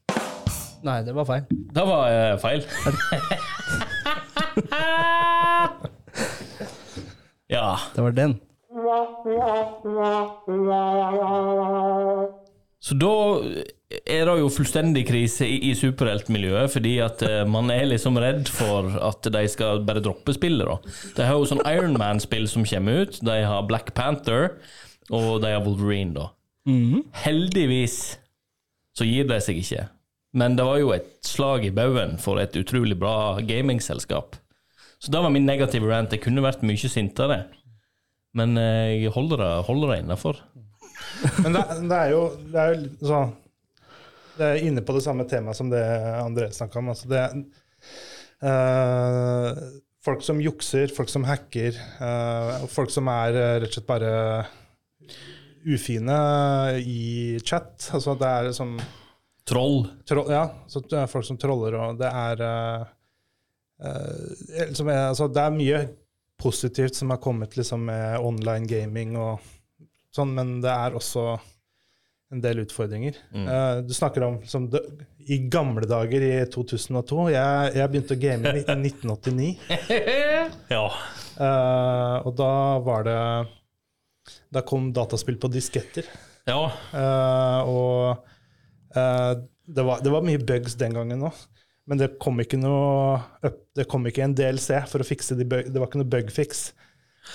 Nei, 0.85 0.99
det 1.05 1.14
var 1.16 1.24
feil. 1.24 1.45
Det 1.49 1.85
var 1.89 2.03
uh, 2.12 2.39
feil. 2.43 2.62
ja. 7.55 7.78
Det 7.95 8.03
var 8.03 8.12
den. 8.12 8.35
Så 12.85 12.95
da 13.01 13.12
er 13.95 14.26
det 14.28 14.35
jo 14.41 14.51
fullstendig 14.53 15.07
krise 15.09 15.47
i, 15.49 15.70
i 15.70 15.74
superheltmiljøet, 15.78 16.72
fordi 16.74 16.99
at 17.05 17.22
eh, 17.24 17.45
man 17.49 17.70
er 17.72 17.87
liksom 17.89 18.18
redd 18.20 18.51
for 18.53 18.91
at 18.99 19.24
de 19.32 19.45
skal 19.49 19.85
bare 19.87 20.03
droppe 20.05 20.35
spillet, 20.37 20.66
da. 20.66 20.76
De 21.16 21.28
har 21.28 21.39
jo 21.39 21.49
sånn 21.49 21.62
Ironman-spill 21.70 22.49
som 22.51 22.66
kommer 22.68 23.07
ut, 23.07 23.20
de 23.24 23.39
har 23.47 23.68
Black 23.70 23.95
Panther, 23.97 24.59
og 25.09 25.41
de 25.45 25.55
har 25.55 25.64
Wolverine, 25.64 26.12
da. 26.18 26.28
Heldigvis 27.24 28.18
så 28.99 29.07
gir 29.09 29.30
de 29.30 29.41
seg 29.43 29.62
ikke. 29.62 29.87
Men 30.35 30.57
det 30.59 30.64
var 30.66 30.80
jo 30.82 30.91
et 30.95 31.12
slag 31.22 31.66
i 31.68 31.74
baugen 31.74 32.16
for 32.22 32.41
et 32.43 32.57
utrolig 32.59 32.97
bra 32.99 33.39
gamingselskap. 33.47 34.35
Så 34.99 35.12
det 35.12 35.20
var 35.22 35.30
min 35.30 35.47
negative 35.47 35.87
rant. 35.91 36.11
Jeg 36.11 36.24
kunne 36.24 36.43
vært 36.43 36.64
mye 36.66 36.91
sintere. 36.91 37.45
Men 38.35 38.59
eh, 38.59 39.05
jeg 39.05 39.14
holder 39.14 39.45
det, 39.45 39.53
holder 39.68 39.93
det 39.93 39.99
innafor. 40.03 40.41
Men 41.45 41.55
det, 41.55 41.62
det 41.91 41.99
er 42.01 42.11
jo 42.12 42.22
det 42.51 42.61
er 42.61 42.72
jo 42.74 43.09
sånn 43.09 43.32
Det 44.35 44.47
er 44.47 44.66
inne 44.66 44.82
på 44.87 44.95
det 44.97 45.03
samme 45.05 45.26
temaet 45.30 45.59
som 45.59 45.70
det 45.70 45.82
André 46.18 46.49
snakka 46.55 46.80
om. 46.80 46.91
Altså 46.91 47.11
det 47.12 47.22
øh, 48.51 49.62
Folk 50.05 50.20
som 50.26 50.43
jukser, 50.43 50.91
folk 50.93 51.09
som 51.09 51.24
hacker, 51.24 51.78
øh, 52.05 52.66
folk 52.68 52.91
som 52.93 53.07
er 53.09 53.39
rett 53.62 53.70
og 53.70 53.78
slett 53.78 53.89
bare 53.89 54.11
ufine 55.64 56.18
i 56.82 57.39
chat. 57.41 57.89
Altså 57.95 58.18
det 58.20 58.28
er 58.28 58.51
sånn 58.57 58.74
Troll. 59.45 59.83
troll, 60.09 60.31
Ja, 60.33 60.45
så 60.67 60.81
det 60.81 60.97
er 61.03 61.11
folk 61.11 61.27
som 61.29 61.37
troller, 61.41 61.75
og 61.77 61.99
det 62.01 62.09
er 62.09 62.41
uh, 62.45 62.85
uh, 63.85 64.45
liksom, 64.71 64.89
altså, 64.89 65.29
Det 65.29 65.43
er 65.43 65.59
mye 65.59 65.81
positivt 66.41 66.97
som 66.97 67.13
har 67.13 67.21
kommet 67.23 67.57
liksom, 67.57 67.85
med 67.91 68.19
online 68.25 68.67
gaming 68.67 69.19
og 69.21 69.45
sånn, 70.15 70.33
men 70.35 70.57
det 70.65 70.73
er 70.73 70.97
også 70.97 71.27
en 72.35 72.41
del 72.43 72.65
utfordringer. 72.65 73.15
Eh, 73.31 73.77
du 73.87 73.93
snakker 73.95 74.25
om 74.27 74.41
som 74.49 74.65
det, 74.73 74.81
i 75.31 75.37
gamle 75.53 75.87
dager, 75.87 76.25
i 76.25 76.41
2002 76.51 77.29
Jeg, 77.31 77.69
jeg 77.79 77.91
begynte 77.93 78.17
å 78.17 78.19
game 78.19 78.55
i 78.59 78.65
1989. 78.67 79.53
Ja. 80.75 80.85
og 82.25 82.33
da 82.39 82.51
var 82.83 83.07
det 83.07 83.19
Da 84.55 84.63
kom 84.67 84.91
dataspill 84.97 85.39
på 85.39 85.51
disketter. 85.53 86.09
ja. 86.51 86.63
Og 87.71 88.25
det, 88.95 89.83
var, 89.85 90.01
det 90.05 90.13
var 90.15 90.23
mye 90.27 90.39
bugs 90.39 90.77
den 90.81 90.95
gangen 90.97 91.27
òg. 91.29 91.45
Men 91.87 92.01
det 92.01 92.15
kom 92.23 92.39
ikke 92.41 92.57
noe 92.57 93.19
Det 93.77 93.85
kom 93.93 94.07
ikke 94.09 94.23
en 94.25 94.33
DLC 94.33 94.79
for 94.89 95.05
å 95.05 95.05
fikse 95.05 95.37
de 95.37 95.45
bug, 95.45 95.67
Det 95.69 95.77
var 95.81 95.91
ikke 95.91 96.01
noe 96.01 96.09
bugfix. 96.15 96.71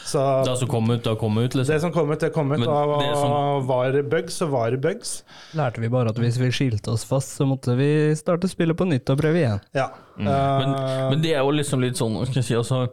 Så 0.05 0.21
Det 0.45 0.55
som 0.59 0.69
kom 0.69 0.89
ut, 0.91 1.01
det 1.03 1.15
kom 1.17 1.37
ut, 1.37 1.55
liksom. 1.55 1.73
det 1.73 1.81
som 1.81 1.91
kom 1.93 2.11
ut, 2.11 2.19
det 2.21 2.29
kom 2.33 2.51
ut. 2.51 2.59
Men 2.59 2.69
Og 2.69 2.99
det 3.01 3.15
som- 3.17 3.67
var 3.67 3.91
det 3.91 4.03
bugs, 4.09 4.33
så 4.37 4.47
var 4.49 4.69
det 4.71 4.81
bugs. 4.81 5.23
Lærte 5.57 5.81
vi 5.81 5.87
bare 5.89 6.09
at 6.09 6.15
hvis 6.15 6.37
vi 6.37 6.49
skilte 6.51 6.89
oss 6.93 7.03
fast, 7.03 7.37
så 7.37 7.45
måtte 7.45 7.75
vi 7.75 8.13
starte 8.15 8.47
spillet 8.47 8.77
på 8.77 8.85
nytt 8.87 9.09
og 9.09 9.17
prøve 9.17 9.41
igjen. 9.41 9.61
Ja. 9.73 9.89
Men, 10.17 10.27
Uh, 10.27 11.09
men 11.09 11.21
det 11.21 11.31
er 11.33 11.39
jo 11.41 11.51
liksom 11.51 11.81
litt 11.81 11.95
sånn, 11.97 12.23
skal 12.25 12.41
jeg 12.41 12.43
si, 12.43 12.53
altså 12.53 12.89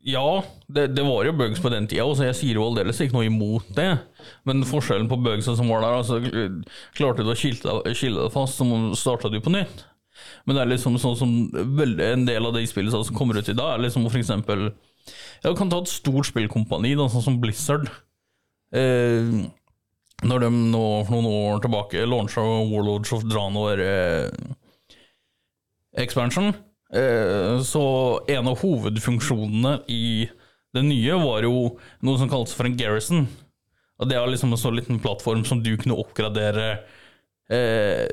Ja, 0.00 0.42
det, 0.72 0.86
det 0.96 1.02
var 1.04 1.26
jo 1.28 1.34
bugs 1.36 1.60
på 1.60 1.68
den 1.72 1.84
tida, 1.90 2.06
så 2.16 2.24
jeg 2.30 2.36
sier 2.38 2.56
jo 2.56 2.64
aldeles 2.70 3.00
ikke 3.04 3.18
noe 3.18 3.26
imot 3.28 3.66
det. 3.76 3.90
Men 4.48 4.62
forskjellen 4.64 5.10
på 5.10 5.18
bugsa 5.20 5.52
som 5.58 5.68
var 5.68 5.84
der, 5.84 5.98
altså 5.98 6.20
klarte 6.96 7.26
du 7.26 7.32
å 7.32 7.36
skille 7.36 7.82
deg- 7.84 8.32
fast, 8.32 8.56
så 8.56 8.64
starta 8.96 9.28
du 9.28 9.36
på 9.44 9.52
nytt. 9.52 9.84
Men 10.48 10.56
det 10.56 10.62
er 10.62 10.70
liksom 10.72 10.96
sånn 11.00 11.18
som 11.20 11.34
en 11.52 12.24
del 12.28 12.48
av 12.48 12.56
de 12.56 12.64
spillene 12.68 12.92
som 13.04 13.16
kommer 13.16 13.36
ut 13.40 13.48
i 13.52 13.56
dag, 13.56 13.74
er 13.76 13.84
liksom 13.86 14.08
for 14.08 14.20
eksempel 14.20 14.70
Jeg 15.44 15.56
kan 15.56 15.70
ta 15.72 15.78
et 15.80 15.88
stort 15.92 16.28
spillkompani, 16.28 16.94
da, 16.96 17.06
sånn 17.08 17.24
som 17.24 17.38
Blizzard. 17.40 17.88
Eh, 18.76 19.30
når 20.20 20.42
de 20.44 20.50
nå 20.52 20.82
for 21.08 21.16
noen 21.16 21.28
år 21.56 21.62
tilbake 21.64 22.04
launcha 22.08 22.44
Warlords 22.44 23.12
of 23.16 23.24
Draenor 23.28 23.80
eh, 23.80 24.28
expansion, 26.04 26.52
eh, 26.52 26.69
så 26.90 27.84
en 28.26 28.48
av 28.50 28.58
hovedfunksjonene 28.64 29.76
i 29.94 30.26
det 30.74 30.82
nye 30.86 31.18
var 31.22 31.46
jo 31.46 31.76
noe 32.06 32.18
som 32.18 32.30
kalles 32.30 32.54
for 32.54 32.66
en 32.66 32.76
garrison. 32.78 33.28
Og 34.00 34.08
det 34.10 34.18
var 34.18 34.30
liksom 34.30 34.54
en 34.54 34.60
sånn 34.60 34.78
liten 34.78 35.00
plattform 35.02 35.44
som 35.46 35.60
du 35.62 35.74
kunne 35.76 35.98
oppgradere 36.00 36.70
eh, 37.52 38.06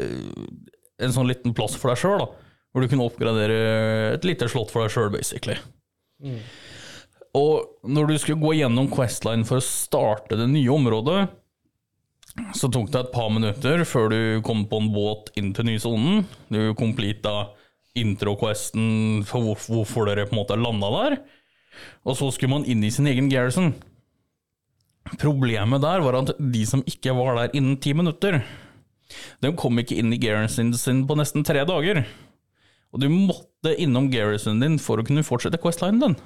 En 0.98 1.14
sånn 1.14 1.30
liten 1.30 1.54
plass 1.56 1.78
for 1.78 1.94
deg 1.94 2.02
sjøl. 2.02 2.26
Hvor 2.74 2.84
du 2.84 2.90
kunne 2.92 3.06
oppgradere 3.08 3.60
et 4.16 4.26
lite 4.28 4.50
slott 4.52 4.74
for 4.74 4.84
deg 4.84 4.94
sjøl, 4.94 5.12
basically. 5.14 5.56
Og 7.38 7.86
når 7.86 8.10
du 8.10 8.16
skulle 8.18 8.42
gå 8.42 8.56
gjennom 8.58 8.90
Questline 8.90 9.46
for 9.46 9.62
å 9.62 9.66
starte 9.66 10.40
det 10.40 10.48
nye 10.50 10.74
området, 10.74 11.20
så 12.58 12.70
tok 12.70 12.90
det 12.94 13.00
et 13.00 13.14
par 13.14 13.30
minutter 13.34 13.84
før 13.88 14.10
du 14.14 14.20
kom 14.46 14.66
på 14.70 14.82
en 14.82 14.90
båt 14.94 15.32
inn 15.40 15.54
til 15.58 15.70
nysonen. 15.70 16.26
Du 16.54 16.74
completa 16.78 17.52
intro-questen 18.00 19.24
for 19.28 19.58
hvorfor 19.68 20.10
dere 20.10 20.28
på 20.28 20.36
en 20.36 20.42
måte 20.42 20.60
landa 20.60 20.92
der. 20.94 21.18
Og 22.08 22.18
så 22.18 22.30
skulle 22.34 22.56
man 22.56 22.68
inn 22.70 22.84
i 22.86 22.92
sin 22.94 23.10
egen 23.10 23.30
garrison. 23.32 23.74
Problemet 25.22 25.84
der 25.84 26.04
var 26.04 26.18
at 26.20 26.34
de 26.38 26.64
som 26.68 26.84
ikke 26.90 27.16
var 27.16 27.38
der 27.38 27.58
innen 27.58 27.78
ti 27.82 27.94
minutter, 27.96 28.42
de 29.42 29.52
kom 29.56 29.80
ikke 29.80 29.98
inn 30.02 30.12
i 30.12 30.20
garrisonen 30.20 30.76
sin 30.76 31.06
på 31.08 31.16
nesten 31.20 31.46
tre 31.48 31.64
dager. 31.68 32.04
Og 32.92 33.04
du 33.04 33.08
måtte 33.12 33.76
innom 33.80 34.10
garrisonen 34.12 34.64
din 34.64 34.82
for 34.82 35.00
å 35.00 35.06
kunne 35.08 35.26
fortsette 35.28 35.60
questlinen 35.64 36.02
din. 36.04 36.18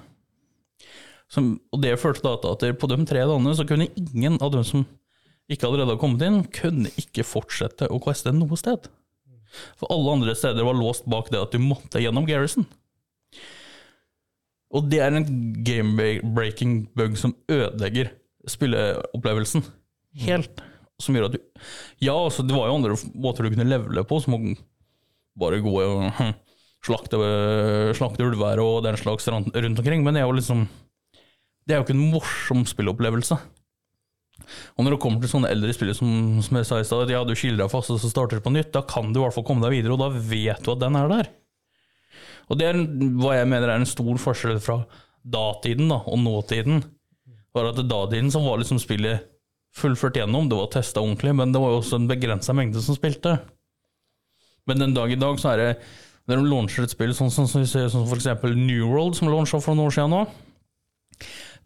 Som, 1.31 1.53
og 1.71 1.83
det 1.83 1.99
førte 2.01 2.25
da 2.25 2.35
til 2.41 2.73
at 2.73 2.79
på 2.79 2.89
de 2.91 2.97
tre 3.07 3.21
dagene 3.23 3.53
så 3.55 3.65
kunne 3.67 3.91
ingen 3.95 4.39
av 4.43 4.51
dem 4.55 4.65
som 4.67 4.87
ikke 5.51 5.67
allerede 5.67 5.95
har 5.95 6.01
kommet 6.01 6.23
inn, 6.25 6.41
kunne 6.47 6.91
ikke 6.99 7.27
fortsette 7.27 7.89
å 7.91 7.99
queste 8.03 8.33
noe 8.35 8.57
sted. 8.59 8.87
For 9.79 9.91
alle 9.91 10.17
andre 10.17 10.35
steder 10.37 10.65
var 10.67 10.77
låst 10.77 11.07
bak 11.11 11.31
det 11.31 11.41
at 11.41 11.53
du 11.55 11.61
måtte 11.63 12.01
gjennom 12.01 12.27
Garrison. 12.27 12.67
Og 14.71 14.87
det 14.87 15.01
er 15.03 15.15
en 15.15 15.27
game-breaking 15.67 16.85
bug 16.95 17.17
som 17.19 17.33
ødelegger 17.51 18.13
spilleopplevelsen 18.49 19.65
helt. 20.25 20.61
Som 21.01 21.17
gjør 21.17 21.29
at 21.29 21.35
du 21.35 21.41
Ja, 22.03 22.13
altså, 22.13 22.45
det 22.45 22.55
var 22.55 22.69
jo 22.69 22.77
andre 22.77 22.97
måter 23.15 23.43
du 23.43 23.51
kunne 23.51 23.67
levele 23.67 24.03
på, 24.07 24.19
som 24.23 24.37
å 24.37 24.41
bare 25.41 25.61
gå 25.63 25.73
og 25.81 26.05
hm, 26.17 26.35
slakte, 26.85 27.19
slakte 27.97 28.27
ulver 28.27 28.61
og 28.63 28.83
den 28.85 28.99
slags 28.99 29.27
rundt 29.31 29.55
omkring, 29.55 30.05
men 30.05 30.15
det 30.15 30.23
er 30.23 30.29
jo 30.29 30.37
liksom 30.37 30.67
Det 31.67 31.75
er 31.75 31.81
jo 31.81 31.85
ikke 31.85 31.97
en 31.97 32.11
morsom 32.13 32.63
spillopplevelse. 32.67 33.37
Og 34.75 34.85
når 34.85 34.95
det 34.95 35.01
kommer 35.03 35.23
til 35.23 35.31
sånne 35.33 35.51
eldre 35.53 35.75
spillere 35.75 35.97
som, 35.97 36.39
som 36.45 36.59
jeg 36.59 36.67
sa 36.69 36.79
i 36.81 36.87
stad, 36.87 37.13
ja, 37.13 37.21
du 37.27 37.35
skildrer 37.35 37.65
deg 37.65 37.73
fast 37.73 37.93
og 37.93 38.01
så 38.01 38.11
starter 38.11 38.39
du 38.39 38.45
på 38.45 38.53
nytt, 38.53 38.73
da 38.75 38.83
kan 38.87 39.11
du 39.11 39.21
i 39.21 39.23
hvert 39.23 39.35
fall 39.35 39.47
komme 39.47 39.63
deg 39.65 39.77
videre, 39.77 39.95
og 39.95 40.03
da 40.03 40.09
vet 40.11 40.63
du 40.65 40.73
at 40.73 40.83
den 40.83 40.97
er 40.99 41.11
der. 41.11 41.31
Og 42.51 42.59
det 42.59 42.67
er 42.67 42.81
hva 43.21 43.37
jeg 43.37 43.47
mener 43.47 43.71
er 43.71 43.79
en 43.79 43.87
stor 43.87 44.17
forskjell 44.19 44.59
fra 44.63 44.81
datiden 45.21 45.91
da, 45.91 46.01
og 46.03 46.19
nåtiden. 46.19 46.83
Var 47.55 47.71
at 47.71 47.81
datiden 47.87 48.31
som 48.33 48.47
var 48.47 48.59
liksom 48.59 48.79
spillet 48.81 49.27
fullført 49.75 50.17
gjennom, 50.19 50.49
det 50.51 50.57
var 50.59 50.71
testa 50.73 51.03
ordentlig, 51.03 51.33
men 51.37 51.53
det 51.53 51.61
var 51.63 51.71
jo 51.73 51.79
også 51.79 52.01
en 52.01 52.09
begrensa 52.09 52.55
mengde 52.55 52.83
som 52.83 52.97
spilte. 52.97 53.37
Men 54.67 54.83
den 54.83 54.95
dag 54.95 55.11
i 55.11 55.19
dag 55.19 55.39
så 55.41 55.55
er 55.55 55.61
det 55.61 55.71
Når 56.29 56.37
de 56.37 56.49
launcher 56.51 56.85
et 56.85 56.91
spill 56.93 57.15
sånn 57.17 57.31
som 57.33 57.47
sånn, 57.49 57.65
sånn, 57.65 57.87
sånn 57.89 58.03
for 58.05 58.19
eksempel 58.19 58.53
New 58.53 58.85
World, 58.91 59.15
som 59.17 59.27
launcha 59.27 59.57
for 59.57 59.73
noen 59.73 59.89
år 59.89 59.95
siden 59.95 60.13
nå, 60.13 60.19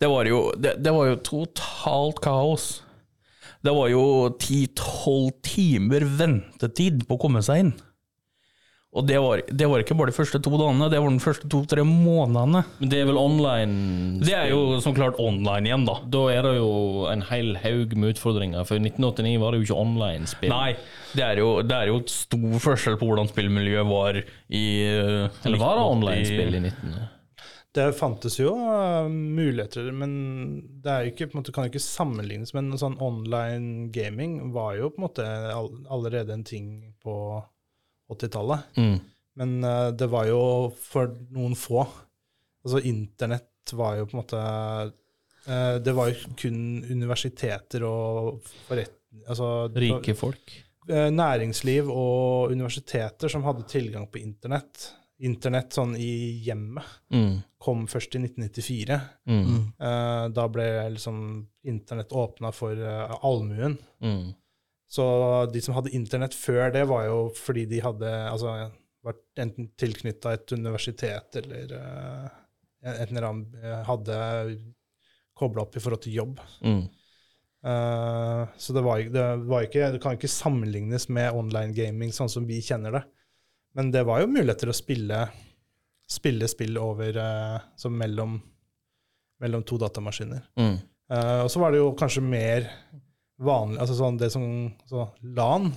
det 0.01 0.09
var 0.11 0.27
jo, 0.27 0.41
det, 0.59 0.75
det 0.83 0.93
var 0.93 1.09
jo 1.11 1.19
totalt 1.23 2.21
kaos. 2.23 2.69
Det 3.65 3.73
var 3.73 3.89
jo 3.89 4.05
10-12 4.35 5.29
timer 5.45 6.05
ventetid 6.19 7.05
på 7.07 7.17
å 7.17 7.21
komme 7.21 7.41
seg 7.45 7.63
inn. 7.63 7.75
Og 8.95 9.03
det 9.03 9.17
var, 9.19 9.41
det 9.43 9.67
var 9.67 9.81
ikke 9.83 9.95
bare 9.99 10.11
de 10.13 10.15
første 10.15 10.39
to 10.39 10.53
dagene, 10.55 10.87
det 10.91 11.01
var 11.03 11.11
de 11.11 11.19
første 11.19 11.49
to-tre 11.51 11.83
månedene. 11.83 12.61
Men 12.79 12.91
det 12.91 13.01
er 13.01 13.09
vel 13.09 13.17
online 13.19 14.21
Det 14.23 14.31
er 14.37 14.53
jo 14.53 14.77
som 14.83 14.95
klart 14.95 15.19
online 15.19 15.67
igjen, 15.67 15.83
da. 15.87 15.97
Da 16.13 16.21
er 16.31 16.47
det 16.47 16.53
jo 16.61 16.69
en 17.11 17.25
hel 17.27 17.57
haug 17.59 17.97
med 17.99 18.13
utfordringer, 18.13 18.63
for 18.67 18.79
i 18.79 18.85
1989 18.85 19.41
var 19.41 19.51
det 19.51 19.59
jo 19.59 19.67
ikke 19.67 19.81
online-spill. 19.81 20.53
Nei, 20.53 20.77
det 21.11 21.25
er, 21.27 21.41
jo, 21.43 21.49
det 21.65 21.75
er 21.75 21.91
jo 21.91 21.99
et 22.05 22.13
stor 22.13 22.55
forskjell 22.69 22.95
på 23.01 23.09
hvordan 23.09 23.27
spillmiljøet 23.33 23.91
var 23.91 24.21
i 24.21 24.65
eh, 24.87 25.43
Eller 25.43 25.59
var 25.59 25.75
det 25.81 25.85
online-spill 25.97 26.55
i 26.55 26.63
19? 26.63 26.95
Det 27.75 27.89
fantes 27.97 28.37
jo 28.39 28.53
uh, 28.55 29.09
muligheter, 29.11 29.89
men 29.91 30.13
det 30.83 30.91
er 30.91 31.03
jo 31.03 31.11
ikke, 31.11 31.27
på 31.27 31.35
en 31.35 31.41
måte, 31.41 31.53
kan 31.55 31.67
jo 31.67 31.73
ikke 31.73 31.83
sammenlignes. 31.83 32.53
Men 32.55 32.71
sånn 32.79 32.95
online 33.03 33.89
gaming 33.95 34.37
var 34.55 34.77
jo 34.79 34.93
på 34.93 35.01
en 35.01 35.07
måte 35.07 35.25
all, 35.51 35.71
allerede 35.91 36.37
en 36.37 36.45
ting 36.47 36.69
på 37.03 37.15
80-tallet. 38.15 38.77
Mm. 38.79 38.97
Men 39.41 39.55
uh, 39.67 39.89
det 39.91 40.07
var 40.11 40.29
jo 40.29 40.41
for 40.79 41.11
noen 41.35 41.57
få. 41.59 41.83
Altså 42.65 42.79
internett 42.87 43.75
var 43.75 43.99
jo 43.99 44.05
på 44.07 44.15
en 44.15 44.21
måte 44.21 44.39
uh, 44.39 45.75
Det 45.83 45.93
var 45.97 46.09
jo 46.11 46.35
kun 46.39 46.61
universiteter 46.87 47.83
og 47.87 48.39
forret... 48.69 49.01
Altså, 49.25 49.69
Rike 49.71 50.11
folk. 50.19 50.51
eh, 50.91 51.07
næringsliv 51.07 51.87
og 51.87 52.51
universiteter 52.51 53.31
som 53.31 53.45
hadde 53.47 53.63
tilgang 53.71 54.09
på 54.11 54.19
internett. 54.19 54.89
Internett 55.23 55.71
sånn 55.71 55.93
i 55.95 56.41
hjemmet 56.43 56.83
Mm. 57.13 57.41
kom 57.57 57.85
først 57.87 58.15
i 58.15 58.19
1994. 58.19 58.97
Mm. 59.25 59.71
Uh, 59.79 60.27
da 60.35 60.47
ble 60.51 60.65
liksom 60.91 61.19
internett 61.63 62.11
åpna 62.11 62.51
for 62.51 62.75
uh, 62.75 63.15
allmuen. 63.23 63.77
Mm. 64.03 64.33
Så 64.87 65.05
de 65.53 65.61
som 65.61 65.73
hadde 65.77 65.95
internett 65.95 66.35
før 66.35 66.71
det, 66.73 66.83
var 66.87 67.05
jo 67.07 67.29
fordi 67.35 67.65
de 67.65 67.79
hadde 67.81 68.11
altså, 68.29 68.71
vært 69.05 69.41
enten 69.41 69.71
tilknytta 69.79 70.35
et 70.35 70.51
universitet 70.51 71.39
eller 71.41 71.73
uh, 71.79 72.27
et 72.85 73.09
eller 73.09 73.29
annet 73.29 73.55
eh, 73.63 73.81
hadde 73.87 74.17
kobla 75.35 75.65
opp 75.65 75.75
i 75.75 75.81
forhold 75.83 76.03
til 76.05 76.19
jobb. 76.19 76.39
Mm. 76.61 76.83
Eh, 77.65 78.41
så 78.61 78.75
det 78.75 78.83
var, 78.85 79.01
det 79.09 79.23
var 79.49 79.65
ikke 79.65 79.91
Det 79.95 80.01
kan 80.03 80.17
ikke 80.19 80.29
sammenlignes 80.29 81.09
med 81.09 81.33
online 81.33 81.73
gaming 81.73 82.13
sånn 82.15 82.31
som 82.31 82.45
vi 82.47 82.61
kjenner 82.63 82.99
det. 82.99 83.03
Men 83.75 83.91
det 83.91 84.05
var 84.07 84.23
jo 84.23 84.31
muligheter 84.31 84.71
å 84.71 84.75
spille, 84.75 85.25
spille 86.07 86.47
spill 86.47 86.77
over 86.79 87.17
som 87.75 87.95
mellom, 87.99 88.37
mellom 89.43 89.65
to 89.67 89.79
datamaskiner. 89.81 90.45
Mm. 90.55 90.77
Uh, 91.11 91.43
og 91.45 91.51
så 91.53 91.61
var 91.61 91.73
det 91.73 91.81
jo 91.83 91.91
kanskje 91.97 92.23
mer 92.25 92.69
vanlig 93.45 93.81
altså 93.83 93.97
sånn 93.97 94.17
det 94.17 94.31
som 94.33 94.45
så 94.89 95.09
LAN. 95.37 95.69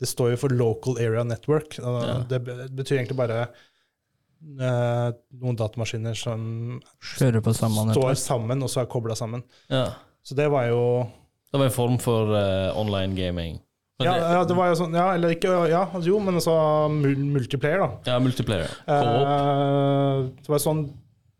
Det 0.00 0.08
står 0.08 0.32
jo 0.32 0.40
for 0.40 0.54
Local 0.56 0.96
Area 0.98 1.22
Network. 1.26 1.76
Uh, 1.78 2.00
Ja. 2.08 2.16
Det 2.30 2.40
betyr 2.72 2.96
egentlig 3.02 3.18
bare 3.20 3.42
eh, 3.44 5.08
noen 5.42 5.58
datamaskiner 5.60 6.16
som 6.16 6.80
Kjører 7.18 7.44
på 7.44 7.52
sammen, 7.52 7.92
står 7.92 8.16
sammen, 8.16 8.64
og 8.64 8.72
så 8.72 8.80
er 8.82 8.88
kobla 8.90 9.14
sammen. 9.18 9.44
Ja. 9.68 9.90
Så 10.24 10.34
det 10.38 10.48
var 10.52 10.70
jo 10.72 11.04
Det 11.52 11.60
var 11.60 11.68
en 11.68 11.74
form 11.74 11.98
for 12.00 12.32
online 12.80 13.14
gaming. 13.18 13.60
Men 14.00 14.06
Ja, 14.08 14.14
det- 14.16 14.32
ja, 14.34 14.44
det 14.48 14.56
var 14.56 14.68
jo 14.70 14.76
sånn, 14.80 14.94
ja, 14.96 15.06
eller 15.14 15.34
ikke, 15.36 15.50
ja, 15.68 15.82
altså, 15.92 16.06
jo, 16.08 16.18
men 16.24 16.38
altså 16.40 16.54
multiplayer, 16.90 17.82
da. 17.84 17.88
Ja, 18.14 18.18
multiplayer. 18.24 18.70
Eh, 18.88 20.28
det 20.40 20.48
var 20.48 20.62
sånn, 20.62 20.84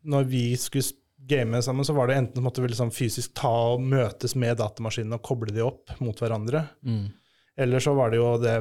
når 0.05 0.27
vi 0.29 0.43
skulle 0.61 0.93
game 1.31 1.61
sammen, 1.63 1.85
så 1.87 1.95
var 1.95 2.09
det 2.11 2.17
enten 2.19 2.43
måtte 2.45 2.61
vi 2.63 2.69
liksom 2.73 2.91
fysisk 2.93 3.33
ta 3.39 3.51
og 3.75 3.81
møtes 3.81 4.35
med 4.37 4.59
datamaskinen 4.59 5.15
og 5.15 5.23
koble 5.27 5.53
de 5.55 5.63
opp 5.65 5.93
mot 6.03 6.17
hverandre, 6.19 6.65
Mm. 6.85 7.11
eller 7.57 7.79
så 7.79 7.95
var 7.95 8.11
det 8.11 8.19
jo 8.19 8.37
det 8.43 8.57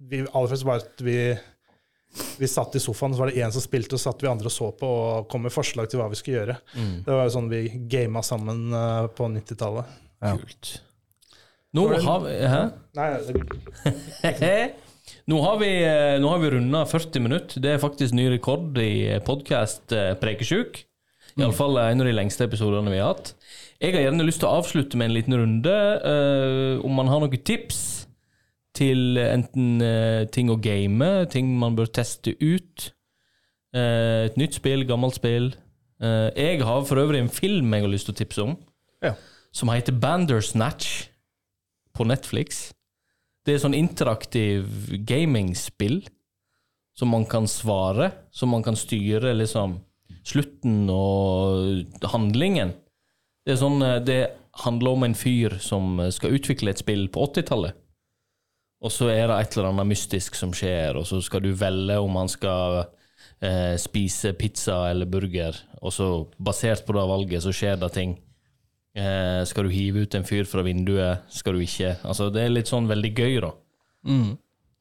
vi, 0.00 0.22
Aller 0.34 0.48
først 0.48 0.64
var 0.64 0.76
at 0.80 0.96
vi, 1.04 1.38
vi 2.40 2.46
satt 2.48 2.74
i 2.74 2.80
sofaen, 2.80 3.12
så 3.14 3.18
var 3.18 3.26
det 3.30 3.36
én 3.36 3.52
som 3.52 3.60
spilte, 3.60 3.92
og 3.92 4.00
så 4.00 4.10
satt 4.10 4.22
vi 4.22 4.28
andre 4.28 4.46
og 4.46 4.54
så 4.54 4.70
på 4.78 4.88
og 4.88 5.28
kom 5.28 5.42
med 5.42 5.52
forslag 5.52 5.90
til 5.90 6.00
hva 6.00 6.08
vi 6.08 6.16
skulle 6.16 6.38
gjøre. 6.40 6.56
Mm. 6.74 7.04
Det 7.04 7.12
var 7.12 7.24
jo 7.28 7.34
sånn 7.36 7.50
vi 7.50 7.68
gama 7.86 8.22
sammen 8.22 8.72
eh, 8.72 9.06
på 9.08 9.28
90-tallet. 9.30 9.84
Ja. 10.22 10.36
Kult. 10.36 10.80
Nå 11.76 11.86
har 12.02 12.22
vi 12.24 12.34
Hæ? 12.50 12.62
Nei, 12.98 13.08
nå 15.30 15.40
har 15.44 15.58
vi, 15.60 15.70
eh, 15.86 16.16
nå 16.18 16.30
har 16.32 16.40
vi 16.42 16.50
runda 16.56 16.84
40 16.88 17.22
minutter. 17.22 17.62
Det 17.62 17.74
er 17.74 17.82
faktisk 17.82 18.16
ny 18.16 18.26
rekord 18.32 18.78
i 18.82 19.18
podkast 19.26 19.94
Prekesjuk. 20.20 20.82
Iallfall 21.38 21.78
en 21.78 22.02
av 22.02 22.08
de 22.08 22.16
lengste 22.16 22.44
episodene 22.48 22.90
vi 22.90 22.98
har 22.98 23.14
hatt. 23.14 23.34
Jeg 23.80 23.94
har 23.94 24.02
gjerne 24.08 24.26
lyst 24.26 24.42
til 24.42 24.50
å 24.50 24.58
avslutte 24.58 24.98
med 24.98 25.08
en 25.08 25.16
liten 25.16 25.38
runde. 25.38 25.76
Uh, 26.02 26.82
om 26.84 26.98
man 26.98 27.08
har 27.08 27.22
noen 27.22 27.44
tips 27.46 28.08
til 28.76 29.16
enten 29.22 29.78
uh, 29.78 30.26
ting 30.34 30.50
å 30.50 30.58
game, 30.60 31.08
ting 31.30 31.54
man 31.60 31.78
bør 31.78 31.88
teste 31.94 32.34
ut. 32.42 32.90
Uh, 33.70 34.26
et 34.26 34.36
nytt 34.40 34.58
spill, 34.58 34.82
gammelt 34.90 35.16
spill. 35.22 35.52
Eh, 36.00 36.30
jeg 36.36 36.62
har 36.64 36.84
for 36.88 36.96
øvrig 36.96 37.20
en 37.20 37.28
film 37.28 37.74
jeg 37.74 37.84
har 37.84 37.92
lyst 37.92 38.08
til 38.08 38.14
å 38.14 38.18
tipse 38.18 38.42
om, 38.42 38.56
Ja. 39.02 39.14
som 39.52 39.68
heter 39.68 39.92
Bandersnatch 39.92 41.09
på 42.00 42.08
Netflix. 42.08 42.70
Det 43.44 43.54
er 43.54 43.62
sånn 43.62 43.76
interaktiv 43.76 44.88
gamingspill 45.08 46.02
som 46.96 47.12
man 47.12 47.26
kan 47.28 47.48
svare, 47.48 48.10
som 48.32 48.52
man 48.52 48.64
kan 48.64 48.76
styre 48.76 49.34
liksom 49.36 49.78
slutten 50.26 50.88
og 50.92 52.08
handlingen. 52.12 52.74
Det 53.44 53.54
er 53.54 53.60
sånn 53.60 53.80
eh, 53.84 54.00
Det 54.04 54.20
handler 54.64 54.96
om 54.96 55.06
en 55.06 55.16
fyr 55.16 55.56
som 55.62 56.00
eh, 56.00 56.12
skal 56.12 56.36
utvikle 56.36 56.72
et 56.72 56.82
spill 56.82 57.06
på 57.12 57.24
80-tallet. 57.30 57.76
Og 58.80 58.92
så 58.92 59.10
er 59.12 59.28
det 59.28 59.36
et 59.36 59.56
eller 59.56 59.70
annet 59.70 59.90
mystisk 59.90 60.36
som 60.38 60.52
skjer, 60.56 60.96
og 60.96 61.04
så 61.08 61.20
skal 61.24 61.44
du 61.44 61.52
velge 61.56 61.98
om 62.00 62.16
han 62.16 62.30
skal 62.32 62.82
eh, 63.44 63.76
spise 63.80 64.32
pizza 64.40 64.86
eller 64.88 65.08
burger, 65.08 65.56
og 65.80 65.92
så 65.92 66.08
basert 66.40 66.86
på 66.86 66.96
det 66.96 67.08
valget 67.12 67.44
så 67.44 67.52
skjer 67.52 67.80
det 67.80 67.92
ting. 67.96 68.16
Eh, 68.98 69.40
skal 69.46 69.66
du 69.66 69.70
hive 69.74 70.04
ut 70.04 70.14
en 70.18 70.26
fyr 70.26 70.48
fra 70.50 70.64
vinduet? 70.66 71.26
Skal 71.30 71.56
du 71.56 71.64
ikke? 71.64 71.94
Altså, 72.02 72.30
det 72.34 72.42
er 72.42 72.54
litt 72.54 72.70
sånn 72.70 72.90
veldig 72.90 73.12
gøy, 73.14 73.36
da. 73.44 73.52
Mm. 74.08 74.32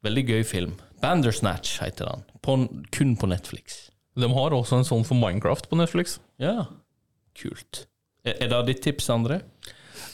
Veldig 0.05 0.25
gøy 0.31 0.43
film. 0.47 0.75
Bandersnatch 1.03 1.77
heter 1.83 2.09
den. 2.09 2.25
På, 2.45 2.57
kun 2.95 3.15
på 3.19 3.29
Netflix. 3.29 3.89
De 4.19 4.27
har 4.33 4.55
også 4.55 4.79
en 4.79 4.87
sånn 4.87 5.05
for 5.07 5.19
Minecraft 5.19 5.69
på 5.71 5.77
Netflix. 5.79 6.17
Ja, 6.41 6.65
kult. 7.39 7.85
Er, 8.25 8.35
er 8.43 8.51
det 8.51 8.63
ditt 8.73 8.81
tips, 8.87 9.07
André? 9.13 9.41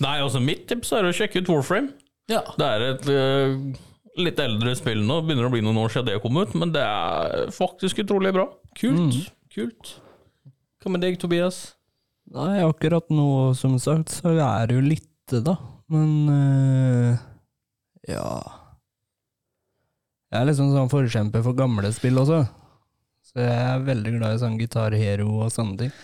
Nei, 0.03 0.17
altså 0.19 0.41
mitt 0.43 0.65
tips 0.69 0.91
er 0.93 1.07
å 1.07 1.13
sjekke 1.15 1.41
ut 1.41 1.49
Warframe. 1.49 1.93
Ja. 2.29 2.41
Det 2.57 2.67
er 2.67 2.85
et 2.89 3.07
uh, 3.09 3.55
litt 4.19 4.39
eldre 4.41 4.73
spill 4.77 5.03
nå, 5.05 5.21
begynner 5.25 5.47
å 5.47 5.53
bli 5.53 5.63
noen 5.65 5.79
år 5.81 5.93
siden 5.93 6.09
det 6.09 6.19
kom 6.23 6.37
ut, 6.41 6.53
men 6.57 6.73
det 6.75 6.83
er 6.83 7.53
faktisk 7.55 8.03
utrolig 8.03 8.33
bra. 8.35 8.49
Kult. 8.77 9.31
Kult. 9.55 9.95
Hva 10.83 10.93
med 10.93 11.05
deg, 11.05 11.17
Tobias? 11.21 11.74
Nei, 12.34 12.63
akkurat 12.65 13.09
nå, 13.13 13.53
som 13.53 13.78
sagt, 13.82 14.09
så 14.09 14.34
er 14.34 14.67
det 14.67 14.78
jo 14.80 14.84
lite, 14.84 15.41
da. 15.45 15.55
Men 15.93 16.30
øh, 16.34 17.17
ja 18.09 18.30
Jeg 20.32 20.39
er 20.39 20.47
liksom 20.49 20.71
sånn 20.73 20.89
forkjemper 20.89 21.43
for 21.45 21.57
gamle 21.57 21.91
spill 21.93 22.17
også. 22.23 22.41
Så 23.26 23.43
jeg 23.43 23.53
er 23.53 23.86
veldig 23.86 24.15
glad 24.17 24.36
i 24.36 24.41
sånn 24.41 24.57
gitarhero 24.57 25.30
og 25.45 25.53
sånne 25.53 25.78
ting. 25.84 25.95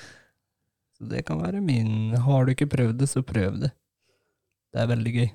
Så 0.98 1.10
det 1.10 1.26
kan 1.26 1.42
være 1.42 1.64
min 1.66 2.14
Har 2.22 2.46
du 2.46 2.54
ikke 2.54 2.70
prøvd 2.70 3.02
det, 3.02 3.10
så 3.10 3.26
prøv 3.26 3.58
det. 3.64 3.74
Det 4.72 4.84
er 4.84 4.92
veldig 4.94 5.14
gøy. 5.18 5.30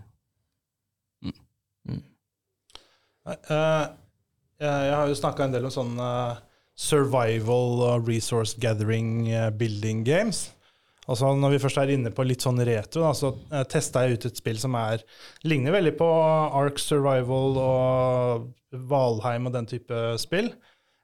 Nei, 3.26 3.34
eh, 3.50 3.86
jeg, 4.62 4.92
har 4.94 5.08
jo 5.10 5.18
snakka 5.18 5.48
en 5.48 5.56
del 5.56 5.66
om 5.66 5.74
sånn 5.74 5.96
eh, 5.98 6.38
survival 6.78 7.82
resource 8.06 8.54
gathering 8.62 9.26
building 9.58 10.06
games. 10.06 10.46
Altså 11.06 11.32
Når 11.38 11.54
vi 11.54 11.60
først 11.62 11.78
er 11.78 11.92
inne 11.94 12.10
på 12.14 12.24
litt 12.26 12.42
sånn 12.42 12.58
retro, 12.66 13.04
da, 13.04 13.12
så 13.14 13.32
uh, 13.52 13.62
testa 13.70 14.04
jeg 14.04 14.16
ut 14.16 14.28
et 14.30 14.40
spill 14.40 14.58
som 14.58 14.74
er, 14.78 15.04
ligner 15.46 15.76
veldig 15.76 15.94
på 16.00 16.08
Ark 16.60 16.80
Survival 16.82 17.60
og 17.62 18.48
Valheim 18.90 19.46
og 19.46 19.54
den 19.54 19.70
type 19.70 20.02
spill. 20.22 20.50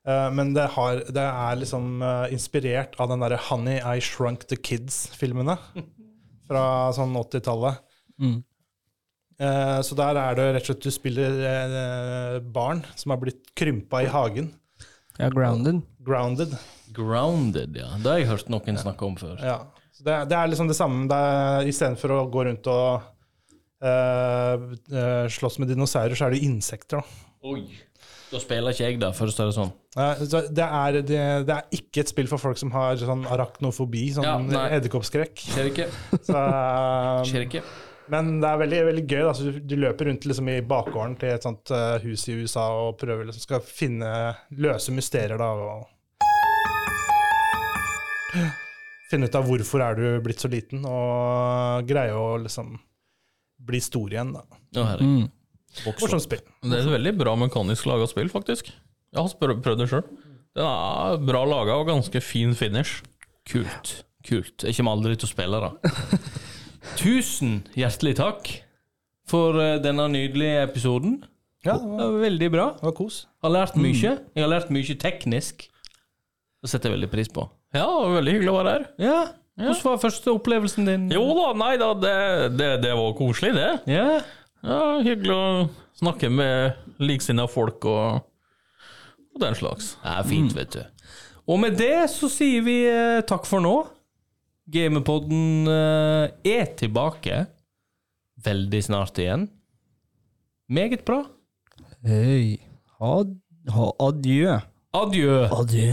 Uh, 0.03 0.29
men 0.35 0.51
det, 0.57 0.67
har, 0.75 1.05
det 1.15 1.27
er 1.27 1.61
liksom 1.61 2.03
uh, 2.03 2.27
inspirert 2.35 2.99
av 2.99 3.13
den 3.13 3.23
derre 3.23 3.39
Honey 3.49 3.79
I 3.79 4.03
Shrunk 4.03 4.49
the 4.51 4.59
Kids-filmene 4.59 5.55
fra 6.51 6.65
sånn 6.97 7.15
80-tallet. 7.23 7.79
Mm. 8.23 8.41
Eh, 9.43 9.81
Så 9.83 9.97
der 9.99 10.19
er 10.21 10.37
det 10.39 10.49
rett 10.55 10.67
og 10.67 10.71
slett 10.71 10.85
du 10.87 10.95
spiller 10.95 11.39
eh, 11.49 12.41
barn 12.55 12.83
som 12.99 13.15
har 13.15 13.23
blitt 13.23 13.51
krympa 13.59 14.05
i 14.05 14.11
hagen. 14.11 14.53
Ja, 15.19 15.29
Grounded. 15.33 15.83
Grounded. 16.05 16.55
Grounded, 16.95 17.77
ja. 17.77 17.91
Det 18.01 18.11
har 18.11 18.21
jeg 18.21 18.31
hørt 18.31 18.53
noen 18.53 18.79
snakke 18.81 19.07
om 19.09 19.17
før. 19.19 19.41
Ja. 19.43 19.59
Det, 20.03 20.19
det 20.31 20.37
er 20.39 20.51
liksom 20.51 20.71
det 20.71 20.79
samme. 20.79 21.07
Det 21.11 21.71
Istedenfor 21.71 22.17
å 22.17 22.25
gå 22.33 22.47
rundt 22.49 22.69
og 22.73 23.13
uh, 23.83 25.27
slåss 25.31 25.61
med 25.63 25.71
dinosaurer, 25.71 26.17
så 26.19 26.27
er 26.27 26.37
det 26.37 26.45
insekter. 26.47 27.03
Da. 27.03 27.31
Oi. 27.53 27.67
Da 28.33 28.41
spiller 28.41 28.73
ikke 28.73 28.87
jeg 28.87 28.99
da, 29.03 29.11
for 29.13 29.29
å 29.29 29.33
si 29.33 29.45
det 29.45 29.53
sånn. 29.53 29.73
Det, 29.93 30.65
er, 30.65 30.99
det, 31.05 31.21
det 31.45 31.55
er 31.55 31.77
ikke 31.77 32.01
et 32.01 32.13
spill 32.15 32.31
for 32.31 32.41
folk 32.41 32.57
som 32.57 32.73
har 32.73 32.97
sånn 32.97 33.27
arachnofobi, 33.29 34.07
sånn 34.17 34.25
Ja, 34.25 34.69
edderkoppskrekk. 34.79 35.37
Skjer 35.53 35.69
ikke. 35.69 35.89
Så, 36.31 36.39
eh, 36.39 37.19
Skjer 37.29 37.45
ikke. 37.45 37.63
Men 38.13 38.41
det 38.41 38.49
er 38.49 38.63
veldig, 38.65 38.81
veldig 38.89 39.05
gøy. 39.05 39.21
Da. 39.29 39.33
Du, 39.37 39.61
du 39.69 39.77
løper 39.85 40.09
rundt 40.09 40.25
liksom 40.29 40.49
i 40.49 40.57
bakgården 40.65 41.19
til 41.21 41.35
et 41.35 41.45
sånt 41.45 41.75
uh, 41.77 42.01
hus 42.03 42.25
i 42.33 42.39
USA 42.41 42.65
og 42.87 42.97
prøver 43.03 43.29
liksom 43.29 43.45
skal 43.45 43.61
finne 43.69 44.11
løse 44.65 44.97
mysterier. 44.97 45.37
da, 45.37 45.53
og 45.53 45.89
Finne 49.13 49.29
ut 49.29 49.37
av 49.37 49.45
hvorfor 49.45 49.83
er 49.85 49.99
du 49.99 50.05
blitt 50.25 50.41
så 50.41 50.49
liten, 50.49 50.87
og 50.89 51.85
greie 51.89 52.15
å 52.17 52.39
liksom 52.41 52.79
bli 53.63 53.81
stor 53.85 54.11
igjen. 54.15 54.33
da. 54.35 54.43
Å, 54.81 54.87
herregud. 54.89 55.23
Mm. 55.23 55.31
Morsomt 56.01 56.25
spill. 56.25 56.41
Det 56.65 56.73
er 56.79 56.83
et 56.87 56.93
veldig 56.97 57.13
bra 57.21 57.35
mekanisk 57.41 57.87
laga 57.89 58.09
spill, 58.11 58.29
faktisk. 58.33 58.73
Jeg 59.13 59.21
har 59.21 59.37
prøvd 59.65 59.83
det 59.85 59.89
sjøl. 59.93 60.03
Den 60.57 60.67
er 60.69 61.21
bra 61.25 61.45
laga 61.49 61.77
og 61.81 61.87
ganske 61.89 62.21
fin 62.25 62.53
finish. 62.57 62.99
Kult. 63.49 63.99
Kult. 64.25 64.65
Jeg 64.65 64.77
kommer 64.79 64.97
aldri 64.97 65.15
til 65.19 65.29
å 65.29 65.33
spille 65.33 65.61
det. 65.65 65.93
Tusen 67.01 67.63
hjertelig 67.79 68.17
takk 68.21 68.51
for 69.31 69.57
eh, 69.63 69.79
denne 69.83 70.09
nydelige 70.13 70.65
episoden. 70.67 71.21
Ja, 71.65 71.77
Det 71.79 71.85
det 71.85 71.91
var, 71.95 72.05
var 72.11 72.21
veldig 72.27 72.51
bra. 72.53 72.67
det 72.81 72.89
var 72.89 72.95
kos. 72.99 73.21
Har 73.45 73.53
lært 73.55 73.77
mye. 73.79 74.17
Jeg 74.35 74.43
har 74.45 74.51
lært 74.51 74.73
mye 74.75 74.97
teknisk. 74.99 75.69
Det 76.63 76.71
setter 76.71 76.91
jeg 76.91 76.99
veldig 76.99 77.11
pris 77.13 77.31
på. 77.33 77.47
Ja, 77.73 77.87
det 77.87 78.03
var 78.05 78.17
veldig 78.19 78.35
hyggelig 78.37 78.53
å 78.53 78.59
være 78.59 78.73
her. 78.75 78.85
Ja. 79.01 79.21
Hvordan 79.63 79.85
var 79.85 80.01
første 80.03 80.33
opplevelsen 80.33 80.89
din? 80.89 81.07
Jo 81.13 81.25
da, 81.37 81.47
nei 81.61 81.73
da, 81.81 81.91
det, 81.97 82.17
det, 82.59 82.71
det 82.85 82.93
var 82.99 83.15
koselig, 83.19 83.53
det. 83.57 83.71
Ja. 83.93 84.21
Ja, 84.63 84.81
Hyggelig 85.03 85.35
å 85.35 85.47
snakke 85.99 86.29
med 86.33 86.79
likesinnede 87.03 87.51
folk 87.51 87.85
og, 87.89 88.23
og 89.33 89.43
den 89.43 89.57
slags. 89.59 89.95
Det 90.03 90.13
er 90.15 90.29
fint, 90.29 90.55
vet 90.57 90.77
du. 90.77 91.09
Og 91.51 91.59
med 91.59 91.75
det 91.81 92.07
så 92.13 92.29
sier 92.31 92.63
vi 92.65 92.77
eh, 92.87 93.21
takk 93.27 93.49
for 93.49 93.65
nå. 93.65 93.75
Gamepodden 94.73 95.67
eh, 95.69 96.29
er 96.53 96.71
tilbake 96.79 97.43
veldig 98.47 98.83
snart 98.87 99.19
igjen. 99.21 99.49
Meget 100.73 101.03
bra. 101.09 101.25
Hei. 102.07 102.61
Ad, 103.03 103.35
ha 103.75 103.91
adjø. 104.07 104.61
Adjø. 104.97 105.37
Adjø. 105.59 105.91